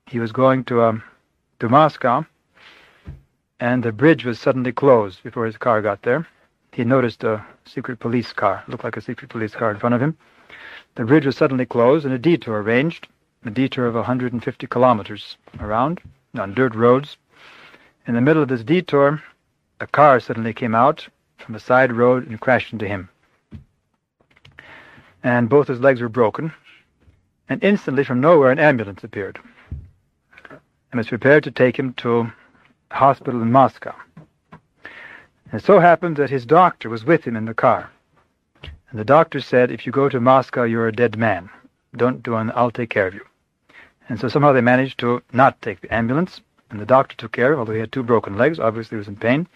He 0.07 0.21
was 0.21 0.33
going 0.33 0.65
to 0.65 0.83
um, 0.83 1.03
to 1.59 1.69
Moscow, 1.69 2.25
and 3.61 3.83
the 3.83 3.93
bridge 3.93 4.25
was 4.25 4.39
suddenly 4.39 4.73
closed 4.73 5.23
before 5.23 5.47
his 5.47 5.57
car 5.57 5.83
got 5.83 6.03
there. 6.03 6.27
He 6.73 6.85
noticed 6.85 7.23
a 7.25 7.45
secret 7.65 8.01
police 8.01 8.33
car, 8.33 8.65
looked 8.67 8.85
like 8.85 8.97
a 8.97 9.01
secret 9.01 9.31
police 9.31 9.55
car 9.55 9.71
in 9.71 9.79
front 9.79 9.95
of 9.95 10.03
him. 10.03 10.17
The 10.95 11.05
bridge 11.05 11.27
was 11.27 11.37
suddenly 11.37 11.67
closed 11.67 12.05
and 12.05 12.15
a 12.15 12.19
detour 12.19 12.63
arranged, 12.63 13.09
a 13.45 13.51
detour 13.51 13.87
of 13.87 13.95
150 13.95 14.67
kilometers 14.67 15.37
around 15.61 16.01
on 16.39 16.55
dirt 16.55 16.75
roads. 16.75 17.17
In 18.07 18.15
the 18.15 18.21
middle 18.21 18.43
of 18.43 18.49
this 18.49 18.65
detour, 18.65 19.23
a 19.81 19.87
car 19.87 20.21
suddenly 20.21 20.53
came 20.53 20.75
out 20.75 21.09
from 21.39 21.55
a 21.55 21.61
side 21.61 21.93
road 21.93 22.29
and 22.29 22.41
crashed 22.41 22.73
into 22.73 22.89
him. 22.89 23.09
And 25.23 25.49
both 25.49 25.69
his 25.69 25.81
legs 25.81 26.01
were 26.01 26.09
broken, 26.09 26.53
and 27.53 27.63
instantly 27.63 28.03
from 28.03 28.19
nowhere 28.19 28.51
an 28.51 28.59
ambulance 28.59 29.05
appeared 29.05 29.39
and 30.51 30.99
was 30.99 31.09
prepared 31.09 31.45
to 31.45 31.51
take 31.51 31.79
him 31.79 31.93
to 31.93 32.21
a 32.91 32.95
hospital 32.95 33.43
in 33.43 33.53
Moscow. 33.53 33.95
It 35.53 35.63
so 35.63 35.79
happened 35.79 36.17
that 36.17 36.31
his 36.31 36.47
doctor 36.47 36.89
was 36.89 37.05
with 37.05 37.25
him 37.25 37.37
in 37.37 37.45
the 37.45 37.53
car. 37.53 37.91
And 38.63 38.99
the 38.99 39.05
doctor 39.05 39.39
said, 39.41 39.71
if 39.71 39.85
you 39.85 39.93
go 39.93 40.09
to 40.09 40.19
Moscow, 40.19 40.63
you're 40.63 40.89
a 40.89 40.97
dead 40.97 41.19
man. 41.19 41.51
Don't 41.95 42.23
do 42.23 42.39
it, 42.39 42.53
I'll 42.55 42.71
take 42.71 42.89
care 42.89 43.07
of 43.07 43.13
you. 43.13 43.25
And 44.09 44.19
so 44.19 44.29
somehow 44.29 44.53
they 44.53 44.63
managed 44.63 44.99
to 45.01 45.23
not 45.35 45.61
take 45.61 45.83
the 45.83 45.93
ambulance, 45.93 46.41
and 46.71 46.81
the 46.81 46.87
doctor 46.87 47.17
took 47.17 47.33
care 47.33 47.53
of 47.53 47.57
him, 47.57 47.59
although 47.61 47.75
he 47.75 47.81
had 47.81 47.93
two 47.93 48.03
broken 48.03 48.39
legs, 48.39 48.59
obviously 48.59 48.97
he 48.97 49.01
was 49.01 49.09
in 49.09 49.17
pain. 49.17 49.47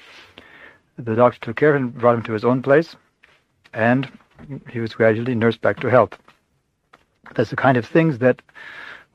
The 0.99 1.17
doctor 1.17 1.41
took 1.41 1.57
care 1.57 1.75
of 1.75 1.81
him, 1.81 1.89
brought 1.91 2.17
him 2.17 2.23
to 2.25 2.33
his 2.33 2.45
own 2.45 2.61
place, 2.61 2.95
and 3.73 4.11
he 4.71 4.81
was 4.81 4.93
gradually 4.93 5.35
nursed 5.35 5.63
back 5.63 5.81
to 5.81 5.89
health. 5.89 6.19
That's 7.35 7.51
the 7.51 7.57
kind 7.57 7.77
of 7.77 7.87
things 7.87 8.19
that 8.19 8.43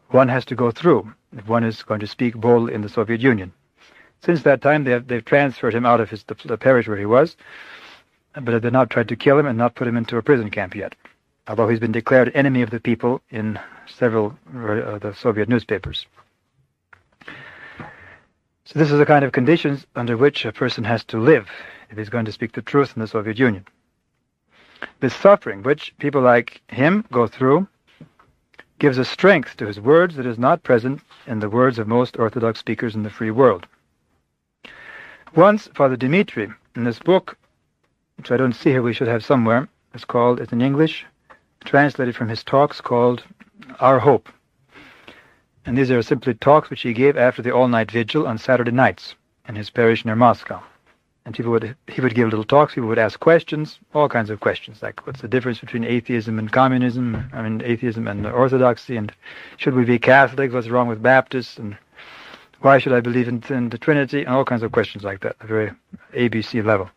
one 0.10 0.28
has 0.28 0.46
to 0.46 0.56
go 0.56 0.72
through 0.72 1.14
if 1.38 1.48
one 1.48 1.64
is 1.64 1.84
going 1.84 2.02
to 2.02 2.08
speak 2.08 2.36
boldly 2.36 2.74
in 2.74 2.82
the 2.82 2.90
Soviet 2.90 3.22
Union. 3.22 3.54
Since 4.24 4.44
that 4.44 4.62
time, 4.62 4.84
they 4.84 4.92
have, 4.92 5.08
they've 5.08 5.26
transferred 5.26 5.74
him 5.74 5.86
out 5.86 6.00
of 6.02 6.10
his, 6.10 6.24
the, 6.24 6.36
the 6.46 6.58
parish 6.58 6.88
where 6.88 6.98
he 6.98 7.06
was, 7.06 7.38
but 8.34 8.62
they've 8.62 8.72
not 8.72 8.90
tried 8.90 9.08
to 9.10 9.16
kill 9.16 9.40
him 9.40 9.46
and 9.46 9.58
not 9.58 9.76
put 9.76 9.88
him 9.88 9.98
into 9.98 10.18
a 10.18 10.22
prison 10.22 10.52
camp 10.52 10.76
yet, 10.76 10.96
although 11.48 11.68
he's 11.68 11.80
been 11.80 11.92
declared 11.92 12.32
enemy 12.36 12.62
of 12.62 12.70
the 12.70 12.80
people 12.80 13.22
in 13.32 13.60
several 13.88 14.38
uh, 14.56 15.00
the 15.00 15.14
Soviet 15.18 15.50
newspapers. 15.50 16.06
So 18.66 18.80
this 18.80 18.92
is 18.92 19.00
the 19.00 19.06
kind 19.06 19.26
of 19.26 19.32
conditions 19.32 19.86
under 19.96 20.16
which 20.16 20.46
a 20.46 20.52
person 20.52 20.84
has 20.84 21.04
to 21.06 21.20
live 21.20 21.50
if 21.90 21.98
he's 21.98 22.10
going 22.10 22.26
to 22.26 22.32
speak 22.32 22.54
the 22.54 22.62
truth 22.62 22.94
in 22.96 23.02
the 23.02 23.08
Soviet 23.08 23.38
Union. 23.40 23.66
This 25.00 25.14
suffering, 25.14 25.64
which 25.64 25.94
people 26.00 26.22
like 26.22 26.62
him 26.68 27.06
go 27.12 27.28
through, 27.28 27.68
gives 28.82 28.98
a 28.98 29.06
strength 29.06 29.56
to 29.58 29.68
his 29.68 29.80
words 29.80 30.16
that 30.16 30.26
is 30.26 30.40
not 30.40 30.64
present 30.64 31.00
in 31.28 31.38
the 31.38 31.52
words 31.52 31.78
of 31.78 31.88
most 31.88 32.18
Orthodox 32.18 32.58
speakers 32.58 32.96
in 32.96 33.04
the 33.04 33.12
free 33.12 33.30
world. 33.30 33.68
Once, 35.36 35.68
Father 35.76 35.96
Dimitri, 35.96 36.52
in 36.76 36.84
this 36.84 36.98
book, 36.98 37.38
which 38.18 38.32
I 38.32 38.38
don't 38.38 38.54
see 38.54 38.72
here, 38.72 38.82
we 38.82 38.92
should 38.92 39.08
have 39.08 39.24
somewhere, 39.24 39.68
it's 39.94 40.04
called, 40.04 40.40
it's 40.40 40.52
in 40.52 40.64
English, 40.64 41.06
translated 41.64 42.16
from 42.16 42.28
his 42.28 42.44
talks 42.44 42.82
called 42.82 43.24
Our 43.80 44.00
Hope. 44.00 44.30
And 45.64 45.78
these 45.78 45.92
are 45.92 46.02
simply 46.02 46.34
talks 46.34 46.72
which 46.72 46.82
he 46.82 46.94
gave 46.94 47.16
after 47.16 47.44
the 47.44 47.54
all-night 47.54 47.92
vigil 47.92 48.26
on 48.26 48.40
Saturday 48.40 48.72
nights 48.72 49.14
in 49.48 49.54
his 49.54 49.70
parish 49.70 50.06
near 50.06 50.16
Moscow 50.16 50.64
and 51.26 51.36
people 51.36 51.52
would 51.52 51.76
he 51.88 52.02
would 52.02 52.16
give 52.16 52.30
little 52.30 52.44
talks. 52.44 52.74
People 52.74 52.90
would 52.90 52.98
ask 52.98 53.20
questions, 53.20 53.80
all 53.94 54.10
kinds 54.10 54.30
of 54.30 54.40
questions, 54.40 54.82
like 54.82 55.06
what's 55.06 55.22
the 55.22 55.28
difference 55.28 55.60
between 55.60 55.84
atheism 55.84 56.40
and 56.40 56.52
communism? 56.52 57.30
I 57.34 57.42
mean, 57.42 57.62
atheism 57.64 58.08
and 58.08 58.26
orthodoxy, 58.26 58.98
and 58.98 59.14
should 59.58 59.76
we 59.76 59.86
be 59.86 60.00
Catholics? 60.00 60.54
What's 60.54 60.70
wrong 60.70 60.88
with 60.88 61.04
Baptists? 61.04 61.58
And 61.58 61.78
why 62.62 62.80
should 62.80 62.94
I 62.94 63.02
believe 63.02 63.28
in, 63.28 63.44
in 63.50 63.70
the 63.70 63.78
Trinity? 63.78 64.22
And 64.22 64.30
all 64.30 64.46
kinds 64.46 64.64
of 64.64 64.72
questions 64.72 65.04
like 65.04 65.20
that, 65.22 65.36
a 65.42 65.48
very 65.48 65.72
ABC 66.14 66.64
level. 66.66 66.90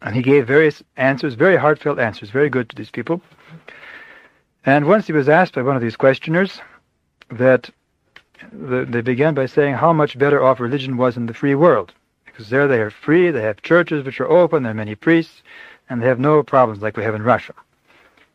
And 0.00 0.16
he 0.16 0.22
gave 0.22 0.46
various 0.46 0.82
answers, 0.96 1.34
very 1.34 1.56
heartfelt 1.56 1.98
answers, 1.98 2.30
very 2.30 2.48
good 2.48 2.68
to 2.70 2.76
these 2.76 2.90
people. 2.90 3.20
And 4.64 4.86
once 4.86 5.06
he 5.06 5.12
was 5.12 5.28
asked 5.28 5.54
by 5.54 5.62
one 5.62 5.76
of 5.76 5.82
these 5.82 5.96
questioners 5.96 6.60
that 7.30 7.70
the, 8.52 8.84
they 8.88 9.00
began 9.00 9.34
by 9.34 9.46
saying 9.46 9.74
how 9.74 9.92
much 9.92 10.18
better 10.18 10.42
off 10.42 10.58
religion 10.58 10.96
was 10.96 11.16
in 11.16 11.26
the 11.26 11.34
free 11.34 11.54
world 11.54 11.92
because 12.32 12.48
there 12.48 12.66
they 12.66 12.80
are 12.80 12.90
free, 12.90 13.30
they 13.30 13.42
have 13.42 13.60
churches 13.60 14.04
which 14.04 14.20
are 14.20 14.28
open, 14.28 14.62
there 14.62 14.72
are 14.72 14.74
many 14.74 14.94
priests, 14.94 15.42
and 15.88 16.00
they 16.00 16.06
have 16.06 16.18
no 16.18 16.42
problems 16.42 16.80
like 16.80 16.96
we 16.96 17.02
have 17.02 17.14
in 17.14 17.22
Russia. 17.22 17.52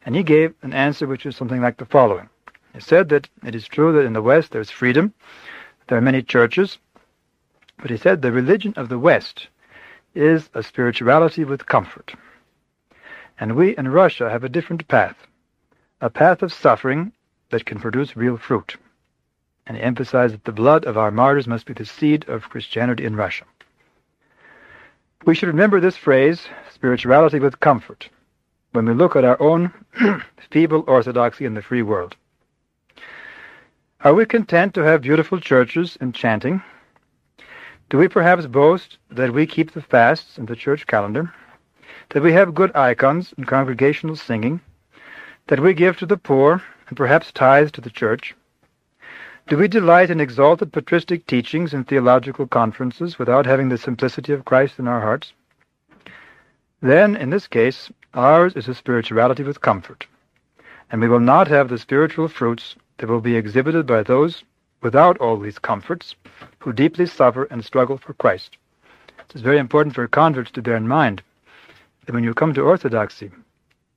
And 0.05 0.15
he 0.15 0.21
gave 0.21 0.53
an 0.61 0.71
answer 0.71 1.07
which 1.07 1.25
is 1.25 1.35
something 1.35 1.61
like 1.61 1.77
the 1.77 1.85
following. 1.85 2.29
He 2.73 2.79
said 2.79 3.09
that 3.09 3.27
it 3.43 3.55
is 3.55 3.67
true 3.67 3.91
that 3.93 4.05
in 4.05 4.13
the 4.13 4.21
West 4.21 4.51
there's 4.51 4.69
freedom, 4.69 5.13
there 5.87 5.97
are 5.97 6.01
many 6.01 6.21
churches, 6.21 6.77
but 7.79 7.89
he 7.89 7.97
said 7.97 8.21
the 8.21 8.31
religion 8.31 8.73
of 8.77 8.89
the 8.89 8.99
West 8.99 9.47
is 10.13 10.49
a 10.53 10.61
spirituality 10.61 11.43
with 11.43 11.65
comfort. 11.65 12.13
And 13.39 13.55
we 13.55 13.75
in 13.75 13.87
Russia 13.87 14.29
have 14.29 14.43
a 14.43 14.49
different 14.49 14.87
path, 14.87 15.27
a 16.01 16.09
path 16.09 16.43
of 16.43 16.53
suffering 16.53 17.13
that 17.49 17.65
can 17.65 17.79
produce 17.79 18.15
real 18.15 18.37
fruit. 18.37 18.77
And 19.65 19.75
he 19.75 19.83
emphasized 19.83 20.35
that 20.35 20.45
the 20.45 20.51
blood 20.51 20.85
of 20.85 20.97
our 20.97 21.11
martyrs 21.11 21.47
must 21.47 21.65
be 21.65 21.73
the 21.73 21.85
seed 21.85 22.29
of 22.29 22.49
Christianity 22.49 23.03
in 23.05 23.15
Russia. 23.15 23.45
We 25.27 25.35
should 25.35 25.49
remember 25.49 25.81
this 25.81 25.97
phrase, 25.97 26.47
spirituality 26.71 27.39
with 27.39 27.59
comfort, 27.59 28.07
when 28.71 28.85
we 28.85 28.93
look 28.93 29.13
at 29.17 29.25
our 29.25 29.35
own 29.41 29.73
feeble 30.51 30.85
orthodoxy 30.87 31.43
in 31.43 31.53
the 31.53 31.61
free 31.61 31.81
world. 31.81 32.15
Are 34.05 34.13
we 34.13 34.25
content 34.25 34.73
to 34.75 34.83
have 34.83 35.01
beautiful 35.01 35.41
churches 35.41 35.97
and 35.99 36.15
chanting? 36.15 36.63
Do 37.89 37.97
we 37.97 38.07
perhaps 38.07 38.45
boast 38.45 38.99
that 39.11 39.33
we 39.33 39.45
keep 39.45 39.73
the 39.73 39.81
fasts 39.81 40.37
and 40.37 40.47
the 40.47 40.55
church 40.55 40.87
calendar? 40.87 41.33
That 42.11 42.23
we 42.23 42.31
have 42.31 42.55
good 42.55 42.73
icons 42.73 43.33
and 43.35 43.45
congregational 43.45 44.15
singing? 44.15 44.61
That 45.47 45.59
we 45.59 45.73
give 45.73 45.97
to 45.97 46.05
the 46.05 46.15
poor 46.15 46.63
and 46.87 46.95
perhaps 46.95 47.33
tithe 47.33 47.71
to 47.71 47.81
the 47.81 47.89
church? 47.89 48.33
Do 49.47 49.55
we 49.55 49.69
delight 49.69 50.09
in 50.09 50.19
exalted 50.19 50.73
patristic 50.73 51.25
teachings 51.25 51.73
and 51.73 51.87
theological 51.87 52.47
conferences 52.47 53.17
without 53.17 53.45
having 53.45 53.69
the 53.69 53.77
simplicity 53.77 54.33
of 54.33 54.43
Christ 54.43 54.77
in 54.77 54.89
our 54.89 54.99
hearts? 54.99 55.31
Then, 56.81 57.15
in 57.15 57.29
this 57.29 57.47
case, 57.47 57.89
ours 58.13 58.57
is 58.57 58.67
a 58.67 58.73
spirituality 58.73 59.43
with 59.43 59.61
comfort, 59.61 60.05
and 60.91 60.99
we 60.99 61.07
will 61.07 61.21
not 61.21 61.47
have 61.47 61.69
the 61.69 61.77
spiritual 61.77 62.27
fruits 62.27 62.75
that 62.97 63.07
will 63.07 63.21
be 63.21 63.37
exhibited 63.37 63.87
by 63.87 64.03
those 64.03 64.43
without 64.81 65.17
all 65.19 65.39
these 65.39 65.59
comforts 65.59 66.15
who 66.59 66.73
deeply 66.73 67.05
suffer 67.05 67.45
and 67.45 67.63
struggle 67.63 67.97
for 67.97 68.15
Christ. 68.15 68.57
It 69.29 69.35
is 69.35 69.41
very 69.41 69.59
important 69.59 69.95
for 69.95 70.09
converts 70.09 70.51
to 70.51 70.61
bear 70.61 70.75
in 70.75 70.89
mind 70.89 71.21
that 72.05 72.13
when 72.13 72.25
you 72.25 72.33
come 72.33 72.53
to 72.53 72.63
orthodoxy, 72.63 73.31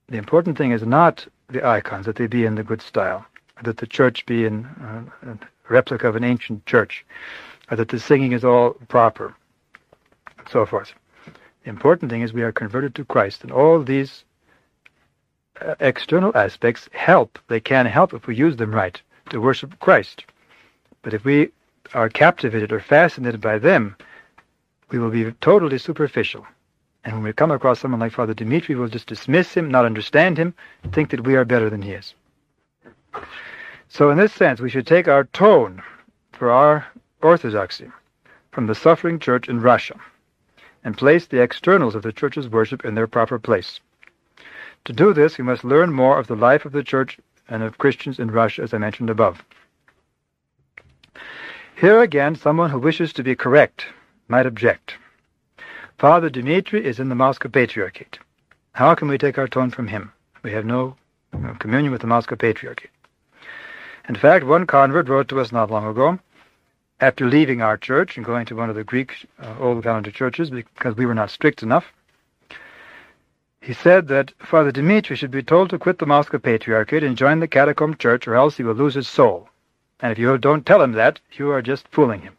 the 0.09 0.19
important 0.19 0.57
thing 0.57 0.71
is 0.71 0.87
not 0.87 1.27
the 1.49 1.67
icons, 1.67 2.07
that 2.07 2.15
they 2.15 2.29
be 2.29 2.45
in 2.45 2.55
the 2.55 2.63
good 2.63 2.83
style 2.83 3.27
that 3.63 3.79
the 3.79 3.87
church 3.87 4.27
be 4.27 4.47
uh, 4.47 4.51
a 4.51 5.39
replica 5.69 6.09
of 6.09 6.17
an 6.17 6.25
ancient 6.25 6.65
church, 6.67 7.05
or 7.71 7.77
that 7.77 7.89
the 7.89 7.99
singing 7.99 8.33
is 8.33 8.45
all 8.45 8.75
proper, 8.89 9.35
and 10.39 10.49
so 10.49 10.67
forth. 10.67 10.93
The 11.65 11.71
important 11.71 12.11
thing 12.11 12.23
is 12.23 12.33
we 12.33 12.43
are 12.43 12.53
converted 12.53 12.95
to 12.95 13.05
Christ, 13.05 13.43
and 13.43 13.53
all 13.53 13.83
these 13.83 14.25
uh, 15.61 15.75
external 15.81 16.37
aspects 16.37 16.89
help. 16.93 17.39
They 17.49 17.61
can 17.61 17.87
help 17.87 18.15
if 18.15 18.27
we 18.27 18.35
use 18.35 18.57
them 18.57 18.75
right 18.75 19.01
to 19.31 19.41
worship 19.41 19.79
Christ. 19.81 20.25
But 21.03 21.15
if 21.15 21.25
we 21.25 21.51
are 21.95 22.09
captivated 22.09 22.73
or 22.73 22.81
fascinated 22.81 23.41
by 23.41 23.59
them, 23.59 23.97
we 24.91 24.99
will 24.99 25.11
be 25.11 25.31
totally 25.41 25.79
superficial. 25.79 26.47
And 27.05 27.15
when 27.15 27.23
we 27.23 27.33
come 27.33 27.51
across 27.51 27.81
someone 27.81 28.01
like 28.01 28.13
Father 28.13 28.35
Dimitri, 28.35 28.75
we'll 28.75 28.89
just 28.89 29.07
dismiss 29.07 29.55
him, 29.55 29.71
not 29.71 29.87
understand 29.87 30.37
him, 30.37 30.55
think 30.93 31.11
that 31.11 31.25
we 31.25 31.35
are 31.37 31.45
better 31.45 31.71
than 31.71 31.83
he 31.83 31.93
is. 31.93 32.15
So 33.93 34.09
in 34.09 34.19
this 34.19 34.33
sense, 34.33 34.61
we 34.61 34.71
should 34.71 34.87
take 34.87 35.09
our 35.09 35.25
tone 35.25 35.83
for 36.33 36.51
our 36.53 36.87
orthodoxy 37.21 37.91
from 38.53 38.69
the 38.69 38.75
suffering 38.75 39.19
church 39.19 39.49
in 39.49 39.61
Russia 39.61 39.97
and 40.85 40.97
place 40.97 41.27
the 41.27 41.43
externals 41.43 41.97
of 41.97 42.03
the 42.03 42.13
church's 42.13 42.49
worship 42.49 42.85
in 42.85 42.95
their 42.95 43.09
proper 43.09 43.39
place. 43.39 43.81
To 44.85 44.93
do 44.93 45.13
this, 45.13 45.39
we 45.39 45.45
must 45.45 45.65
learn 45.65 45.93
more 45.93 46.21
of 46.21 46.29
the 46.29 46.37
life 46.37 46.65
of 46.65 46.71
the 46.71 46.85
church 46.85 47.19
and 47.49 47.65
of 47.65 47.79
Christians 47.79 48.21
in 48.21 48.31
Russia, 48.31 48.63
as 48.63 48.73
I 48.73 48.79
mentioned 48.79 49.11
above. 49.11 49.43
Here 51.75 52.01
again, 52.01 52.37
someone 52.37 52.71
who 52.71 52.79
wishes 52.79 53.13
to 53.15 53.25
be 53.25 53.35
correct 53.35 53.87
might 54.29 54.47
object. 54.47 54.95
Father 55.99 56.31
Dmitri 56.31 56.87
is 56.87 57.01
in 57.01 57.09
the 57.09 57.17
Moscow 57.17 57.49
Patriarchate. 57.49 58.21
How 58.73 58.95
can 58.95 59.09
we 59.09 59.19
take 59.19 59.37
our 59.37 59.49
tone 59.49 59.71
from 59.71 59.89
him? 59.89 60.13
We 60.45 60.53
have 60.53 60.65
no 60.65 60.97
communion 61.59 61.91
with 61.91 62.03
the 62.03 62.07
Moscow 62.07 62.37
Patriarchate. 62.37 62.91
In 64.11 64.17
fact, 64.17 64.45
one 64.45 64.67
convert 64.67 65.09
wrote 65.09 65.29
to 65.29 65.39
us 65.39 65.53
not 65.53 65.71
long 65.71 65.87
ago, 65.87 66.19
after 66.99 67.29
leaving 67.29 67.63
our 67.63 67.77
church 67.77 68.17
and 68.17 68.27
going 68.27 68.45
to 68.47 68.57
one 68.57 68.69
of 68.69 68.75
the 68.75 68.83
Greek 68.83 69.25
uh, 69.41 69.55
Old 69.61 69.85
Calendar 69.85 70.11
churches 70.11 70.51
because 70.51 70.97
we 70.97 71.07
were 71.07 71.15
not 71.15 71.31
strict 71.31 71.63
enough. 71.63 71.93
He 73.61 73.73
said 73.73 74.09
that 74.09 74.33
Father 74.41 74.73
Dimitri 74.73 75.15
should 75.15 75.31
be 75.31 75.45
told 75.45 75.71
to 75.71 75.79
quit 75.79 76.01
the 76.01 76.07
Moscow 76.07 76.39
Patriarchate 76.39 77.05
and 77.05 77.17
join 77.17 77.39
the 77.39 77.47
Catacomb 77.47 77.99
Church, 77.99 78.27
or 78.27 78.35
else 78.35 78.57
he 78.57 78.65
will 78.65 78.75
lose 78.75 78.95
his 78.95 79.07
soul. 79.07 79.49
And 80.01 80.11
if 80.11 80.19
you 80.19 80.37
don't 80.39 80.67
tell 80.67 80.83
him 80.83 80.91
that, 80.95 81.21
you 81.35 81.53
are 81.53 81.63
just 81.63 81.87
fooling 81.93 82.23
him. 82.23 82.37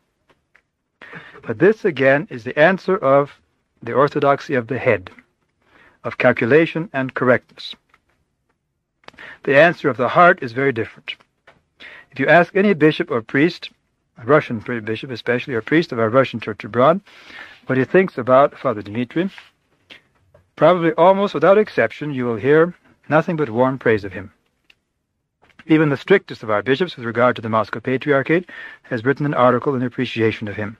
But 1.42 1.60
this, 1.60 1.86
again, 1.86 2.28
is 2.30 2.44
the 2.44 2.60
answer 2.60 2.98
of 2.98 3.32
the 3.82 3.94
orthodoxy 3.94 4.56
of 4.56 4.68
the 4.68 4.78
head, 4.78 5.10
of 6.04 6.18
calculation 6.18 6.90
and 6.92 7.14
correctness. 7.14 7.76
The 9.44 9.58
answer 9.58 9.88
of 9.88 9.96
the 9.96 10.10
heart 10.10 10.44
is 10.44 10.52
very 10.52 10.74
different. 10.74 11.16
If 12.12 12.20
you 12.20 12.28
ask 12.28 12.54
any 12.56 12.74
bishop 12.74 13.10
or 13.10 13.22
priest, 13.22 13.72
a 14.18 14.26
Russian 14.26 14.60
bishop 14.60 15.12
especially, 15.12 15.54
or 15.54 15.62
priest 15.62 15.94
of 15.94 16.00
our 16.00 16.10
Russian 16.10 16.42
church 16.42 16.66
abroad, 16.66 17.00
what 17.68 17.78
he 17.78 17.86
thinks 17.86 18.18
about 18.18 18.58
Father 18.60 18.82
Dmitri, 18.82 19.30
probably 20.58 20.92
almost 20.94 21.34
without 21.34 21.58
exception 21.58 22.14
you 22.14 22.26
will 22.26 22.36
hear 22.36 22.76
nothing 23.08 23.38
but 23.38 23.50
warm 23.50 23.80
praise 23.80 24.04
of 24.04 24.12
him. 24.12 24.34
Even 25.68 25.88
the 25.88 25.96
strictest 25.96 26.44
of 26.44 26.50
our 26.50 26.62
bishops 26.62 26.98
with 26.98 27.06
regard 27.06 27.38
to 27.38 27.42
the 27.42 27.48
Moscow 27.48 27.80
Patriarchate 27.80 28.50
has 28.84 29.06
written 29.06 29.26
an 29.26 29.34
article 29.34 29.74
in 29.76 29.82
appreciation 29.82 30.50
of 30.50 30.58
him, 30.58 30.76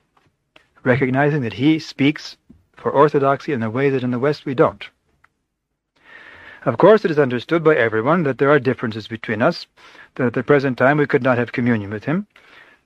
recognizing 0.84 1.40
that 1.42 1.54
he 1.54 1.78
speaks 1.78 2.36
for 2.76 2.90
orthodoxy 2.90 3.52
in 3.54 3.62
a 3.62 3.70
way 3.70 3.88
that 3.88 4.02
in 4.02 4.10
the 4.10 4.18
West 4.18 4.44
we 4.44 4.54
don't. 4.54 4.90
Of 6.64 6.78
course, 6.78 7.04
it 7.04 7.10
is 7.10 7.18
understood 7.18 7.64
by 7.64 7.74
everyone 7.74 8.22
that 8.22 8.38
there 8.38 8.50
are 8.50 8.60
differences 8.60 9.08
between 9.08 9.40
us, 9.40 9.66
that 10.14 10.26
at 10.26 10.32
the 10.34 10.42
present 10.42 10.76
time 10.78 10.98
we 10.98 11.06
could 11.06 11.22
not 11.22 11.38
have 11.38 11.52
communion 11.52 11.90
with 11.90 12.04
him, 12.04 12.26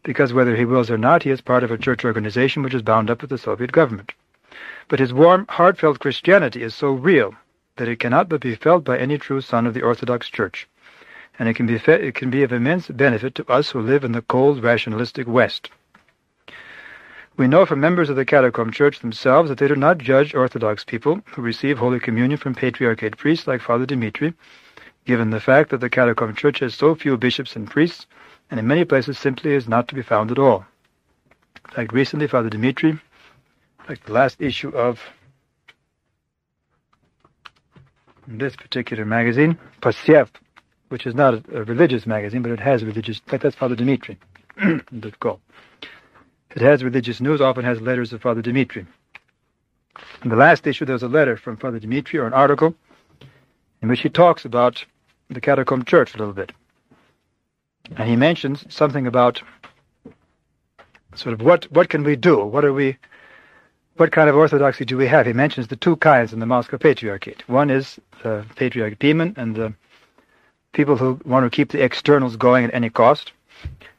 because 0.03 0.33
whether 0.33 0.55
he 0.55 0.65
wills 0.65 0.91
or 0.91 0.99
not, 0.99 1.25
he 1.25 1.31
is 1.31 1.41
part 1.41 1.65
of 1.65 1.71
a 1.71 1.79
church 1.79 2.05
organization 2.05 2.63
which 2.63 2.75
is 2.75 2.83
bound 2.83 3.11
up 3.11 3.21
with 3.21 3.31
the 3.31 3.39
Soviet 3.39 3.73
government. 3.73 4.13
But 4.89 5.01
his 5.01 5.13
warm, 5.13 5.47
heartfelt 5.49 5.99
Christianity 5.99 6.63
is 6.63 6.75
so 6.75 6.93
real 6.93 7.35
that 7.77 7.89
it 7.89 7.99
cannot 7.99 8.29
but 8.29 8.41
be 8.41 8.55
felt 8.55 8.85
by 8.85 8.99
any 8.99 9.19
true 9.19 9.41
son 9.41 9.67
of 9.67 9.75
the 9.75 9.83
Orthodox 9.83 10.29
Church, 10.29 10.69
and 11.39 11.49
it 11.49 11.55
can 11.55 11.67
be, 11.67 11.79
fe- 11.79 12.07
it 12.09 12.15
can 12.15 12.31
be 12.31 12.43
of 12.43 12.53
immense 12.53 12.89
benefit 12.89 13.35
to 13.35 13.51
us 13.51 13.71
who 13.71 13.81
live 13.81 14.05
in 14.05 14.13
the 14.13 14.23
cold, 14.23 14.63
rationalistic 14.63 15.27
West. 15.27 15.71
We 17.37 17.49
know 17.49 17.67
from 17.67 17.81
members 17.81 18.09
of 18.09 18.17
the 18.17 18.25
Catacomb 18.25 18.71
Church 18.71 19.01
themselves 19.01 19.51
that 19.51 19.59
they 19.59 19.69
do 19.69 19.77
not 19.77 19.99
judge 19.99 20.35
Orthodox 20.35 20.85
people 20.85 21.21
who 21.33 21.43
receive 21.43 21.77
Holy 21.77 22.01
Communion 22.01 22.39
from 22.39 22.55
Patriarchate 22.55 23.19
priests 23.19 23.47
like 23.47 23.61
Father 23.61 23.85
Dmitri, 23.85 24.33
given 25.07 25.31
the 25.31 25.41
fact 25.41 25.71
that 25.71 25.81
the 25.81 25.89
Catacomb 25.89 26.35
Church 26.35 26.59
has 26.59 26.75
so 26.75 26.95
few 26.95 27.17
bishops 27.17 27.57
and 27.57 27.71
priests, 27.71 28.07
and 28.51 28.61
in 28.61 28.67
many 28.67 28.85
places 28.85 29.19
simply 29.19 29.55
is 29.55 29.69
not 29.69 29.89
to 29.89 29.95
be 29.95 30.03
found 30.03 30.31
at 30.31 30.39
all. 30.39 30.67
Fact, 31.73 31.93
recently 31.93 32.27
Father 32.27 32.51
Dmitri, 32.51 33.01
like 33.89 34.05
the 34.05 34.13
last 34.13 34.41
issue 34.41 34.71
of 34.71 35.01
this 38.27 38.57
particular 38.57 39.05
magazine, 39.05 39.57
Posev, 39.81 40.29
which 40.89 41.07
is 41.07 41.15
not 41.15 41.35
a, 41.53 41.65
religious 41.65 42.07
magazine, 42.07 42.43
but 42.43 42.51
it 42.51 42.61
has 42.61 42.85
religious. 42.85 43.21
That's 43.27 43.57
Father 43.57 43.77
called. 45.21 45.41
It 46.55 46.63
has 46.63 46.83
religious 46.83 47.21
news. 47.21 47.41
Often 47.41 47.65
has 47.65 47.81
letters 47.81 48.13
of 48.13 48.23
Father 48.23 48.43
Dmitri. 48.43 48.87
In 50.23 50.31
the 50.31 50.37
last 50.37 50.67
issue, 50.67 50.85
there 50.85 50.95
was 50.95 51.03
a 51.03 51.09
letter 51.09 51.37
from 51.37 51.57
Father 51.57 51.79
Dmitri, 51.79 52.19
or 52.19 52.27
an 52.27 52.33
article, 52.33 52.75
in 53.83 53.89
which 53.89 54.01
he 54.01 54.09
talks 54.09 54.45
about 54.45 54.85
the 55.31 55.41
Catacomb 55.41 55.85
Church 55.85 56.15
a 56.15 56.19
little 56.19 56.35
bit, 56.35 56.53
and 57.97 58.09
he 58.09 58.17
mentions 58.17 58.65
something 58.73 59.07
about 59.07 59.43
sort 61.15 61.33
of 61.33 61.43
what 61.43 61.65
what 61.73 61.89
can 61.89 62.05
we 62.05 62.17
do? 62.17 62.45
What 62.45 62.65
are 62.65 62.73
we? 62.73 62.97
What 63.97 64.13
kind 64.13 64.29
of 64.29 64.37
orthodoxy 64.37 64.85
do 64.85 64.97
we 64.97 65.07
have? 65.07 65.27
He 65.27 65.33
mentions 65.33 65.69
the 65.69 65.77
two 65.77 65.97
kinds 65.97 66.33
in 66.35 66.41
the 66.41 66.47
Moscow 66.47 66.77
Patriarchate. 66.77 67.49
One 67.49 67.71
is 67.71 67.99
the 68.23 68.45
Patriarch 68.55 68.99
Pimen 68.99 69.37
and 69.39 69.57
the 69.57 69.73
people 70.73 70.97
who 70.97 71.19
want 71.25 71.45
to 71.47 71.57
keep 71.57 71.71
the 71.71 71.83
externals 71.83 72.37
going 72.37 72.67
at 72.67 72.75
any 72.75 72.91
cost. 72.91 73.33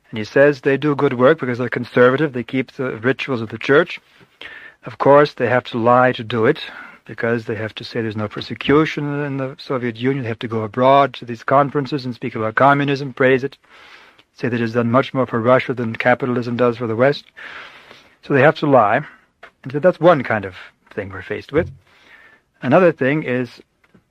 And 0.10 0.20
he 0.20 0.24
says 0.24 0.62
they 0.62 0.78
do 0.78 0.96
good 0.96 1.16
work 1.16 1.40
because 1.40 1.58
they're 1.58 1.70
conservative. 1.70 2.34
They 2.34 2.44
keep 2.44 2.74
the 2.74 2.98
rituals 2.98 3.42
of 3.42 3.50
the 3.50 3.58
church. 3.58 4.00
Of 4.86 5.00
course, 5.00 5.34
they 5.34 5.50
have 5.50 5.64
to 5.66 5.80
lie 5.80 6.12
to 6.12 6.24
do 6.24 6.46
it 6.46 6.62
because 7.08 7.46
they 7.46 7.56
have 7.56 7.74
to 7.76 7.84
say 7.84 8.02
there's 8.02 8.18
no 8.18 8.28
persecution 8.28 9.24
in 9.24 9.38
the 9.38 9.56
Soviet 9.58 9.96
Union. 9.96 10.24
They 10.24 10.30
have 10.30 10.40
to 10.40 10.48
go 10.48 10.64
abroad 10.64 11.14
to 11.16 11.26
these 11.26 11.44
conferences 11.44 12.06
and 12.06 12.14
speak 12.14 12.36
about 12.36 12.56
communism, 12.56 13.14
praise 13.14 13.44
it, 13.44 13.58
say 14.36 14.50
that 14.50 14.62
it's 14.62 14.74
done 14.74 14.92
much 14.92 15.14
more 15.14 15.26
for 15.26 15.42
Russia 15.42 15.74
than 15.74 15.96
capitalism 15.96 16.58
does 16.58 16.78
for 16.78 16.86
the 16.86 16.96
West. 16.96 17.26
So 18.24 18.34
they 18.34 18.42
have 18.42 18.58
to 18.60 18.68
lie. 18.68 19.02
And 19.64 19.72
so 19.72 19.80
that's 19.80 20.00
one 20.00 20.24
kind 20.24 20.46
of 20.46 20.56
thing 20.94 21.10
we're 21.10 21.22
faced 21.22 21.52
with. 21.52 21.72
Another 22.62 22.92
thing 22.92 23.24
is 23.24 23.62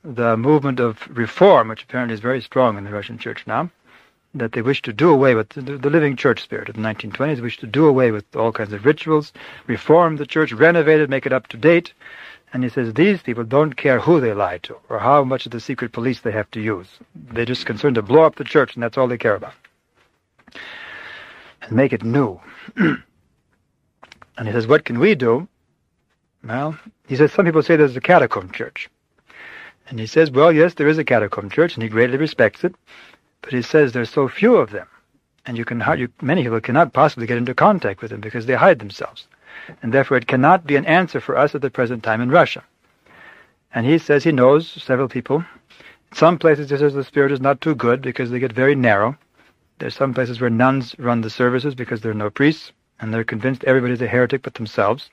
the 0.03 0.37
movement 0.37 0.81
of 0.81 0.99
reform, 1.11 1.69
which 1.69 1.85
apparently 1.85 2.15
is 2.15 2.21
very 2.21 2.41
strong 2.41 2.79
in 2.79 2.85
the 2.85 2.91
Russian 2.91 3.19
church 3.19 3.47
now, 3.47 3.71
that 4.35 4.53
they 4.53 4.63
wish 4.63 4.83
to 4.83 4.93
do 4.93 5.11
away 5.11 5.35
with 5.35 5.51
the, 5.51 5.61
the 5.61 5.91
living 5.91 6.17
church 6.17 6.43
spirit 6.43 6.69
of 6.69 6.77
the 6.77 6.81
1920s, 6.81 7.41
wish 7.41 7.59
to 7.59 7.67
do 7.67 7.87
away 7.87 8.11
with 8.11 8.25
all 8.37 8.53
kinds 8.53 8.73
of 8.73 8.85
rituals, 8.85 9.33
reform 9.67 10.17
the 10.17 10.27
church, 10.27 10.53
renovate 10.53 11.01
it, 11.01 11.11
make 11.11 11.27
it 11.27 11.33
up 11.33 11.47
to 11.49 11.57
date. 11.57 11.93
And 12.57 12.65
he 12.65 12.71
says 12.71 12.95
these 12.95 13.21
people 13.21 13.45
don't 13.45 13.77
care 13.77 14.01
who 14.01 14.19
they 14.19 14.33
lie 14.33 14.57
to 14.63 14.79
or 14.89 14.99
how 14.99 15.23
much 15.25 15.45
of 15.45 15.53
the 15.53 15.61
secret 15.61 15.93
police 15.93 16.21
they 16.21 16.33
have 16.33 16.51
to 16.53 16.61
use. 16.63 16.89
They're 17.15 17.45
just 17.45 17.67
concerned 17.67 17.97
to 17.97 18.01
blow 18.03 18.23
up 18.23 18.37
the 18.37 18.45
church, 18.45 18.73
and 18.73 18.83
that's 18.83 18.97
all 18.97 19.09
they 19.09 19.19
care 19.19 19.35
about. 19.35 19.53
And 21.61 21.73
make 21.73 21.93
it 21.93 22.03
new. 22.03 22.41
And 24.39 24.49
he 24.49 24.53
says, 24.53 24.67
what 24.67 24.87
can 24.87 24.99
we 24.99 25.15
do? 25.15 25.47
Well, 26.43 26.79
he 27.07 27.17
says, 27.17 27.31
some 27.31 27.45
people 27.45 27.63
say 27.63 27.77
there's 27.77 27.95
a 27.95 28.01
catacomb 28.01 28.51
church. 28.53 28.89
And 29.91 30.01
he 30.01 30.07
says, 30.07 30.31
well, 30.31 30.51
yes, 30.51 30.73
there 30.73 30.89
is 30.89 30.97
a 30.97 31.05
catacomb 31.05 31.51
church, 31.51 31.75
and 31.75 31.83
he 31.83 31.91
greatly 31.91 32.17
respects 32.17 32.65
it. 32.65 32.75
But 33.43 33.53
he 33.53 33.61
says 33.61 33.93
there's 33.93 34.09
so 34.09 34.29
few 34.29 34.57
of 34.57 34.71
them, 34.71 34.89
and 35.45 35.59
you 35.59 35.67
can 35.67 35.85
you, 35.99 36.09
many 36.23 36.43
people 36.43 36.63
cannot 36.63 36.95
possibly 36.95 37.27
get 37.27 37.37
into 37.37 37.55
contact 37.55 38.01
with 38.01 38.13
them 38.13 38.23
because 38.23 38.47
they 38.47 38.55
hide 38.55 38.79
themselves. 38.79 39.27
And 39.83 39.93
therefore 39.93 40.17
it 40.17 40.27
cannot 40.27 40.67
be 40.67 40.77
an 40.77 40.87
answer 40.87 41.21
for 41.21 41.37
us 41.37 41.55
at 41.55 41.63
the 41.63 41.71
present 41.71 42.03
time 42.03 42.21
in 42.21 42.31
Russia. 42.31 42.63
And 43.75 43.87
he 43.87 43.99
says 43.99 44.25
he 44.25 44.33
knows 44.33 44.69
several 44.69 45.09
people. 45.09 45.45
Some 46.13 46.39
places 46.39 46.71
he 46.71 46.77
says 46.77 46.95
the 46.95 47.05
spirit 47.05 47.33
is 47.33 47.41
not 47.41 47.61
too 47.61 47.75
good 47.75 48.01
because 48.01 48.31
they 48.31 48.39
get 48.39 48.53
very 48.53 48.75
narrow. 48.75 49.17
There's 49.79 49.95
some 49.95 50.15
places 50.15 50.41
where 50.41 50.51
nuns 50.51 50.95
run 50.99 51.21
the 51.21 51.31
services 51.31 51.75
because 51.75 52.01
there 52.01 52.13
are 52.13 52.15
no 52.15 52.31
priests 52.31 52.73
and 53.01 53.13
they're 53.13 53.25
convinced 53.25 53.65
everybody's 53.65 54.01
a 54.01 54.07
heretic 54.07 54.43
but 54.43 54.55
themselves. 54.55 55.11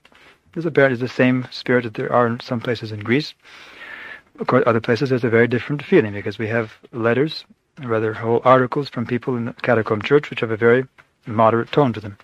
There's 0.54 0.66
apparently 0.66 0.94
is 0.94 1.00
the 1.00 1.08
same 1.08 1.48
spirit 1.52 1.84
that 1.84 1.96
there 1.96 2.14
are 2.14 2.28
in 2.28 2.40
some 2.40 2.62
places 2.62 2.92
in 2.92 3.00
Greece. 3.00 3.34
Of 4.40 4.48
course, 4.48 4.64
other 4.66 4.80
places 4.80 5.10
there's 5.10 5.24
a 5.24 5.30
very 5.30 5.48
different 5.48 5.84
feeling 5.84 6.14
because 6.14 6.38
we 6.38 6.48
have 6.48 6.74
letters, 6.92 7.44
rather 7.84 8.14
whole 8.14 8.42
articles 8.46 8.90
from 8.90 9.06
people 9.06 9.36
in 9.36 9.46
the 9.46 9.54
Catacomb 9.54 10.02
Church 10.02 10.30
which 10.30 10.40
have 10.40 10.52
a 10.52 10.58
very 10.58 10.86
moderate 11.26 11.72
tone 11.72 11.94
to 11.94 12.00
them. 12.00 12.18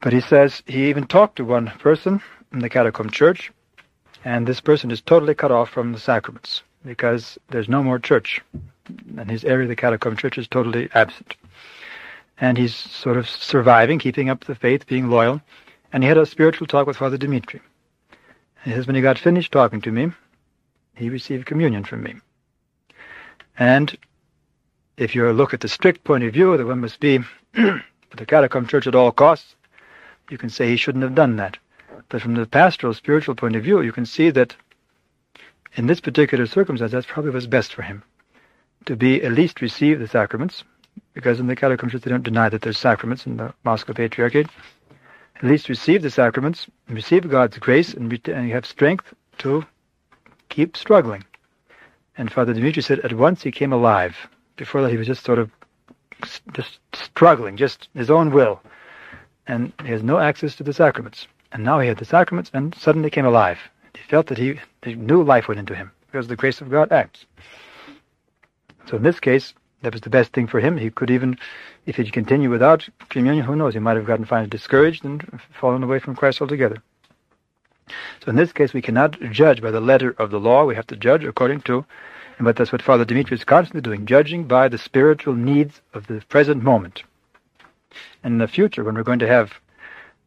But 0.00 0.12
he 0.12 0.20
says 0.20 0.62
he 0.66 0.88
even 0.88 1.06
talked 1.06 1.36
to 1.36 1.44
one 1.44 1.66
person 1.78 2.22
in 2.52 2.60
the 2.60 2.70
Catacomb 2.70 3.10
Church, 3.10 3.52
and 4.24 4.46
this 4.46 4.60
person 4.60 4.90
is 4.90 5.00
totally 5.00 5.34
cut 5.34 5.52
off 5.52 5.70
from 5.70 5.92
the 5.92 6.00
sacraments 6.00 6.62
because 6.84 7.38
there's 7.50 7.68
no 7.68 7.82
more 7.82 7.98
church. 7.98 8.40
And 9.16 9.30
his 9.30 9.44
area, 9.44 9.68
the 9.68 9.76
Catacomb 9.76 10.16
Church 10.16 10.38
is 10.38 10.48
totally 10.48 10.88
absent 10.94 11.36
and 12.40 12.56
he's 12.56 12.74
sort 12.74 13.18
of 13.18 13.28
surviving, 13.28 13.98
keeping 13.98 14.30
up 14.30 14.44
the 14.44 14.54
faith, 14.54 14.86
being 14.86 15.10
loyal. 15.10 15.40
And 15.92 16.02
he 16.02 16.08
had 16.08 16.18
a 16.18 16.26
spiritual 16.26 16.66
talk 16.66 16.86
with 16.86 16.96
Father 16.96 17.18
Dmitri. 17.18 17.60
And 18.64 18.72
he 18.72 18.78
says, 18.78 18.86
when 18.86 18.96
he 18.96 19.02
got 19.02 19.18
finished 19.18 19.52
talking 19.52 19.80
to 19.82 19.92
me, 19.92 20.12
he 20.94 21.10
received 21.10 21.46
communion 21.46 21.84
from 21.84 22.02
me. 22.02 22.14
And 23.58 23.96
if 24.96 25.14
you 25.14 25.30
look 25.32 25.52
at 25.52 25.60
the 25.60 25.68
strict 25.68 26.04
point 26.04 26.24
of 26.24 26.32
view 26.32 26.56
that 26.56 26.66
one 26.66 26.80
must 26.80 27.00
be 27.00 27.18
for 27.52 28.16
the 28.16 28.26
catacomb 28.26 28.66
church 28.66 28.86
at 28.86 28.94
all 28.94 29.12
costs, 29.12 29.54
you 30.30 30.38
can 30.38 30.50
say 30.50 30.68
he 30.68 30.76
shouldn't 30.76 31.04
have 31.04 31.14
done 31.14 31.36
that. 31.36 31.58
But 32.08 32.22
from 32.22 32.34
the 32.34 32.46
pastoral, 32.46 32.94
spiritual 32.94 33.34
point 33.34 33.56
of 33.56 33.62
view, 33.62 33.80
you 33.82 33.92
can 33.92 34.06
see 34.06 34.30
that 34.30 34.56
in 35.74 35.86
this 35.86 36.00
particular 36.00 36.46
circumstance, 36.46 36.92
that's 36.92 37.06
probably 37.06 37.30
what's 37.30 37.46
best 37.46 37.74
for 37.74 37.82
him 37.82 38.02
to 38.86 38.96
be 38.96 39.22
at 39.22 39.32
least 39.32 39.60
receive 39.60 39.98
the 39.98 40.08
sacraments, 40.08 40.64
because 41.12 41.38
in 41.38 41.46
the 41.46 41.56
Catacomb 41.56 41.90
Church 41.90 42.02
they 42.02 42.10
don't 42.10 42.24
deny 42.24 42.48
that 42.48 42.62
there's 42.62 42.78
sacraments 42.78 43.26
in 43.26 43.36
the 43.36 43.52
Moscow 43.64 43.92
Patriarchate. 43.92 44.48
At 45.36 45.44
least 45.44 45.68
receive 45.68 46.02
the 46.02 46.10
sacraments, 46.10 46.66
receive 46.88 47.28
God's 47.28 47.58
grace, 47.58 47.94
and, 47.94 48.10
ret- 48.10 48.28
and 48.28 48.50
have 48.50 48.66
strength 48.66 49.14
to 49.38 49.64
keep 50.48 50.76
struggling. 50.76 51.24
And 52.16 52.32
Father 52.32 52.52
Dimitri 52.52 52.82
said 52.82 53.00
at 53.00 53.12
once 53.12 53.42
he 53.42 53.50
came 53.50 53.72
alive. 53.72 54.16
Before 54.56 54.82
that 54.82 54.90
he 54.90 54.98
was 54.98 55.06
just 55.06 55.24
sort 55.24 55.38
of 55.38 55.50
just 56.52 56.80
struggling, 56.92 57.56
just 57.56 57.88
his 57.94 58.10
own 58.10 58.30
will. 58.30 58.60
And 59.50 59.72
he 59.82 59.90
has 59.90 60.04
no 60.04 60.18
access 60.18 60.54
to 60.56 60.62
the 60.62 60.72
sacraments. 60.72 61.26
And 61.50 61.64
now 61.64 61.80
he 61.80 61.88
had 61.88 61.98
the 61.98 62.04
sacraments 62.04 62.52
and 62.54 62.72
suddenly 62.76 63.10
came 63.10 63.26
alive. 63.26 63.58
He 63.94 64.02
felt 64.08 64.28
that 64.28 64.38
he, 64.38 64.60
new 64.86 65.24
life 65.24 65.48
went 65.48 65.58
into 65.58 65.74
him 65.74 65.90
because 66.06 66.28
the 66.28 66.36
grace 66.36 66.60
of 66.60 66.70
God 66.70 66.92
acts. 66.92 67.26
So 68.86 68.96
in 68.96 69.02
this 69.02 69.18
case, 69.18 69.52
that 69.82 69.92
was 69.92 70.02
the 70.02 70.16
best 70.18 70.32
thing 70.32 70.46
for 70.46 70.60
him. 70.60 70.76
He 70.76 70.90
could 70.90 71.10
even, 71.10 71.36
if 71.84 71.96
he'd 71.96 72.12
continued 72.12 72.52
without 72.52 72.88
communion, 73.08 73.44
who 73.44 73.56
knows, 73.56 73.74
he 73.74 73.80
might 73.80 73.96
have 73.96 74.06
gotten 74.06 74.24
finally 74.24 74.48
discouraged 74.48 75.04
and 75.04 75.40
fallen 75.60 75.82
away 75.82 75.98
from 75.98 76.14
Christ 76.14 76.40
altogether. 76.40 76.76
So 78.24 78.28
in 78.28 78.36
this 78.36 78.52
case, 78.52 78.72
we 78.72 78.82
cannot 78.82 79.20
judge 79.32 79.60
by 79.60 79.72
the 79.72 79.80
letter 79.80 80.14
of 80.16 80.30
the 80.30 80.38
law. 80.38 80.64
We 80.64 80.76
have 80.76 80.86
to 80.86 80.96
judge 80.96 81.24
according 81.24 81.62
to, 81.62 81.84
and 82.38 82.44
but 82.44 82.54
that's 82.54 82.70
what 82.70 82.82
Father 82.82 83.04
Dimitri 83.04 83.36
is 83.36 83.42
constantly 83.42 83.80
doing, 83.80 84.06
judging 84.06 84.44
by 84.44 84.68
the 84.68 84.78
spiritual 84.78 85.34
needs 85.34 85.80
of 85.92 86.06
the 86.06 86.22
present 86.28 86.62
moment. 86.62 87.02
In 88.22 88.38
the 88.38 88.48
future, 88.48 88.84
when 88.84 88.94
we're 88.94 89.02
going 89.02 89.18
to 89.20 89.26
have 89.26 89.54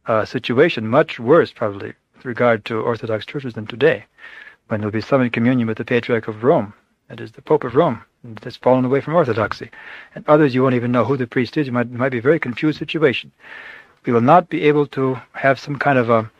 a 0.07 0.25
situation 0.25 0.87
much 0.87 1.19
worse, 1.19 1.51
probably, 1.51 1.93
with 2.15 2.25
regard 2.25 2.65
to 2.65 2.81
Orthodox 2.81 3.25
churches 3.25 3.53
than 3.53 3.67
today, 3.67 4.05
when 4.67 4.79
there'll 4.79 4.91
be 4.91 5.01
some 5.01 5.21
in 5.21 5.29
communion 5.29 5.67
with 5.67 5.77
the 5.77 5.85
Patriarch 5.85 6.27
of 6.27 6.43
Rome, 6.43 6.73
that 7.07 7.19
is 7.19 7.31
the 7.33 7.41
Pope 7.41 7.63
of 7.63 7.75
Rome, 7.75 8.01
that's 8.23 8.55
fallen 8.55 8.85
away 8.85 9.01
from 9.01 9.13
Orthodoxy. 9.13 9.69
And 10.15 10.25
others, 10.27 10.55
you 10.55 10.63
won't 10.63 10.75
even 10.75 10.91
know 10.91 11.05
who 11.05 11.17
the 11.17 11.27
priest 11.27 11.55
is. 11.57 11.67
You 11.67 11.73
might, 11.73 11.87
it 11.87 11.91
might 11.91 12.09
be 12.09 12.17
a 12.17 12.21
very 12.21 12.39
confused 12.39 12.79
situation. 12.79 13.31
We 14.05 14.13
will 14.13 14.21
not 14.21 14.49
be 14.49 14.63
able 14.63 14.87
to 14.87 15.19
have 15.33 15.59
some 15.59 15.77
kind 15.77 15.99
of 15.99 16.09
a 16.09 16.31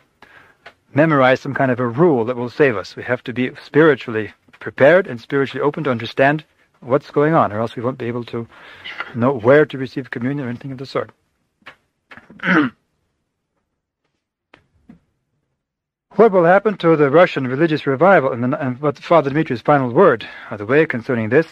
memorize 0.94 1.40
some 1.40 1.54
kind 1.54 1.70
of 1.70 1.80
a 1.80 1.86
rule 1.86 2.24
that 2.24 2.36
will 2.36 2.50
save 2.50 2.76
us. 2.76 2.96
We 2.96 3.02
have 3.02 3.22
to 3.24 3.32
be 3.32 3.50
spiritually 3.64 4.32
prepared 4.60 5.06
and 5.06 5.20
spiritually 5.20 5.62
open 5.62 5.84
to 5.84 5.90
understand 5.90 6.44
what's 6.80 7.10
going 7.10 7.34
on, 7.34 7.52
or 7.52 7.60
else 7.60 7.76
we 7.76 7.82
won't 7.82 7.98
be 7.98 8.06
able 8.06 8.24
to 8.24 8.46
know 9.14 9.32
where 9.32 9.66
to 9.66 9.78
receive 9.78 10.10
communion 10.10 10.46
or 10.46 10.50
anything 10.50 10.72
of 10.72 10.78
the 10.78 10.86
sort. 10.86 11.10
what 16.16 16.32
will 16.32 16.44
happen 16.44 16.76
to 16.78 16.96
the 16.96 17.10
Russian 17.10 17.46
religious 17.46 17.86
revival, 17.86 18.32
and, 18.32 18.44
the, 18.44 18.64
and 18.64 18.80
what 18.80 18.98
Father 18.98 19.30
Dmitri's 19.30 19.62
final 19.62 19.92
word 19.92 20.26
of 20.50 20.58
the 20.58 20.66
way 20.66 20.86
concerning 20.86 21.28
this, 21.28 21.46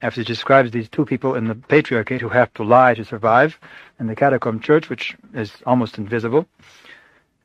after 0.00 0.20
he 0.20 0.24
describes 0.24 0.70
these 0.70 0.88
two 0.88 1.04
people 1.04 1.34
in 1.34 1.48
the 1.48 1.54
Patriarchate 1.54 2.20
who 2.20 2.28
have 2.28 2.52
to 2.54 2.62
lie 2.62 2.94
to 2.94 3.04
survive, 3.04 3.58
and 3.98 4.08
the 4.08 4.16
Catacomb 4.16 4.60
Church, 4.60 4.88
which 4.88 5.16
is 5.34 5.52
almost 5.66 5.98
invisible. 5.98 6.46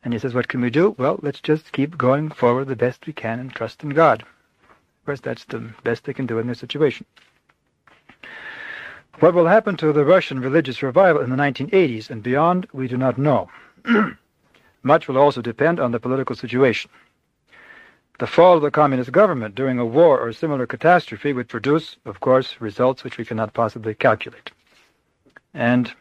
And 0.04 0.14
he 0.14 0.20
says, 0.20 0.34
what 0.34 0.48
can 0.48 0.62
we 0.62 0.70
do? 0.70 0.96
Well, 0.98 1.20
let's 1.22 1.40
just 1.40 1.72
keep 1.72 1.98
going 1.98 2.30
forward 2.30 2.68
the 2.68 2.76
best 2.76 3.08
we 3.08 3.14
can 3.14 3.40
and 3.40 3.54
trust 3.54 3.84
in 3.84 3.90
God. 3.90 4.22
Of 4.22 5.06
course, 5.06 5.22
that's 5.22 5.46
the 5.46 5.72
best 5.84 6.04
they 6.04 6.14
can 6.14 6.26
do 6.26 6.40
in 6.40 6.48
this 6.48 6.60
situation. 6.60 7.06
What 9.20 9.36
will 9.36 9.48
happen 9.48 9.78
to 9.78 9.94
the 9.94 10.04
Russian 10.04 10.40
religious 10.40 10.82
revival 10.82 11.22
in 11.22 11.30
the 11.30 11.36
1980s 11.36 12.10
and 12.10 12.24
beyond, 12.24 12.68
we 12.74 12.88
do 12.88 12.98
not 12.98 13.18
know. 13.18 13.50
Much 14.84 15.08
will 15.08 15.18
also 15.18 15.42
depend 15.42 15.80
on 15.80 15.92
the 15.92 16.00
political 16.00 16.36
situation. 16.36 16.90
The 18.20 18.28
fall 18.28 18.58
of 18.58 18.64
the 18.64 18.72
communist 18.72 19.12
government 19.12 19.56
during 19.56 19.80
a 19.80 19.86
war 19.86 20.20
or 20.20 20.34
similar 20.34 20.66
catastrophe 20.66 21.32
would 21.32 21.48
produce, 21.48 21.98
of 22.06 22.20
course, 22.20 22.60
results 22.60 23.04
which 23.04 23.18
we 23.18 23.26
cannot 23.26 23.54
possibly 23.54 23.94
calculate. 23.94 24.52
And 25.54 25.94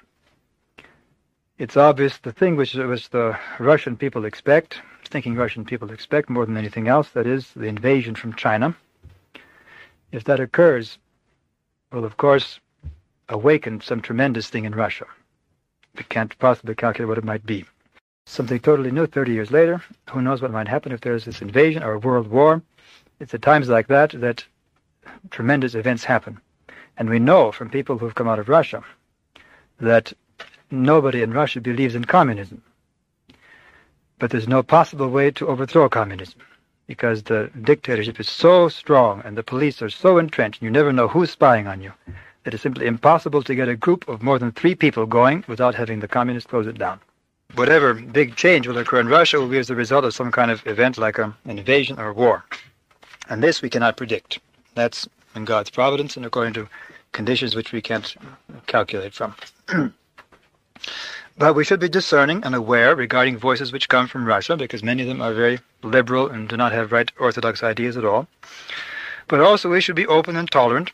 it's 1.59 1.77
obvious 1.77 2.19
the 2.19 2.33
thing 2.33 2.57
which, 2.57 2.75
which 2.75 3.11
the 3.11 3.39
Russian 3.59 3.97
people 3.97 4.25
expect, 4.25 4.81
thinking 5.05 5.37
Russian 5.37 5.65
people 5.65 5.91
expect 5.91 6.31
more 6.31 6.47
than 6.47 6.57
anything 6.57 6.89
else, 6.89 7.11
that 7.11 7.27
is 7.27 7.53
the 7.55 7.67
invasion 7.67 8.15
from 8.15 8.35
China. 8.35 8.75
If 10.11 10.25
that 10.25 10.41
occurs, 10.41 10.99
well, 11.93 12.05
of 12.05 12.17
course 12.17 12.59
awaken 13.33 13.81
some 13.81 14.03
tremendous 14.03 14.51
thing 14.51 14.65
in 14.65 14.75
Russia. 14.75 15.07
We 15.97 16.05
can't 16.05 16.39
possibly 16.39 16.75
calculate 16.75 17.09
what 17.09 17.19
it 17.19 17.25
might 17.25 17.47
be. 17.47 17.65
Something 18.27 18.61
totally 18.61 18.91
new 18.91 19.07
30 19.07 19.33
years 19.33 19.51
later. 19.51 19.83
Who 20.11 20.23
knows 20.23 20.43
what 20.43 20.53
might 20.53 20.69
happen 20.69 20.93
if 20.93 21.01
there's 21.01 21.25
this 21.25 21.43
invasion 21.43 21.83
or 21.83 21.95
a 21.95 21.99
world 21.99 22.29
war. 22.29 22.63
It's 23.21 23.35
at 23.35 23.43
times 23.43 23.69
like 23.69 23.89
that 23.89 24.11
that 24.21 24.45
tremendous 25.31 25.75
events 25.75 26.05
happen. 26.05 26.41
And 26.97 27.09
we 27.09 27.19
know 27.19 27.53
from 27.53 27.71
people 27.71 27.99
who've 27.99 28.15
come 28.15 28.29
out 28.29 28.39
of 28.39 28.49
Russia 28.49 28.85
that 29.81 30.13
nobody 30.71 31.23
in 31.23 31.33
Russia 31.33 31.61
believes 31.61 31.95
in 31.95 32.05
communism. 32.05 32.63
But 34.19 34.31
there's 34.31 34.47
no 34.47 34.63
possible 34.63 35.09
way 35.09 35.31
to 35.33 35.49
overthrow 35.49 35.89
communism 35.89 36.41
because 36.87 37.23
the 37.23 37.51
dictatorship 37.63 38.21
is 38.21 38.29
so 38.29 38.69
strong 38.69 39.23
and 39.25 39.37
the 39.37 39.43
police 39.43 39.81
are 39.81 39.91
so 39.91 40.19
entrenched 40.19 40.61
and 40.61 40.67
you 40.67 40.71
never 40.71 40.93
know 40.93 41.09
who's 41.09 41.31
spying 41.31 41.67
on 41.67 41.81
you 41.81 41.93
that 42.45 42.55
it's 42.55 42.63
simply 42.63 42.87
impossible 42.87 43.43
to 43.43 43.55
get 43.55 43.69
a 43.69 43.77
group 43.77 44.09
of 44.09 44.23
more 44.23 44.39
than 44.39 44.53
three 44.53 44.75
people 44.75 45.07
going 45.07 45.45
without 45.49 45.75
having 45.75 46.01
the 46.01 46.09
communists 46.09 46.51
close 46.51 46.67
it 46.67 46.79
down. 46.79 47.01
Whatever 47.55 47.95
big 47.95 48.35
change 48.37 48.67
will 48.67 48.79
occur 48.79 49.01
in 49.01 49.09
Russia 49.09 49.39
will 49.39 49.49
be 49.49 49.59
as 49.59 49.71
a 49.71 49.75
result 49.75 50.05
of 50.05 50.15
some 50.15 50.33
kind 50.33 50.51
of 50.51 50.67
event 50.67 50.97
like 50.99 51.19
a, 51.19 51.35
an 51.45 51.59
invasion 51.59 51.99
or 51.99 52.09
a 52.09 52.13
war. 52.15 52.45
And 53.29 53.43
this 53.43 53.63
we 53.63 53.71
cannot 53.71 53.97
predict. 53.97 54.41
That's 54.75 55.09
in 55.35 55.45
God's 55.45 55.71
providence 55.71 56.17
and 56.17 56.25
according 56.25 56.55
to 56.55 56.69
conditions 57.13 57.55
which 57.55 57.73
we 57.73 57.83
can't 57.83 58.15
calculate 58.67 59.15
from. 59.15 59.35
But 61.39 61.55
we 61.55 61.65
should 61.65 61.81
be 61.81 61.89
discerning 61.89 62.45
and 62.45 62.55
aware 62.55 62.95
regarding 62.95 63.39
voices 63.39 63.73
which 63.73 63.89
come 63.89 64.07
from 64.07 64.27
Russia, 64.27 64.55
because 64.57 64.83
many 64.83 65.03
of 65.03 65.09
them 65.09 65.23
are 65.23 65.33
very 65.33 65.61
liberal 65.83 66.29
and 66.29 66.47
do 66.47 66.59
not 66.59 66.73
have 66.73 66.93
right 66.93 67.11
orthodox 67.19 67.63
ideas 67.63 67.97
at 67.97 68.05
all. 68.05 68.29
But 69.29 69.41
also 69.41 69.71
we 69.71 69.81
should 69.81 69.97
be 69.97 70.07
open 70.07 70.37
and 70.37 70.51
tolerant, 70.51 70.93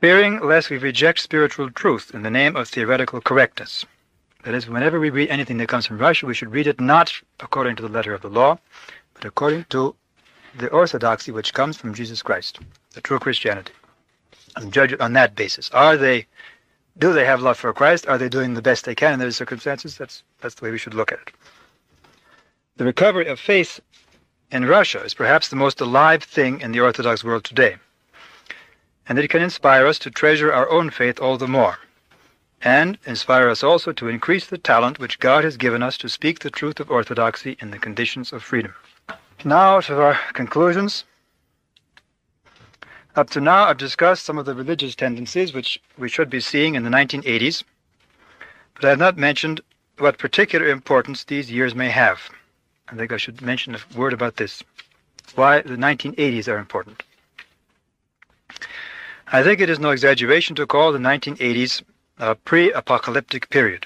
fearing 0.00 0.40
lest 0.40 0.70
we 0.70 0.78
reject 0.78 1.18
spiritual 1.18 1.70
truth 1.70 2.12
in 2.14 2.22
the 2.22 2.30
name 2.30 2.54
of 2.56 2.68
theoretical 2.68 3.20
correctness. 3.20 3.84
That 4.44 4.54
is, 4.54 4.68
whenever 4.68 5.00
we 5.00 5.10
read 5.10 5.30
anything 5.30 5.58
that 5.58 5.68
comes 5.68 5.86
from 5.86 5.98
Russia, 5.98 6.26
we 6.26 6.34
should 6.34 6.52
read 6.52 6.68
it 6.68 6.80
not 6.80 7.12
according 7.40 7.76
to 7.76 7.82
the 7.82 7.88
letter 7.88 8.14
of 8.14 8.22
the 8.22 8.30
law, 8.30 8.58
but 9.14 9.24
according 9.24 9.64
to 9.70 9.96
the 10.56 10.68
orthodoxy 10.68 11.32
which 11.32 11.52
comes 11.52 11.76
from 11.76 11.94
Jesus 11.94 12.22
Christ, 12.22 12.60
the 12.92 13.00
true 13.00 13.18
Christianity, 13.18 13.72
and 14.56 14.72
judge 14.72 14.92
it 14.92 15.00
on 15.00 15.12
that 15.14 15.34
basis. 15.34 15.70
Are 15.70 15.96
they 15.96 16.26
do 16.98 17.12
they 17.12 17.24
have 17.24 17.42
love 17.42 17.56
for 17.56 17.72
Christ? 17.72 18.08
Are 18.08 18.18
they 18.18 18.28
doing 18.28 18.54
the 18.54 18.62
best 18.62 18.84
they 18.84 18.94
can 18.94 19.12
in 19.12 19.18
those 19.20 19.36
circumstances? 19.36 19.96
That's 19.96 20.22
that's 20.40 20.54
the 20.54 20.64
way 20.64 20.70
we 20.70 20.78
should 20.78 20.94
look 20.94 21.12
at 21.12 21.20
it. 21.20 21.32
The 22.76 22.84
recovery 22.84 23.26
of 23.26 23.40
faith 23.40 23.80
in 24.50 24.64
Russia 24.64 25.02
is 25.02 25.14
perhaps 25.14 25.48
the 25.48 25.56
most 25.56 25.80
alive 25.80 26.22
thing 26.22 26.60
in 26.60 26.72
the 26.72 26.80
Orthodox 26.80 27.24
world 27.24 27.44
today. 27.44 27.76
And 29.08 29.18
it 29.18 29.28
can 29.28 29.40
inspire 29.40 29.86
us 29.86 29.98
to 30.00 30.10
treasure 30.10 30.52
our 30.52 30.68
own 30.68 30.90
faith 30.90 31.18
all 31.18 31.38
the 31.38 31.48
more, 31.48 31.78
and 32.60 32.98
inspire 33.06 33.48
us 33.48 33.64
also 33.64 33.90
to 33.92 34.08
increase 34.08 34.46
the 34.46 34.58
talent 34.58 34.98
which 34.98 35.18
God 35.18 35.44
has 35.44 35.56
given 35.56 35.82
us 35.82 35.96
to 35.98 36.10
speak 36.10 36.40
the 36.40 36.50
truth 36.50 36.78
of 36.78 36.90
orthodoxy 36.90 37.56
in 37.60 37.70
the 37.70 37.78
conditions 37.78 38.32
of 38.32 38.42
freedom. 38.42 38.74
Now 39.44 39.80
to 39.80 40.00
our 40.00 40.18
conclusions. 40.34 41.04
Up 43.16 43.30
to 43.30 43.40
now, 43.40 43.64
I've 43.64 43.78
discussed 43.78 44.24
some 44.24 44.36
of 44.36 44.44
the 44.44 44.54
religious 44.54 44.94
tendencies 44.94 45.54
which 45.54 45.80
we 45.96 46.08
should 46.08 46.28
be 46.28 46.40
seeing 46.40 46.74
in 46.74 46.84
the 46.84 46.90
1980s, 46.90 47.64
but 48.74 48.84
I 48.84 48.90
have 48.90 48.98
not 48.98 49.16
mentioned 49.16 49.60
what 49.96 50.18
particular 50.18 50.68
importance 50.68 51.24
these 51.24 51.50
years 51.50 51.74
may 51.74 51.88
have. 51.88 52.30
I 52.88 52.94
think 52.94 53.10
I 53.10 53.16
should 53.16 53.42
mention 53.42 53.74
a 53.74 53.98
word 53.98 54.12
about 54.12 54.36
this. 54.36 54.62
Why 55.34 55.62
the 55.62 55.76
1980s 55.76 56.46
are 56.46 56.58
important. 56.58 57.02
I 59.30 59.42
think 59.42 59.60
it 59.60 59.68
is 59.68 59.78
no 59.78 59.90
exaggeration 59.90 60.56
to 60.56 60.66
call 60.66 60.90
the 60.90 60.98
1980s 60.98 61.82
a 62.18 62.34
pre 62.34 62.72
apocalyptic 62.72 63.50
period. 63.50 63.84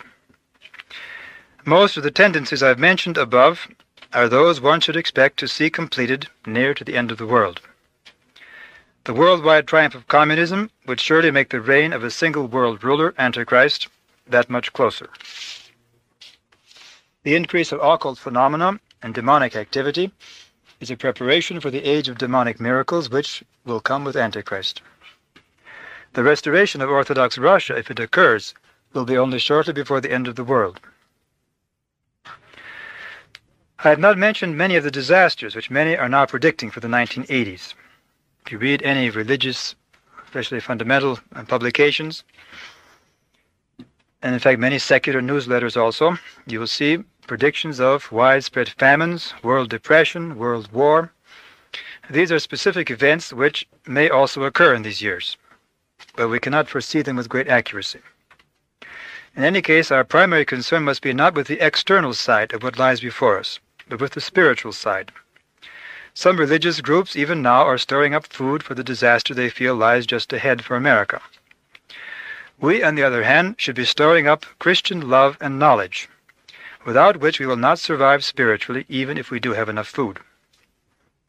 Most 1.64 1.96
of 1.96 2.04
the 2.04 2.12
tendencies 2.12 2.62
I've 2.62 2.78
mentioned 2.78 3.18
above 3.18 3.66
are 4.12 4.28
those 4.28 4.60
one 4.60 4.80
should 4.80 4.94
expect 4.94 5.40
to 5.40 5.48
see 5.48 5.68
completed 5.68 6.28
near 6.46 6.74
to 6.74 6.84
the 6.84 6.96
end 6.96 7.10
of 7.10 7.18
the 7.18 7.26
world. 7.26 7.60
The 9.02 9.14
worldwide 9.14 9.66
triumph 9.66 9.96
of 9.96 10.06
communism 10.06 10.70
would 10.86 11.00
surely 11.00 11.32
make 11.32 11.48
the 11.48 11.60
reign 11.60 11.92
of 11.92 12.04
a 12.04 12.10
single 12.12 12.46
world 12.46 12.84
ruler, 12.84 13.12
Antichrist, 13.18 13.88
that 14.28 14.48
much 14.48 14.72
closer. 14.72 15.10
The 17.24 17.34
increase 17.34 17.72
of 17.72 17.80
occult 17.82 18.20
phenomena 18.20 18.78
and 19.02 19.12
demonic 19.12 19.56
activity 19.56 20.12
is 20.78 20.92
a 20.92 20.96
preparation 20.96 21.58
for 21.58 21.72
the 21.72 21.82
age 21.82 22.08
of 22.08 22.18
demonic 22.18 22.60
miracles 22.60 23.10
which 23.10 23.42
will 23.64 23.80
come 23.80 24.04
with 24.04 24.14
Antichrist. 24.14 24.82
The 26.14 26.22
restoration 26.22 26.82
of 26.82 26.90
Orthodox 26.90 27.38
Russia, 27.38 27.74
if 27.76 27.90
it 27.90 27.98
occurs, 27.98 28.54
will 28.92 29.06
be 29.06 29.16
only 29.16 29.38
shortly 29.38 29.72
before 29.72 30.00
the 30.00 30.12
end 30.12 30.28
of 30.28 30.36
the 30.36 30.44
world. 30.44 30.78
I 32.26 33.88
have 33.88 33.98
not 33.98 34.18
mentioned 34.18 34.56
many 34.56 34.76
of 34.76 34.84
the 34.84 34.90
disasters 34.90 35.56
which 35.56 35.70
many 35.70 35.96
are 35.96 36.10
now 36.10 36.26
predicting 36.26 36.70
for 36.70 36.80
the 36.80 36.88
1980s. 36.88 37.74
If 38.44 38.52
you 38.52 38.58
read 38.58 38.82
any 38.82 39.08
religious 39.08 39.74
especially 40.24 40.60
fundamental 40.60 41.18
uh, 41.34 41.44
publications, 41.44 42.24
and 44.22 44.34
in 44.34 44.38
fact 44.38 44.58
many 44.58 44.78
secular 44.78 45.20
newsletters 45.20 45.76
also, 45.76 46.16
you 46.46 46.58
will 46.60 46.66
see 46.66 47.04
predictions 47.26 47.80
of 47.80 48.12
widespread 48.12 48.68
famines, 48.68 49.34
world 49.42 49.68
depression, 49.68 50.36
world 50.38 50.72
war. 50.72 51.12
These 52.08 52.32
are 52.32 52.38
specific 52.38 52.90
events 52.90 53.32
which 53.32 53.66
may 53.86 54.08
also 54.08 54.44
occur 54.44 54.74
in 54.74 54.82
these 54.82 55.02
years, 55.02 55.36
but 56.16 56.28
we 56.28 56.38
cannot 56.38 56.68
foresee 56.68 57.02
them 57.02 57.16
with 57.16 57.28
great 57.28 57.48
accuracy. 57.48 58.00
In 59.34 59.44
any 59.44 59.62
case, 59.62 59.90
our 59.90 60.04
primary 60.04 60.44
concern 60.44 60.82
must 60.82 61.00
be 61.00 61.12
not 61.12 61.34
with 61.34 61.46
the 61.46 61.64
external 61.64 62.12
side 62.12 62.52
of 62.52 62.62
what 62.62 62.78
lies 62.78 63.00
before 63.00 63.38
us, 63.38 63.60
but 63.88 64.00
with 64.00 64.12
the 64.12 64.20
spiritual 64.20 64.72
side. 64.72 65.10
Some 66.14 66.36
religious 66.36 66.82
groups 66.82 67.16
even 67.16 67.40
now 67.40 67.62
are 67.62 67.78
storing 67.78 68.14
up 68.14 68.26
food 68.26 68.62
for 68.62 68.74
the 68.74 68.84
disaster 68.84 69.32
they 69.32 69.48
feel 69.48 69.74
lies 69.74 70.04
just 70.04 70.32
ahead 70.34 70.62
for 70.62 70.76
America. 70.76 71.22
We, 72.58 72.82
on 72.82 72.94
the 72.94 73.02
other 73.02 73.22
hand, 73.22 73.54
should 73.58 73.74
be 73.74 73.86
storing 73.86 74.28
up 74.28 74.44
Christian 74.58 75.08
love 75.08 75.38
and 75.40 75.58
knowledge, 75.58 76.10
without 76.84 77.16
which 77.16 77.40
we 77.40 77.46
will 77.46 77.56
not 77.56 77.78
survive 77.78 78.24
spiritually 78.24 78.84
even 78.90 79.16
if 79.16 79.30
we 79.30 79.40
do 79.40 79.54
have 79.54 79.70
enough 79.70 79.88
food. 79.88 80.20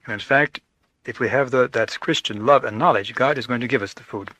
And 0.05 0.13
in 0.13 0.19
fact, 0.19 0.59
if 1.05 1.19
we 1.19 1.29
have 1.29 1.51
the, 1.51 1.69
that 1.69 1.99
Christian 2.01 2.45
love 2.45 2.65
and 2.65 2.77
knowledge, 2.77 3.15
God 3.15 3.37
is 3.37 3.47
going 3.47 3.61
to 3.61 3.67
give 3.67 3.81
us 3.81 3.93
the 3.93 4.03
food. 4.03 4.31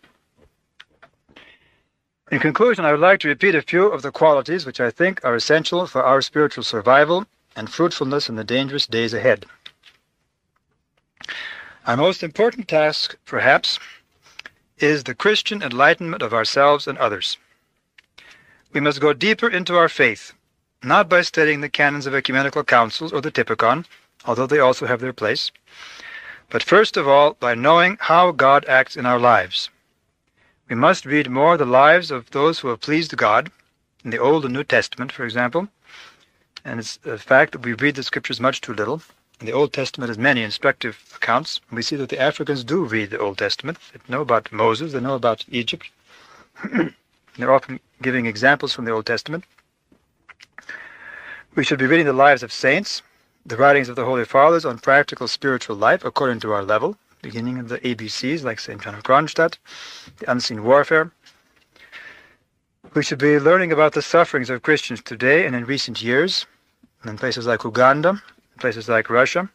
In 2.32 2.40
conclusion, 2.40 2.86
I 2.86 2.92
would 2.92 3.02
like 3.02 3.20
to 3.20 3.28
repeat 3.28 3.54
a 3.54 3.62
few 3.62 3.88
of 3.88 4.02
the 4.02 4.12
qualities 4.12 4.66
which 4.66 4.80
I 4.80 4.90
think 4.90 5.24
are 5.24 5.36
essential 5.36 5.86
for 5.86 6.04
our 6.04 6.22
spiritual 6.22 6.64
survival 6.64 7.26
and 7.56 7.70
fruitfulness 7.70 8.30
in 8.30 8.36
the 8.36 8.44
dangerous 8.44 8.88
days 8.88 9.14
ahead. 9.14 9.46
Our 11.86 11.98
most 11.98 12.24
important 12.24 12.70
task, 12.70 13.18
perhaps, 13.26 13.78
is 14.78 15.04
the 15.04 15.14
Christian 15.14 15.62
enlightenment 15.62 16.22
of 16.24 16.34
ourselves 16.34 16.88
and 16.88 16.98
others. 16.98 17.38
We 18.72 18.80
must 18.80 19.02
go 19.02 19.14
deeper 19.14 19.50
into 19.50 19.76
our 19.76 19.90
faith, 19.90 20.34
not 20.82 21.10
by 21.10 21.22
studying 21.22 21.62
the 21.62 21.70
canons 21.70 22.06
of 22.06 22.16
ecumenical 22.16 22.64
councils 22.64 23.12
or 23.12 23.20
the 23.20 23.32
Typicon, 23.32 23.86
although 24.26 24.48
they 24.48 24.60
also 24.60 24.86
have 24.86 25.02
their 25.02 25.14
place, 25.14 25.52
but 26.50 26.64
first 26.64 26.96
of 26.96 27.08
all 27.08 27.34
by 27.34 27.54
knowing 27.54 27.98
how 28.00 28.32
God 28.32 28.66
acts 28.66 28.96
in 28.96 29.06
our 29.06 29.20
lives. 29.20 29.70
We 30.74 30.80
must 30.80 31.06
read 31.06 31.30
more 31.30 31.56
the 31.56 31.68
lives 31.68 32.10
of 32.10 32.32
those 32.32 32.58
who 32.58 32.70
have 32.70 32.82
pleased 32.82 33.16
God, 33.16 33.52
in 34.04 34.10
the 34.10 34.18
Old 34.18 34.44
and 34.44 34.56
New 34.56 34.64
Testament, 34.64 35.12
for 35.12 35.24
example, 35.24 35.68
and 36.66 36.80
it's 36.80 36.98
a 37.06 37.20
fact 37.20 37.52
that 37.52 37.62
we 37.62 37.74
read 37.74 37.94
the 37.94 38.02
scriptures 38.02 38.40
much 38.40 38.60
too 38.60 38.74
little. 38.74 39.04
And 39.38 39.48
the 39.48 39.54
Old 39.54 39.72
Testament 39.72 40.08
has 40.08 40.18
many 40.18 40.42
instructive 40.42 40.98
accounts. 41.16 41.62
We 41.72 41.84
see 41.84 41.96
that 41.98 42.10
the 42.10 42.20
Africans 42.20 42.64
do 42.64 42.86
read 42.86 43.12
the 43.12 43.20
Old 43.20 43.38
Testament. 43.38 43.78
They 43.94 44.00
know 44.12 44.22
about 44.22 44.52
Moses, 44.52 44.94
they 44.94 45.00
know 45.00 45.14
about 45.14 45.46
Egypt. 45.48 45.92
They're 47.38 47.54
often 47.54 47.80
giving 48.02 48.26
examples 48.26 48.74
from 48.74 48.86
the 48.86 48.92
Old 48.94 49.06
Testament. 49.06 49.44
We 51.54 51.64
should 51.64 51.78
be 51.78 51.86
reading 51.86 52.08
the 52.08 52.14
lives 52.14 52.42
of 52.42 52.52
saints, 52.52 53.04
the 53.46 53.58
writings 53.58 53.90
of 53.90 53.96
the 53.96 54.06
Holy 54.06 54.26
Fathers 54.26 54.66
on 54.66 54.80
practical 54.80 55.28
spiritual 55.28 55.76
life 55.76 56.04
according 56.04 56.40
to 56.40 56.52
our 56.52 56.64
level, 56.64 56.98
beginning 57.24 57.58
of 57.58 57.70
the 57.70 57.80
ABCs 57.80 58.44
like 58.44 58.60
St. 58.60 58.80
John 58.80 58.94
of 58.94 59.04
Kronstadt, 59.04 59.58
the 60.20 60.30
unseen 60.30 60.64
warfare. 60.64 61.12
We 62.94 63.02
should 63.02 63.18
be 63.18 63.40
learning 63.40 63.72
about 63.72 63.94
the 63.94 64.04
sufferings 64.04 64.52
of 64.52 64.62
Christians 64.62 65.02
today 65.02 65.48
and 65.48 65.56
in 65.56 65.66
recent 65.66 66.04
years, 66.04 66.46
in 67.04 67.18
places 67.18 67.48
like 67.48 67.64
Uganda, 67.64 68.22
places 68.60 68.88
like 68.88 69.10
Russia. 69.10 69.50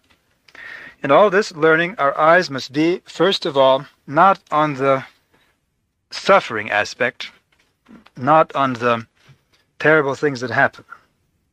In 1.04 1.12
all 1.12 1.30
this 1.30 1.52
learning, 1.52 1.94
our 1.98 2.18
eyes 2.18 2.50
must 2.50 2.72
be, 2.72 3.02
first 3.04 3.46
of 3.46 3.56
all, 3.56 3.86
not 4.06 4.40
on 4.50 4.74
the 4.74 5.04
suffering 6.10 6.70
aspect, 6.70 7.30
not 8.16 8.52
on 8.56 8.72
the 8.72 9.06
terrible 9.78 10.14
things 10.16 10.40
that 10.40 10.50
happen. 10.50 10.84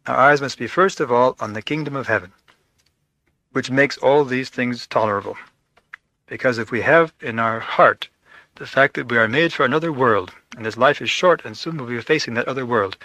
Our 0.07 0.15
eyes 0.15 0.41
must 0.41 0.57
be, 0.57 0.67
first 0.67 0.99
of 0.99 1.11
all, 1.11 1.35
on 1.39 1.53
the 1.53 1.61
kingdom 1.61 1.95
of 1.95 2.07
heaven, 2.07 2.31
which 3.51 3.69
makes 3.69 3.97
all 3.97 4.23
these 4.23 4.49
things 4.49 4.87
tolerable. 4.87 5.37
Because 6.27 6.57
if 6.57 6.71
we 6.71 6.81
have 6.81 7.13
in 7.21 7.39
our 7.39 7.59
heart 7.59 8.09
the 8.55 8.65
fact 8.65 8.95
that 8.95 9.09
we 9.09 9.17
are 9.17 9.27
made 9.27 9.53
for 9.53 9.65
another 9.65 9.91
world, 9.91 10.31
and 10.55 10.65
this 10.65 10.77
life 10.77 11.01
is 11.01 11.09
short, 11.09 11.43
and 11.43 11.57
soon 11.57 11.77
we'll 11.77 11.87
be 11.87 12.01
facing 12.01 12.33
that 12.35 12.47
other 12.47 12.65
world, 12.65 12.97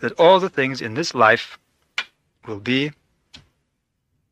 that 0.00 0.12
all 0.12 0.40
the 0.40 0.48
things 0.48 0.80
in 0.80 0.94
this 0.94 1.14
life 1.14 1.58
will 2.46 2.58
be, 2.60 2.92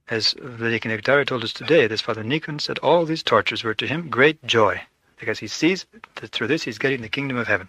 as 0.08 0.34
Vladika 0.34 0.90
Nektary 0.90 1.26
told 1.26 1.44
us 1.44 1.52
today, 1.52 1.86
this 1.86 2.00
Father 2.00 2.24
Nikon 2.24 2.58
said 2.58 2.78
all 2.78 3.04
these 3.04 3.22
tortures 3.22 3.62
were 3.62 3.74
to 3.74 3.86
him 3.86 4.08
great 4.08 4.44
joy, 4.46 4.80
because 5.18 5.38
he 5.38 5.46
sees 5.46 5.86
that 6.16 6.30
through 6.30 6.46
this 6.46 6.62
he's 6.62 6.78
getting 6.78 7.02
the 7.02 7.08
kingdom 7.08 7.36
of 7.36 7.46
heaven. 7.46 7.68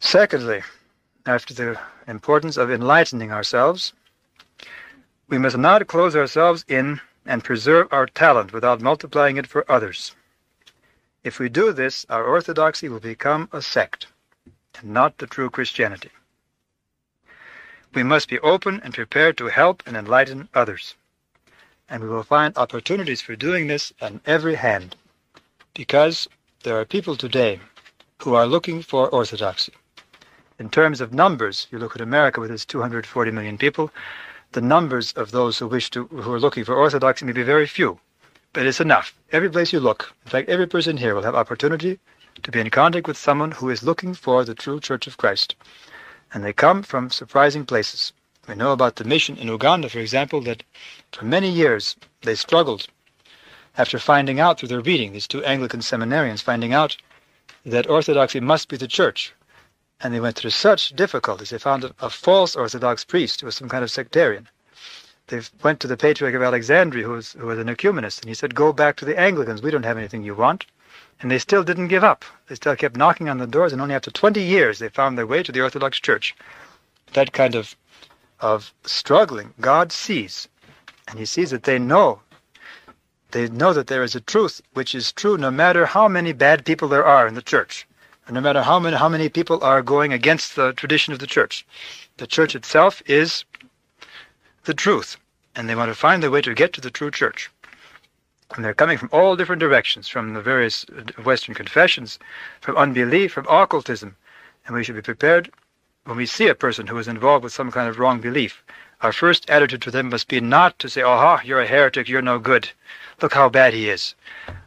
Secondly, 0.00 0.62
after 1.26 1.52
the 1.54 1.78
importance 2.06 2.56
of 2.56 2.70
enlightening 2.70 3.32
ourselves, 3.32 3.92
we 5.28 5.38
must 5.38 5.58
not 5.58 5.86
close 5.86 6.16
ourselves 6.16 6.64
in 6.68 7.00
and 7.26 7.44
preserve 7.44 7.88
our 7.92 8.06
talent 8.06 8.52
without 8.52 8.80
multiplying 8.80 9.36
it 9.36 9.46
for 9.46 9.70
others. 9.70 10.14
If 11.22 11.38
we 11.38 11.50
do 11.50 11.72
this, 11.72 12.06
our 12.08 12.24
orthodoxy 12.24 12.88
will 12.88 13.00
become 13.00 13.48
a 13.52 13.60
sect, 13.60 14.06
and 14.80 14.90
not 14.90 15.18
the 15.18 15.26
true 15.26 15.50
Christianity. 15.50 16.10
We 17.92 18.02
must 18.02 18.28
be 18.28 18.38
open 18.40 18.80
and 18.82 18.94
prepared 18.94 19.36
to 19.38 19.48
help 19.48 19.82
and 19.86 19.96
enlighten 19.96 20.48
others. 20.54 20.94
And 21.90 22.02
we 22.02 22.08
will 22.08 22.22
find 22.22 22.56
opportunities 22.56 23.20
for 23.20 23.36
doing 23.36 23.66
this 23.66 23.92
on 24.00 24.20
every 24.24 24.54
hand, 24.54 24.96
because 25.74 26.28
there 26.62 26.78
are 26.80 26.84
people 26.84 27.16
today 27.16 27.60
who 28.22 28.34
are 28.34 28.46
looking 28.46 28.82
for 28.82 29.08
orthodoxy. 29.10 29.72
In 30.58 30.70
terms 30.70 31.00
of 31.00 31.12
numbers, 31.12 31.66
you 31.70 31.78
look 31.78 31.94
at 31.94 32.00
America 32.02 32.40
with 32.40 32.50
its 32.50 32.64
240 32.64 33.30
million 33.30 33.58
people, 33.58 33.90
the 34.52 34.60
numbers 34.60 35.12
of 35.12 35.30
those 35.30 35.58
who 35.58 35.66
wish 35.66 35.90
to 35.90 36.06
who 36.06 36.32
are 36.32 36.40
looking 36.40 36.64
for 36.64 36.74
orthodoxy 36.74 37.24
may 37.24 37.32
be 37.32 37.42
very 37.42 37.66
few, 37.66 38.00
but 38.52 38.66
it's 38.66 38.80
enough. 38.80 39.14
Every 39.32 39.50
place 39.50 39.72
you 39.72 39.80
look, 39.80 40.14
in 40.24 40.30
fact, 40.30 40.48
every 40.48 40.66
person 40.66 40.96
here 40.96 41.14
will 41.14 41.22
have 41.22 41.34
opportunity 41.34 41.98
to 42.42 42.50
be 42.50 42.60
in 42.60 42.70
contact 42.70 43.06
with 43.06 43.16
someone 43.16 43.52
who 43.52 43.70
is 43.70 43.82
looking 43.82 44.14
for 44.14 44.44
the 44.44 44.54
true 44.54 44.80
Church 44.80 45.06
of 45.06 45.16
Christ 45.16 45.54
and 46.32 46.44
they 46.44 46.52
come 46.52 46.82
from 46.82 47.10
surprising 47.10 47.64
places. 47.64 48.12
We 48.46 48.54
know 48.54 48.72
about 48.72 48.96
the 48.96 49.04
mission 49.04 49.36
in 49.36 49.48
Uganda, 49.48 49.88
for 49.88 49.98
example, 49.98 50.40
that 50.42 50.62
for 51.12 51.24
many 51.24 51.50
years 51.50 51.96
they 52.22 52.34
struggled 52.34 52.88
after 53.76 53.98
finding 53.98 54.40
out 54.40 54.58
through 54.58 54.68
their 54.70 54.80
reading, 54.80 55.12
these 55.12 55.28
two 55.28 55.44
Anglican 55.44 55.80
seminarians 55.80 56.42
finding 56.42 56.72
out 56.72 56.96
that 57.64 57.88
orthodoxy 57.88 58.40
must 58.40 58.68
be 58.68 58.76
the 58.76 58.88
church. 58.88 59.32
And 60.00 60.14
they 60.14 60.20
went 60.20 60.36
through 60.36 60.50
such 60.50 60.94
difficulties. 60.94 61.50
They 61.50 61.58
found 61.58 61.92
a, 61.98 62.08
false 62.08 62.54
Orthodox 62.54 63.04
priest 63.04 63.40
who 63.40 63.46
was 63.46 63.56
some 63.56 63.68
kind 63.68 63.82
of 63.82 63.90
sectarian. 63.90 64.48
They 65.26 65.42
went 65.62 65.80
to 65.80 65.86
the 65.86 65.96
Patriarch 65.96 66.34
of 66.34 66.42
Alexandria, 66.42 67.04
who 67.04 67.12
was, 67.12 67.32
who 67.32 67.46
was 67.46 67.58
an 67.58 67.68
ecumenist, 67.68 68.20
and 68.20 68.28
he 68.28 68.34
said, 68.34 68.54
Go 68.54 68.72
back 68.72 68.96
to 68.96 69.04
the 69.04 69.18
Anglicans. 69.18 69.60
We 69.60 69.70
don't 69.70 69.84
have 69.84 69.98
anything 69.98 70.22
you 70.22 70.34
want. 70.34 70.66
And 71.20 71.30
they 71.30 71.38
still 71.40 71.64
didn't 71.64 71.88
give 71.88 72.04
up. 72.04 72.24
They 72.46 72.54
still 72.54 72.76
kept 72.76 72.96
knocking 72.96 73.28
on 73.28 73.38
the 73.38 73.46
doors, 73.46 73.72
and 73.72 73.82
only 73.82 73.94
after 73.94 74.10
20 74.10 74.40
years 74.40 74.78
they 74.78 74.88
found 74.88 75.18
their 75.18 75.26
way 75.26 75.42
to 75.42 75.50
the 75.50 75.60
Orthodox 75.60 75.98
Church. 75.98 76.34
That 77.14 77.32
kind 77.32 77.56
of, 77.56 77.74
of 78.40 78.72
struggling, 78.84 79.52
God 79.60 79.90
sees. 79.90 80.46
And 81.08 81.18
He 81.18 81.26
sees 81.26 81.50
that 81.50 81.64
they 81.64 81.78
know. 81.80 82.20
They 83.32 83.48
know 83.48 83.72
that 83.72 83.88
there 83.88 84.04
is 84.04 84.14
a 84.14 84.20
truth 84.20 84.62
which 84.74 84.94
is 84.94 85.12
true 85.12 85.36
no 85.36 85.50
matter 85.50 85.86
how 85.86 86.06
many 86.06 86.32
bad 86.32 86.64
people 86.64 86.86
there 86.86 87.04
are 87.04 87.26
in 87.26 87.34
the 87.34 87.42
church, 87.42 87.87
no 88.30 88.40
matter 88.40 88.62
how 88.62 88.78
many, 88.78 88.96
how 88.96 89.08
many 89.08 89.28
people 89.28 89.62
are 89.64 89.82
going 89.82 90.12
against 90.12 90.54
the 90.54 90.72
tradition 90.72 91.12
of 91.12 91.18
the 91.18 91.26
church. 91.26 91.66
The 92.18 92.26
church 92.26 92.54
itself 92.54 93.02
is 93.06 93.44
the 94.64 94.74
truth, 94.74 95.16
and 95.56 95.68
they 95.68 95.74
want 95.74 95.90
to 95.90 95.94
find 95.94 96.22
their 96.22 96.30
way 96.30 96.42
to 96.42 96.54
get 96.54 96.72
to 96.74 96.80
the 96.80 96.90
true 96.90 97.10
church. 97.10 97.50
And 98.54 98.64
they're 98.64 98.74
coming 98.74 98.98
from 98.98 99.10
all 99.12 99.36
different 99.36 99.60
directions, 99.60 100.08
from 100.08 100.34
the 100.34 100.42
various 100.42 100.84
uh, 100.84 101.22
Western 101.22 101.54
confessions, 101.54 102.18
from 102.60 102.76
unbelief, 102.76 103.32
from 103.32 103.46
occultism. 103.48 104.16
And 104.66 104.74
we 104.74 104.84
should 104.84 104.94
be 104.96 105.02
prepared 105.02 105.50
when 106.04 106.16
we 106.16 106.26
see 106.26 106.48
a 106.48 106.54
person 106.54 106.86
who 106.86 106.98
is 106.98 107.08
involved 107.08 107.44
with 107.44 107.52
some 107.52 107.70
kind 107.70 107.88
of 107.88 107.98
wrong 107.98 108.20
belief. 108.20 108.62
Our 109.00 109.12
first 109.12 109.48
attitude 109.48 109.82
to 109.82 109.90
them 109.90 110.08
must 110.08 110.28
be 110.28 110.40
not 110.40 110.78
to 110.80 110.88
say, 110.88 111.02
aha, 111.02 111.40
you're 111.44 111.60
a 111.60 111.66
heretic, 111.66 112.08
you're 112.08 112.22
no 112.22 112.38
good. 112.38 112.70
Look 113.22 113.34
how 113.34 113.48
bad 113.48 113.74
he 113.74 113.88
is. 113.88 114.14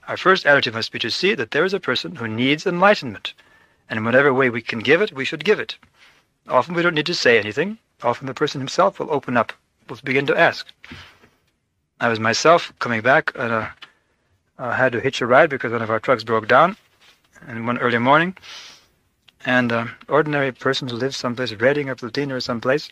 Our 0.08 0.18
first 0.18 0.46
attitude 0.46 0.74
must 0.74 0.92
be 0.92 1.00
to 1.00 1.12
see 1.12 1.36
that 1.36 1.52
there 1.52 1.66
is 1.66 1.74
a 1.74 1.80
person 1.80 2.16
who 2.16 2.28
needs 2.28 2.66
enlightenment. 2.66 3.34
And 3.92 3.98
in 3.98 4.06
whatever 4.06 4.34
way 4.34 4.50
we 4.50 4.62
can 4.62 4.80
give 4.80 5.02
it, 5.02 5.12
we 5.12 5.26
should 5.26 5.44
give 5.44 5.60
it. 5.60 5.78
Often 6.48 6.76
we 6.76 6.82
don't 6.82 6.96
need 6.96 7.08
to 7.08 7.14
say 7.14 7.38
anything. 7.38 7.78
Often 8.02 8.28
the 8.28 8.34
person 8.34 8.62
himself 8.62 8.98
will 8.98 9.12
open 9.12 9.36
up, 9.36 9.52
will 9.90 9.98
begin 10.02 10.26
to 10.28 10.40
ask. 10.40 10.66
I 12.00 12.08
was 12.08 12.18
myself 12.18 12.72
coming 12.80 13.02
back 13.02 13.34
and 13.36 13.52
uh, 13.52 13.68
I 14.58 14.78
had 14.78 14.94
to 14.94 15.02
hitch 15.02 15.20
a 15.20 15.26
ride 15.28 15.50
because 15.50 15.74
one 15.74 15.82
of 15.82 15.90
our 15.90 16.00
trucks 16.00 16.24
broke 16.24 16.48
down 16.48 16.78
in 17.50 17.66
one 17.66 17.80
early 17.80 17.98
morning. 17.98 18.38
And 19.46 19.74
uh, 19.74 19.88
ordinary 20.08 20.54
person 20.54 20.88
who 20.88 20.96
lives 20.96 21.18
someplace, 21.18 21.52
Reading 21.52 21.90
or 21.90 21.96
Platina 21.96 22.36
or 22.36 22.40
someplace, 22.40 22.90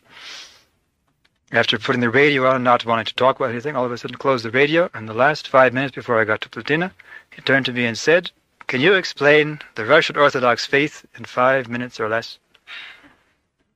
After 1.51 1.79
putting 1.79 2.01
the 2.01 2.09
radio 2.09 2.45
on 2.45 2.55
and 2.55 2.63
not 2.63 2.85
wanting 2.85 3.05
to 3.05 3.15
talk 3.15 3.37
about 3.37 3.51
anything, 3.51 3.75
all 3.75 3.85
of 3.85 3.91
a 3.93 3.97
sudden 3.97 4.17
closed 4.17 4.43
the 4.43 4.51
radio, 4.51 4.89
and 4.93 5.07
the 5.07 5.13
last 5.13 5.47
five 5.47 5.73
minutes 5.73 5.95
before 5.95 6.19
I 6.19 6.25
got 6.25 6.41
to 6.41 6.49
Platina, 6.49 6.91
he 7.31 7.41
turned 7.41 7.67
to 7.67 7.71
me 7.71 7.85
and 7.85 7.97
said, 7.97 8.31
Can 8.69 8.81
you 8.81 8.93
explain 8.93 9.61
the 9.73 9.83
Russian 9.83 10.15
Orthodox 10.15 10.67
faith 10.67 11.03
in 11.17 11.25
five 11.25 11.67
minutes 11.67 11.99
or 11.99 12.07
less? 12.07 12.37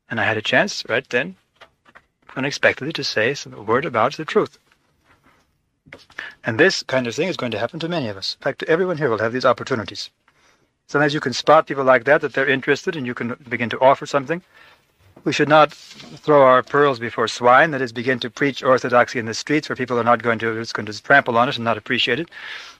And 0.07 0.21
I 0.21 0.23
had 0.23 0.37
a 0.37 0.41
chance 0.43 0.83
right 0.87 1.09
then, 1.09 1.35
unexpectedly, 2.35 2.93
to 2.93 3.03
say 3.03 3.33
some 3.33 3.65
word 3.65 3.85
about 3.85 4.13
the 4.17 4.23
truth. 4.23 4.59
And 6.43 6.59
this 6.59 6.83
kind 6.83 7.07
of 7.07 7.15
thing 7.15 7.27
is 7.27 7.37
going 7.37 7.51
to 7.53 7.57
happen 7.57 7.79
to 7.79 7.89
many 7.89 8.07
of 8.07 8.17
us. 8.17 8.37
In 8.39 8.43
fact, 8.43 8.61
everyone 8.67 8.99
here 8.99 9.09
will 9.09 9.17
have 9.17 9.33
these 9.33 9.45
opportunities. 9.45 10.11
Sometimes 10.85 11.15
you 11.15 11.19
can 11.19 11.33
spot 11.33 11.65
people 11.65 11.83
like 11.83 12.03
that, 12.03 12.21
that 12.21 12.33
they're 12.33 12.47
interested, 12.47 12.95
and 12.95 13.07
you 13.07 13.15
can 13.15 13.35
begin 13.49 13.71
to 13.71 13.79
offer 13.79 14.05
something. 14.05 14.43
We 15.23 15.33
should 15.33 15.49
not 15.49 15.73
throw 15.73 16.43
our 16.43 16.61
pearls 16.61 16.99
before 16.99 17.27
swine, 17.27 17.71
that 17.71 17.81
is, 17.81 17.91
begin 17.91 18.19
to 18.19 18.29
preach 18.29 18.61
orthodoxy 18.61 19.17
in 19.17 19.25
the 19.25 19.33
streets 19.33 19.69
where 19.69 19.75
people 19.75 19.97
are 19.97 20.03
not 20.03 20.21
going 20.21 20.37
to, 20.39 20.53
just 20.59 20.75
going 20.75 20.85
to 20.85 21.01
trample 21.01 21.37
on 21.37 21.49
it 21.49 21.55
and 21.55 21.65
not 21.65 21.77
appreciate 21.79 22.19
it, 22.19 22.29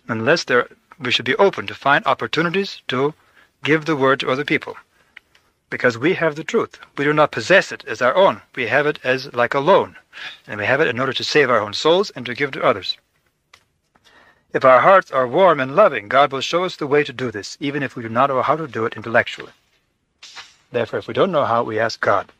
unless 0.09 0.43
there, 0.43 0.67
we 0.99 1.11
should 1.11 1.25
be 1.25 1.35
open 1.35 1.67
to 1.67 1.75
find 1.75 2.05
opportunities 2.05 2.81
to 2.87 3.13
give 3.63 3.85
the 3.85 3.95
word 3.95 4.19
to 4.19 4.29
other 4.29 4.45
people. 4.45 4.77
Because 5.69 5.97
we 5.97 6.13
have 6.13 6.35
the 6.35 6.43
truth. 6.43 6.79
We 6.97 7.05
do 7.05 7.13
not 7.13 7.31
possess 7.31 7.71
it 7.71 7.83
as 7.85 8.01
our 8.01 8.15
own. 8.15 8.41
We 8.55 8.67
have 8.67 8.85
it 8.85 8.99
as 9.03 9.33
like 9.33 9.53
a 9.53 9.59
loan. 9.59 9.95
And 10.47 10.59
we 10.59 10.65
have 10.65 10.81
it 10.81 10.87
in 10.87 10.99
order 10.99 11.13
to 11.13 11.23
save 11.23 11.49
our 11.49 11.59
own 11.59 11.73
souls 11.73 12.11
and 12.11 12.25
to 12.25 12.35
give 12.35 12.51
to 12.51 12.63
others. 12.63 12.97
If 14.53 14.63
our 14.63 14.81
hearts 14.81 15.11
are 15.11 15.27
warm 15.27 15.59
and 15.59 15.75
loving, 15.75 16.07
God 16.07 16.31
will 16.31 16.41
show 16.41 16.63
us 16.63 16.75
the 16.75 16.85
way 16.85 17.03
to 17.03 17.11
do 17.11 17.31
this, 17.31 17.57
even 17.59 17.81
if 17.81 17.95
we 17.95 18.03
do 18.03 18.09
not 18.09 18.29
know 18.29 18.43
how 18.43 18.55
to 18.55 18.67
do 18.67 18.85
it 18.85 18.93
intellectually. 18.93 19.51
Therefore, 20.71 20.99
if 20.99 21.07
we 21.07 21.13
don't 21.13 21.31
know 21.31 21.45
how, 21.45 21.63
we 21.63 21.79
ask 21.79 21.99
God. 21.99 22.31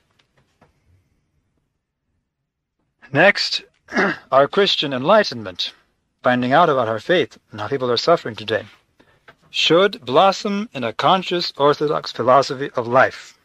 Next, 3.11 3.63
our 4.31 4.47
Christian 4.47 4.93
enlightenment, 4.93 5.73
finding 6.24 6.53
out 6.53 6.69
about 6.69 6.88
our 6.88 6.99
faith 6.99 7.38
and 7.51 7.59
how 7.59 7.67
people 7.67 7.91
are 7.91 7.97
suffering 7.97 8.36
today, 8.36 8.65
should 9.49 10.03
blossom 10.05 10.69
in 10.74 10.84
a 10.84 10.93
conscious 10.93 11.53
Orthodox 11.57 12.11
philosophy 12.11 12.71
of 12.76 12.88
life. 12.88 13.38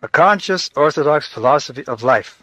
a 0.00 0.08
conscious 0.12 0.70
Orthodox 0.76 1.28
philosophy 1.28 1.84
of 1.86 2.02
life. 2.04 2.42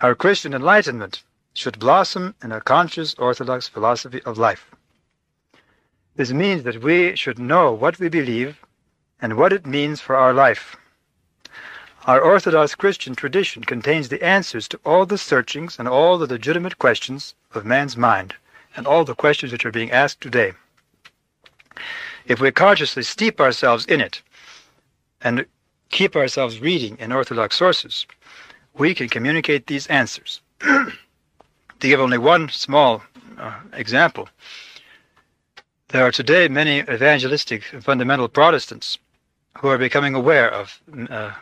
Our 0.00 0.14
Christian 0.14 0.54
enlightenment 0.54 1.22
should 1.52 1.78
blossom 1.78 2.34
in 2.42 2.50
a 2.50 2.60
conscious 2.60 3.14
Orthodox 3.14 3.68
philosophy 3.68 4.22
of 4.22 4.38
life. 4.38 4.70
This 6.16 6.32
means 6.32 6.62
that 6.62 6.82
we 6.82 7.14
should 7.14 7.38
know 7.38 7.72
what 7.72 7.98
we 7.98 8.08
believe 8.08 8.58
and 9.20 9.36
what 9.36 9.52
it 9.52 9.66
means 9.66 10.00
for 10.00 10.16
our 10.16 10.32
life. 10.32 10.76
Our 12.06 12.20
Orthodox 12.20 12.74
Christian 12.74 13.14
tradition 13.14 13.64
contains 13.64 14.10
the 14.10 14.22
answers 14.22 14.68
to 14.68 14.80
all 14.84 15.06
the 15.06 15.16
searchings 15.16 15.78
and 15.78 15.88
all 15.88 16.18
the 16.18 16.26
legitimate 16.26 16.78
questions 16.78 17.34
of 17.54 17.64
man's 17.64 17.96
mind 17.96 18.34
and 18.76 18.86
all 18.86 19.04
the 19.04 19.14
questions 19.14 19.52
which 19.52 19.64
are 19.64 19.70
being 19.70 19.90
asked 19.90 20.20
today. 20.20 20.52
If 22.26 22.40
we 22.40 22.50
consciously 22.50 23.04
steep 23.04 23.40
ourselves 23.40 23.86
in 23.86 24.02
it 24.02 24.20
and 25.22 25.46
keep 25.88 26.14
ourselves 26.14 26.60
reading 26.60 26.98
in 26.98 27.10
Orthodox 27.10 27.56
sources, 27.56 28.06
we 28.74 28.94
can 28.94 29.08
communicate 29.08 29.66
these 29.66 29.86
answers. 29.86 30.42
to 30.60 30.92
give 31.80 32.00
only 32.00 32.18
one 32.18 32.50
small 32.50 33.02
uh, 33.38 33.60
example, 33.72 34.28
there 35.88 36.04
are 36.04 36.12
today 36.12 36.48
many 36.48 36.80
evangelistic 36.80 37.64
fundamental 37.80 38.28
Protestants 38.28 38.98
who 39.58 39.68
are 39.68 39.78
becoming 39.78 40.14
aware 40.14 40.50
of 40.50 40.82
uh, 41.08 41.32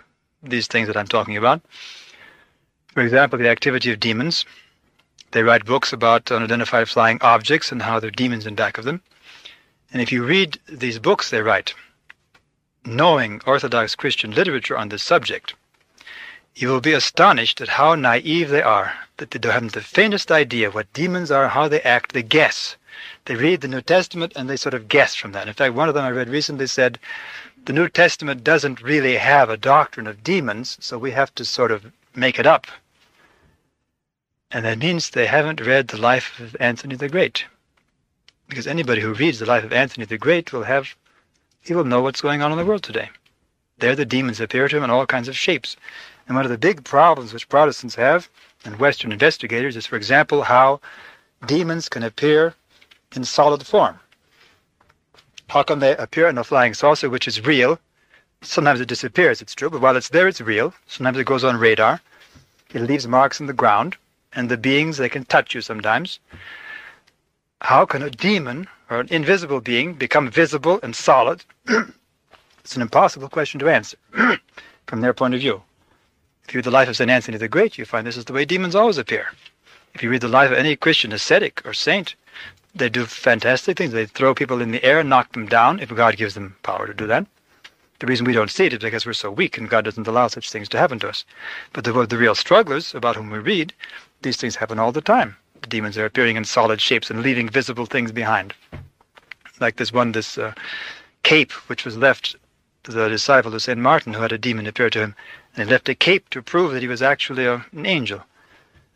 these 0.43 0.67
things 0.67 0.89
that 0.89 0.97
I'm 0.97 1.07
talking 1.07 1.37
about. 1.37 1.63
For 2.93 3.03
example, 3.03 3.39
the 3.39 3.49
activity 3.49 3.91
of 3.91 4.01
demons. 4.01 4.45
They 5.31 5.43
write 5.43 5.65
books 5.65 5.93
about 5.93 6.31
unidentified 6.31 6.89
flying 6.89 7.19
objects 7.23 7.73
and 7.73 7.83
how 7.83 8.01
there 8.01 8.09
are 8.09 8.11
demons 8.11 8.47
in 8.47 8.55
back 8.55 8.77
of 8.77 8.85
them. 8.85 9.03
And 9.93 10.03
if 10.03 10.13
you 10.13 10.25
read 10.25 10.59
these 10.67 10.99
books 10.99 11.31
they 11.31 11.41
write, 11.41 11.75
knowing 12.85 13.41
Orthodox 13.47 13.95
Christian 13.95 14.33
literature 14.33 14.77
on 14.77 14.89
this 14.89 15.03
subject, 15.03 15.55
you 16.55 16.69
will 16.69 16.81
be 16.81 16.93
astonished 16.93 17.61
at 17.61 17.69
how 17.69 17.95
naive 17.95 18.51
they 18.51 18.63
are, 18.63 18.93
that 19.17 19.31
they 19.31 19.39
don't 19.39 19.53
have 19.53 19.73
the 19.73 19.81
faintest 19.81 20.31
idea 20.31 20.71
what 20.71 20.93
demons 20.93 21.31
are, 21.31 21.49
how 21.49 21.69
they 21.69 21.81
act, 21.83 22.13
they 22.13 22.23
guess. 22.23 22.77
They 23.25 23.37
read 23.37 23.63
the 23.63 23.69
New 23.69 23.81
Testament 23.81 24.35
and 24.37 24.51
they 24.51 24.57
sort 24.57 24.75
of 24.75 24.89
guess 24.89 25.15
from 25.15 25.33
that. 25.33 25.49
In 25.49 25.55
fact, 25.55 25.75
one 25.75 25.89
of 25.89 25.95
them 25.95 26.05
I 26.05 26.11
read 26.11 26.29
recently 26.29 26.67
said, 26.67 26.99
the 27.65 27.73
New 27.73 27.89
Testament 27.89 28.43
doesn't 28.43 28.83
really 28.83 29.17
have 29.17 29.49
a 29.49 29.57
doctrine 29.57 30.09
of 30.09 30.25
demons, 30.25 30.77
so 30.81 30.99
we 30.99 31.13
have 31.13 31.33
to 31.37 31.45
sort 31.45 31.71
of 31.71 31.93
make 32.15 32.39
it 32.39 32.47
up. 32.47 32.67
And 34.51 34.65
that 34.65 34.79
means 34.79 35.11
they 35.11 35.27
haven't 35.27 35.61
read 35.61 35.89
the 35.89 35.97
life 35.97 36.41
of 36.41 36.57
Anthony 36.59 36.97
the 36.97 37.09
Great. 37.09 37.45
Because 38.49 38.67
anybody 38.67 39.01
who 39.01 39.15
reads 39.15 39.39
the 39.39 39.47
life 39.47 39.63
of 39.65 39.73
Anthony 39.73 40.05
the 40.05 40.19
Great 40.19 40.53
will 40.53 40.65
have, 40.65 40.95
he 41.61 41.73
will 41.73 41.85
know 41.85 42.03
what's 42.03 42.21
going 42.21 42.43
on 42.43 42.51
in 42.51 42.59
the 42.59 42.65
world 42.65 42.83
today. 42.83 43.11
There 43.79 43.95
the 43.95 44.05
demons 44.05 44.41
appear 44.41 44.69
to 44.69 44.77
him 44.77 44.85
in 44.85 44.91
all 44.91 45.07
kinds 45.07 45.29
of 45.29 45.37
shapes. 45.37 45.77
And 46.27 46.37
one 46.37 46.45
of 46.45 46.51
the 46.51 46.59
big 46.59 46.85
problems 46.85 47.33
which 47.33 47.49
Protestants 47.49 47.95
have, 47.95 48.29
and 48.65 48.79
Western 48.79 49.13
investigators, 49.13 49.77
is, 49.77 49.87
for 49.87 49.97
example, 49.97 50.43
how 50.43 50.81
demons 51.47 51.89
can 51.89 52.03
appear 52.03 52.55
in 53.15 53.25
solid 53.25 53.65
form. 53.67 53.99
How 55.53 55.63
come 55.63 55.81
they 55.81 55.95
appear 55.99 56.29
in 56.29 56.39
a 56.39 56.45
flying 56.45 56.73
saucer, 56.73 57.11
which 57.11 57.29
is 57.29 57.45
real? 57.45 57.79
Sometimes 58.41 58.81
it 58.81 58.89
disappears, 58.89 59.43
it's 59.43 59.55
true, 59.55 59.69
but 59.69 59.83
while 59.83 59.97
it's 59.97 60.09
there, 60.09 60.27
it's 60.27 60.41
real. 60.41 60.73
Sometimes 60.87 61.19
it 61.19 61.27
goes 61.27 61.45
on 61.45 61.59
radar. 61.59 62.01
It 62.73 62.81
leaves 62.81 63.07
marks 63.07 63.39
in 63.39 63.45
the 63.45 63.53
ground, 63.53 63.99
and 64.33 64.49
the 64.49 64.57
beings, 64.57 64.97
they 64.97 65.11
can 65.11 65.27
touch 65.27 65.55
you 65.55 65.61
sometimes. 65.61 66.21
How 67.61 67.85
can 67.85 68.01
a 68.01 68.09
demon 68.09 68.67
or 68.89 69.01
an 69.01 69.09
invisible 69.11 69.61
being 69.61 69.93
become 69.93 70.31
visible 70.31 70.81
and 70.83 70.97
solid? 70.97 71.45
it's 71.69 72.75
an 72.75 72.81
impossible 72.81 73.29
question 73.29 73.61
to 73.61 73.69
answer 73.69 73.99
from 74.87 75.03
their 75.03 75.13
point 75.13 75.35
of 75.35 75.41
view. 75.41 75.61
If 76.49 76.55
you 76.55 76.59
read 76.61 76.65
the 76.65 76.71
life 76.71 76.89
of 76.89 76.97
St. 76.97 77.11
Anthony 77.11 77.37
the 77.37 77.47
Great, 77.47 77.77
you 77.77 77.85
find 77.85 78.07
this 78.07 78.17
is 78.17 78.25
the 78.25 78.33
way 78.33 78.47
demons 78.47 78.75
always 78.75 78.97
appear. 78.97 79.27
If 79.93 80.03
you 80.03 80.09
read 80.09 80.23
the 80.23 80.29
life 80.29 80.51
of 80.51 80.57
any 80.57 80.77
Christian 80.77 81.13
ascetic 81.13 81.61
or 81.67 81.75
saint, 81.75 82.15
they 82.75 82.89
do 82.89 83.05
fantastic 83.05 83.77
things. 83.77 83.93
They 83.93 84.07
throw 84.07 84.35
people 84.35 84.63
in 84.63 84.71
the 84.71 84.83
air 84.83 85.01
and 85.01 85.11
knock 85.11 85.33
them 85.33 85.47
down 85.47 85.81
if 85.81 85.95
God 85.95 86.17
gives 86.17 86.35
them 86.35 86.57
power 86.63 86.87
to 86.87 86.95
do 86.95 87.07
that. 87.07 87.27
The 87.99 88.07
reason 88.07 88.27
we 88.27 88.33
don't 88.33 88.51
see 88.51 88.65
it 88.65 88.73
is 88.73 88.79
because 88.81 89.07
we're 89.07 89.13
so 89.13 89.31
weak 89.31 89.57
and 89.59 89.69
God 89.69 89.85
doesn't 89.85 90.09
allow 90.09 90.27
such 90.27 90.51
things 90.51 90.69
to 90.71 90.79
happen 90.79 90.99
to 91.01 91.09
us. 91.09 91.25
But 91.73 91.85
the, 91.85 91.93
the 92.07 92.19
real 92.19 92.35
strugglers 92.35 92.95
about 92.95 93.17
whom 93.17 93.31
we 93.31 93.39
read, 93.39 93.73
these 94.23 94.37
things 94.37 94.57
happen 94.57 94.79
all 94.79 94.91
the 94.91 95.01
time. 95.01 95.37
The 95.61 95.69
demons 95.69 95.97
are 95.99 96.07
appearing 96.07 96.37
in 96.37 96.45
solid 96.45 96.81
shapes 96.81 97.11
and 97.11 97.23
leaving 97.23 97.49
visible 97.49 97.87
things 97.87 98.11
behind. 98.11 98.55
Like 99.61 99.77
this 99.77 99.93
one, 99.93 100.13
this 100.13 100.37
uh, 100.37 100.55
cape, 101.23 101.53
which 101.69 101.85
was 101.85 101.97
left 101.97 102.35
to 102.85 102.91
the 102.91 103.09
disciple 103.09 103.55
of 103.55 103.63
St. 103.63 103.79
Martin 103.79 104.15
who 104.15 104.23
had 104.23 104.33
a 104.33 104.39
demon 104.39 104.67
appear 104.67 104.91
to 104.91 104.99
him. 104.99 105.15
And 105.55 105.69
he 105.69 105.71
left 105.71 105.89
a 105.89 105.95
cape 105.95 106.31
to 106.31 106.43
prove 106.43 106.73
that 106.73 106.83
he 106.83 106.89
was 106.89 107.03
actually 107.03 107.45
a, 107.45 107.65
an 107.73 107.87
angel. 107.87 108.23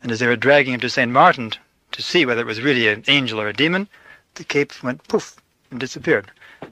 And 0.03 0.11
as 0.11 0.19
they 0.19 0.27
were 0.27 0.35
dragging 0.35 0.73
him 0.73 0.79
to 0.81 0.89
St. 0.89 1.11
Martin 1.11 1.53
to 1.97 2.03
see 2.03 2.27
whether 2.27 2.41
it 2.41 2.45
was 2.45 2.61
really 2.61 2.87
an 2.87 3.03
angel 3.07 3.41
or 3.41 3.47
a 3.47 3.53
demon, 3.53 3.89
the 4.35 4.43
cape 4.43 4.83
went 4.83 5.07
poof 5.07 5.35
and 5.71 5.79
disappeared. 5.79 6.29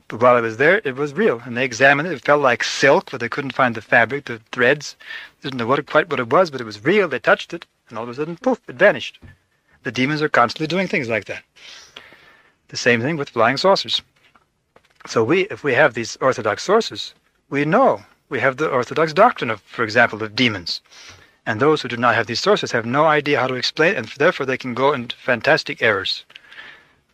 But 0.08 0.22
while 0.22 0.38
it 0.38 0.42
was 0.42 0.58
there, 0.58 0.82
it 0.86 0.96
was 0.96 1.16
real, 1.16 1.42
and 1.46 1.58
they 1.58 1.66
examined 1.66 2.08
it. 2.08 2.14
It 2.14 2.24
felt 2.24 2.44
like 2.44 2.64
silk, 2.64 3.10
but 3.10 3.20
they 3.20 3.28
couldn't 3.28 3.56
find 3.56 3.74
the 3.74 3.82
fabric, 3.82 4.26
the 4.26 4.40
threads. 4.52 4.96
They 5.42 5.50
didn't 5.50 5.58
know 5.58 5.66
what, 5.66 5.84
quite 5.88 6.12
what 6.12 6.20
it 6.20 6.30
was, 6.30 6.52
but 6.52 6.62
it 6.62 6.66
was 6.66 6.86
real. 6.86 7.08
They 7.08 7.18
touched 7.18 7.56
it, 7.56 7.66
and 7.90 7.98
all 7.98 8.04
of 8.04 8.10
a 8.12 8.14
sudden, 8.14 8.38
poof, 8.38 8.62
it 8.68 8.76
vanished. 8.76 9.18
The 9.82 9.92
demons 9.92 10.22
are 10.22 10.30
constantly 10.30 10.68
doing 10.68 10.88
things 10.88 11.10
like 11.10 11.26
that. 11.26 11.44
The 12.68 12.78
same 12.78 13.02
thing 13.02 13.18
with 13.18 13.30
flying 13.30 13.58
saucers. 13.58 14.04
So 15.08 15.24
we, 15.24 15.48
if 15.48 15.64
we 15.64 15.74
have 15.74 15.96
these 15.96 16.18
orthodox 16.22 16.62
sources, 16.62 17.16
we 17.50 17.66
know 17.66 18.04
we 18.30 18.42
have 18.42 18.58
the 18.58 18.70
orthodox 18.70 19.12
doctrine 19.12 19.50
of, 19.50 19.62
for 19.62 19.84
example, 19.84 20.22
of 20.22 20.36
demons. 20.36 20.82
And 21.46 21.60
those 21.60 21.82
who 21.82 21.88
do 21.88 21.98
not 21.98 22.16
have 22.16 22.28
these 22.28 22.40
sources 22.40 22.72
have 22.72 22.86
no 22.86 23.06
idea 23.06 23.40
how 23.40 23.48
to 23.48 23.54
explain, 23.54 23.96
and 23.96 24.08
therefore 24.18 24.46
they 24.46 24.58
can 24.58 24.74
go 24.74 24.94
into 24.94 25.16
fantastic 25.16 25.82
errors. 25.82 26.26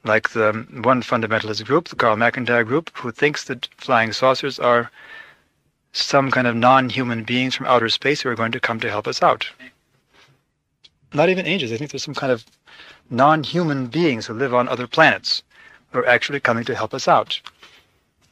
Like 0.03 0.29
the 0.29 0.49
um, 0.49 0.81
one 0.83 1.03
fundamentalist 1.03 1.65
group, 1.65 1.89
the 1.89 1.95
Carl 1.95 2.15
McIntire 2.15 2.65
group, 2.65 2.89
who 2.97 3.11
thinks 3.11 3.43
that 3.45 3.67
flying 3.77 4.13
saucers 4.13 4.57
are 4.57 4.89
some 5.93 6.31
kind 6.31 6.47
of 6.47 6.55
non-human 6.55 7.23
beings 7.23 7.55
from 7.55 7.65
outer 7.65 7.89
space 7.89 8.21
who 8.21 8.29
are 8.29 8.35
going 8.35 8.53
to 8.53 8.59
come 8.59 8.79
to 8.79 8.89
help 8.89 9.07
us 9.07 9.21
out. 9.21 9.49
Not 11.13 11.29
even 11.29 11.45
angels. 11.45 11.71
I 11.71 11.77
think 11.77 11.91
there's 11.91 12.03
some 12.03 12.15
kind 12.15 12.31
of 12.31 12.45
non-human 13.09 13.87
beings 13.87 14.25
who 14.25 14.33
live 14.33 14.53
on 14.53 14.69
other 14.69 14.87
planets 14.87 15.43
who 15.91 15.99
are 15.99 16.07
actually 16.07 16.39
coming 16.39 16.63
to 16.63 16.75
help 16.75 16.93
us 16.93 17.07
out. 17.07 17.41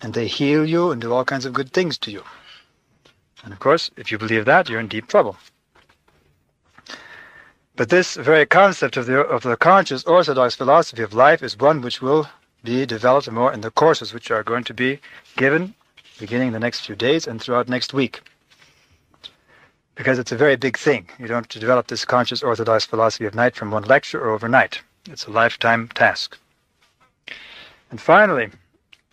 And 0.02 0.14
they 0.14 0.28
heal 0.28 0.66
you 0.66 0.91
and 0.91 1.02
do 1.02 1.12
all 1.12 1.26
kinds 1.26 1.45
of 1.45 1.52
good 1.52 1.74
things 1.74 1.97
to 2.00 2.12
you. 2.12 2.24
And 3.43 3.52
of 3.52 3.60
course, 3.60 3.91
if 3.97 4.12
you 4.12 4.18
believe 4.18 4.45
that, 4.45 4.70
you're 4.70 4.80
in 4.80 4.88
deep 4.88 5.08
trouble. 5.08 5.36
But 7.80 7.88
this 7.88 8.15
very 8.15 8.45
concept 8.45 8.97
of 8.97 9.05
the, 9.05 9.21
of 9.21 9.43
the 9.43 9.55
conscious 9.55 10.03
orthodox 10.03 10.53
philosophy 10.53 11.01
of 11.01 11.13
life 11.13 11.41
is 11.41 11.57
one 11.57 11.80
which 11.80 12.01
will 12.01 12.27
be 12.61 12.86
developed 12.86 13.32
more 13.32 13.53
in 13.53 13.61
the 13.61 13.71
courses 13.71 14.13
which 14.13 14.30
are 14.32 14.43
going 14.43 14.65
to 14.65 14.73
be 14.73 14.99
given 15.38 15.73
beginning 16.19 16.51
the 16.51 16.59
next 16.59 16.82
few 16.82 16.97
days 16.97 17.25
and 17.25 17.41
throughout 17.41 17.69
next 17.69 17.93
week. 17.93 18.19
because 19.95 20.19
it's 20.19 20.34
a 20.34 20.36
very 20.36 20.57
big 20.57 20.77
thing. 20.77 21.07
You 21.17 21.27
don't 21.27 21.47
develop 21.47 21.88
this 21.88 22.03
conscious 22.03 22.43
orthodox 22.43 22.84
philosophy 22.84 23.25
of 23.25 23.34
night 23.34 23.55
from 23.55 23.71
one 23.71 23.84
lecture 23.84 24.19
or 24.19 24.32
overnight. 24.32 24.82
It's 25.09 25.27
a 25.27 25.32
lifetime 25.32 25.88
task. 25.88 26.38
And 27.91 28.01
finally, 28.01 28.49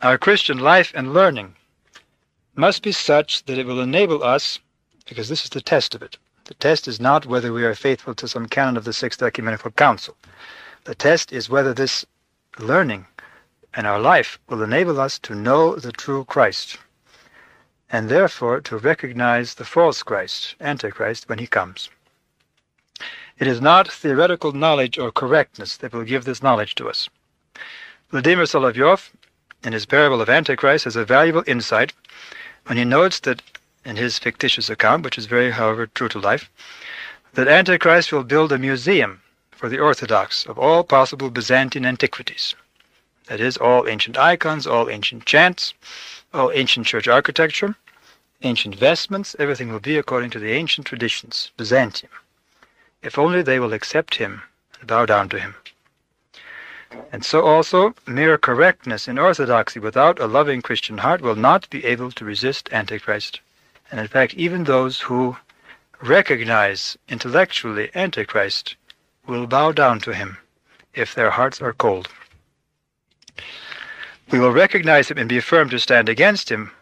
our 0.03 0.19
Christian 0.19 0.59
life 0.59 0.91
and 0.93 1.15
learning 1.15 1.55
must 2.57 2.83
be 2.83 2.91
such 2.91 3.45
that 3.45 3.59
it 3.59 3.67
will 3.67 3.81
enable 3.81 4.25
us, 4.25 4.59
because 5.07 5.29
this 5.29 5.45
is 5.45 5.51
the 5.51 5.61
test 5.61 5.95
of 5.95 6.03
it. 6.03 6.19
The 6.47 6.55
test 6.55 6.87
is 6.87 7.01
not 7.01 7.27
whether 7.27 7.53
we 7.53 7.65
are 7.65 7.75
faithful 7.75 8.15
to 8.15 8.29
some 8.29 8.47
canon 8.47 8.77
of 8.77 8.85
the 8.85 8.93
Sixth 8.93 9.21
Ecumenical 9.21 9.73
Council. 9.73 10.17
The 10.85 10.95
test 10.95 11.33
is 11.33 11.51
whether 11.51 11.75
this 11.75 12.07
learning 12.59 13.07
and 13.75 13.85
our 13.85 13.99
life 13.99 14.39
will 14.49 14.63
enable 14.63 15.01
us 15.01 15.19
to 15.19 15.35
know 15.35 15.75
the 15.75 15.91
true 15.91 16.25
Christ, 16.25 16.79
and 17.91 18.09
therefore 18.09 18.61
to 18.61 18.79
recognize 18.79 19.55
the 19.55 19.65
false 19.65 20.05
Christ, 20.05 20.55
Antichrist, 20.61 21.29
when 21.29 21.39
he 21.41 21.49
comes. 21.49 21.91
It 23.39 23.49
is 23.49 23.61
not 23.61 23.91
theoretical 23.91 24.53
knowledge 24.53 24.99
or 24.99 25.11
correctness 25.11 25.77
that 25.79 25.93
will 25.93 26.05
give 26.05 26.25
this 26.25 26.45
knowledge 26.45 26.77
to 26.77 26.89
us. 26.89 27.09
Vladimir 28.11 28.45
Solovyov, 28.45 29.11
in 29.65 29.73
his 29.73 29.85
parable 29.85 30.23
of 30.23 30.31
Antichrist, 30.31 30.85
has 30.85 30.95
a 30.95 31.05
valuable 31.05 31.43
insight 31.47 31.93
when 32.67 32.79
he 32.79 32.85
notes 32.85 33.19
that, 33.21 33.43
in 33.87 33.97
his 33.97 34.19
fictitious 34.19 34.69
account, 34.69 35.05
which 35.05 35.17
is 35.17 35.27
very, 35.27 35.53
however, 35.53 35.87
true 35.87 36.09
to 36.09 36.19
life, 36.19 36.51
that 37.35 37.47
Antichrist 37.47 38.13
will 38.13 38.25
build 38.25 38.51
a 38.51 38.59
museum 38.59 39.23
for 39.53 39.69
the 39.69 39.79
Orthodox 39.79 40.45
of 40.45 40.59
all 40.59 40.83
possible 40.83 41.31
Byzantine 41.31 41.87
antiquities. 41.87 42.57
That 43.27 43.41
is, 43.41 43.57
all 43.57 43.87
ancient 43.87 44.19
icons, 44.19 44.67
all 44.67 44.91
ancient 44.91 45.25
chants, 45.25 45.73
all 46.35 46.51
ancient 46.53 46.87
church 46.87 47.07
architecture, 47.07 47.77
ancient 48.43 48.75
vestments, 48.75 49.37
everything 49.39 49.71
will 49.71 49.81
be 49.81 49.97
according 49.97 50.31
to 50.31 50.41
the 50.41 50.53
ancient 50.53 50.87
traditions, 50.87 51.53
Byzantium, 51.57 52.13
if 53.03 53.17
only 53.19 53.41
they 53.43 53.61
will 53.61 53.73
accept 53.73 54.17
him 54.17 54.43
and 54.79 54.89
bow 54.89 55.07
down 55.07 55.29
to 55.29 55.39
him. 55.39 55.55
And 57.13 57.25
so 57.25 57.45
also, 57.45 57.95
mere 58.07 58.37
correctness 58.37 59.07
in 59.07 59.19
orthodoxy 59.19 59.79
without 59.79 60.19
a 60.19 60.27
loving 60.27 60.61
Christian 60.61 60.99
heart 60.99 61.21
will 61.21 61.37
not 61.37 61.71
be 61.71 61.85
able 61.85 62.11
to 62.13 62.25
resist 62.25 62.69
Antichrist. 62.73 63.41
And 63.91 64.01
in 64.01 64.09
fact, 64.09 64.35
even 64.35 64.65
those 64.65 65.01
who 65.01 65.37
recognize 66.03 66.97
intellectually 67.09 67.91
Antichrist 67.95 68.77
will 69.27 69.47
bow 69.47 69.73
down 69.73 70.01
to 70.01 70.13
him 70.13 70.39
if 70.95 71.15
their 71.15 71.31
hearts 71.31 71.61
are 71.61 71.73
cold. 71.73 72.09
We 74.31 74.39
will 74.39 74.53
recognize 74.53 75.11
him 75.11 75.19
and 75.19 75.29
be 75.29 75.41
firm 75.41 75.71
to 75.71 75.79
stand 75.79 76.09
against 76.09 76.51
him, 76.51 76.73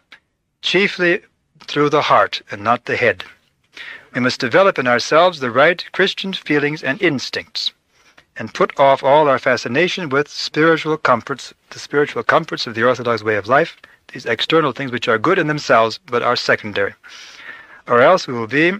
chiefly 0.61 1.21
through 1.67 1.89
the 1.89 2.03
heart 2.03 2.41
and 2.49 2.63
not 2.63 2.85
the 2.85 2.95
head. 2.95 3.23
We 4.13 4.21
must 4.21 4.39
develop 4.39 4.79
in 4.79 4.87
ourselves 4.87 5.39
the 5.39 5.51
right 5.51 5.83
Christian 5.91 6.33
feelings 6.33 6.83
and 6.83 7.01
instincts 7.01 7.71
and 8.37 8.53
put 8.53 8.77
off 8.79 9.03
all 9.03 9.27
our 9.27 9.39
fascination 9.39 10.09
with 10.09 10.27
spiritual 10.27 10.97
comforts, 10.97 11.53
the 11.69 11.79
spiritual 11.79 12.23
comforts 12.23 12.67
of 12.67 12.75
the 12.75 12.83
Orthodox 12.83 13.23
way 13.23 13.35
of 13.35 13.47
life, 13.47 13.77
these 14.13 14.25
external 14.25 14.71
things 14.71 14.91
which 14.91 15.07
are 15.07 15.17
good 15.17 15.39
in 15.39 15.47
themselves 15.47 15.99
but 16.05 16.23
are 16.23 16.35
secondary. 16.35 16.93
Or 17.87 18.01
else 18.01 18.27
we 18.27 18.33
will 18.33 18.47
be, 18.47 18.73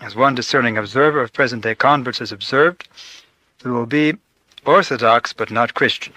as 0.00 0.14
one 0.14 0.34
discerning 0.34 0.76
observer 0.76 1.20
of 1.20 1.32
present 1.32 1.62
day 1.62 1.74
converts 1.74 2.18
has 2.18 2.32
observed, 2.32 2.88
we 3.64 3.70
will 3.70 3.86
be 3.86 4.14
Orthodox 4.64 5.32
but 5.32 5.50
not 5.50 5.74
Christian. 5.74 6.12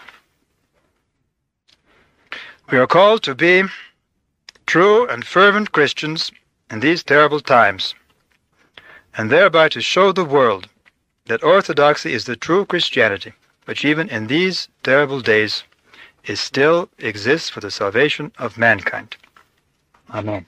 We 2.72 2.78
are 2.78 2.88
called 2.88 3.24
to 3.24 3.36
be 3.36 3.64
true 4.66 5.08
and 5.08 5.26
fervent 5.26 5.72
Christians 5.72 6.32
in 6.70 6.82
these 6.82 7.04
terrible 7.04 7.40
times, 7.40 7.96
and 9.18 9.30
thereby 9.30 9.70
to 9.70 9.82
show 9.82 10.12
the 10.12 10.26
world 10.26 10.68
that 11.26 11.44
orthodoxy 11.44 12.14
is 12.14 12.26
the 12.26 12.36
true 12.36 12.66
Christianity, 12.66 13.34
which 13.66 13.86
even 13.86 14.10
in 14.10 14.28
these 14.28 14.68
terrible 14.84 15.22
days 15.22 15.64
is 16.28 16.40
still 16.40 16.90
exists 16.98 17.50
for 17.50 17.60
the 17.60 17.72
salvation 17.72 18.32
of 18.38 18.58
mankind. 18.58 19.16
Amen. 20.14 20.46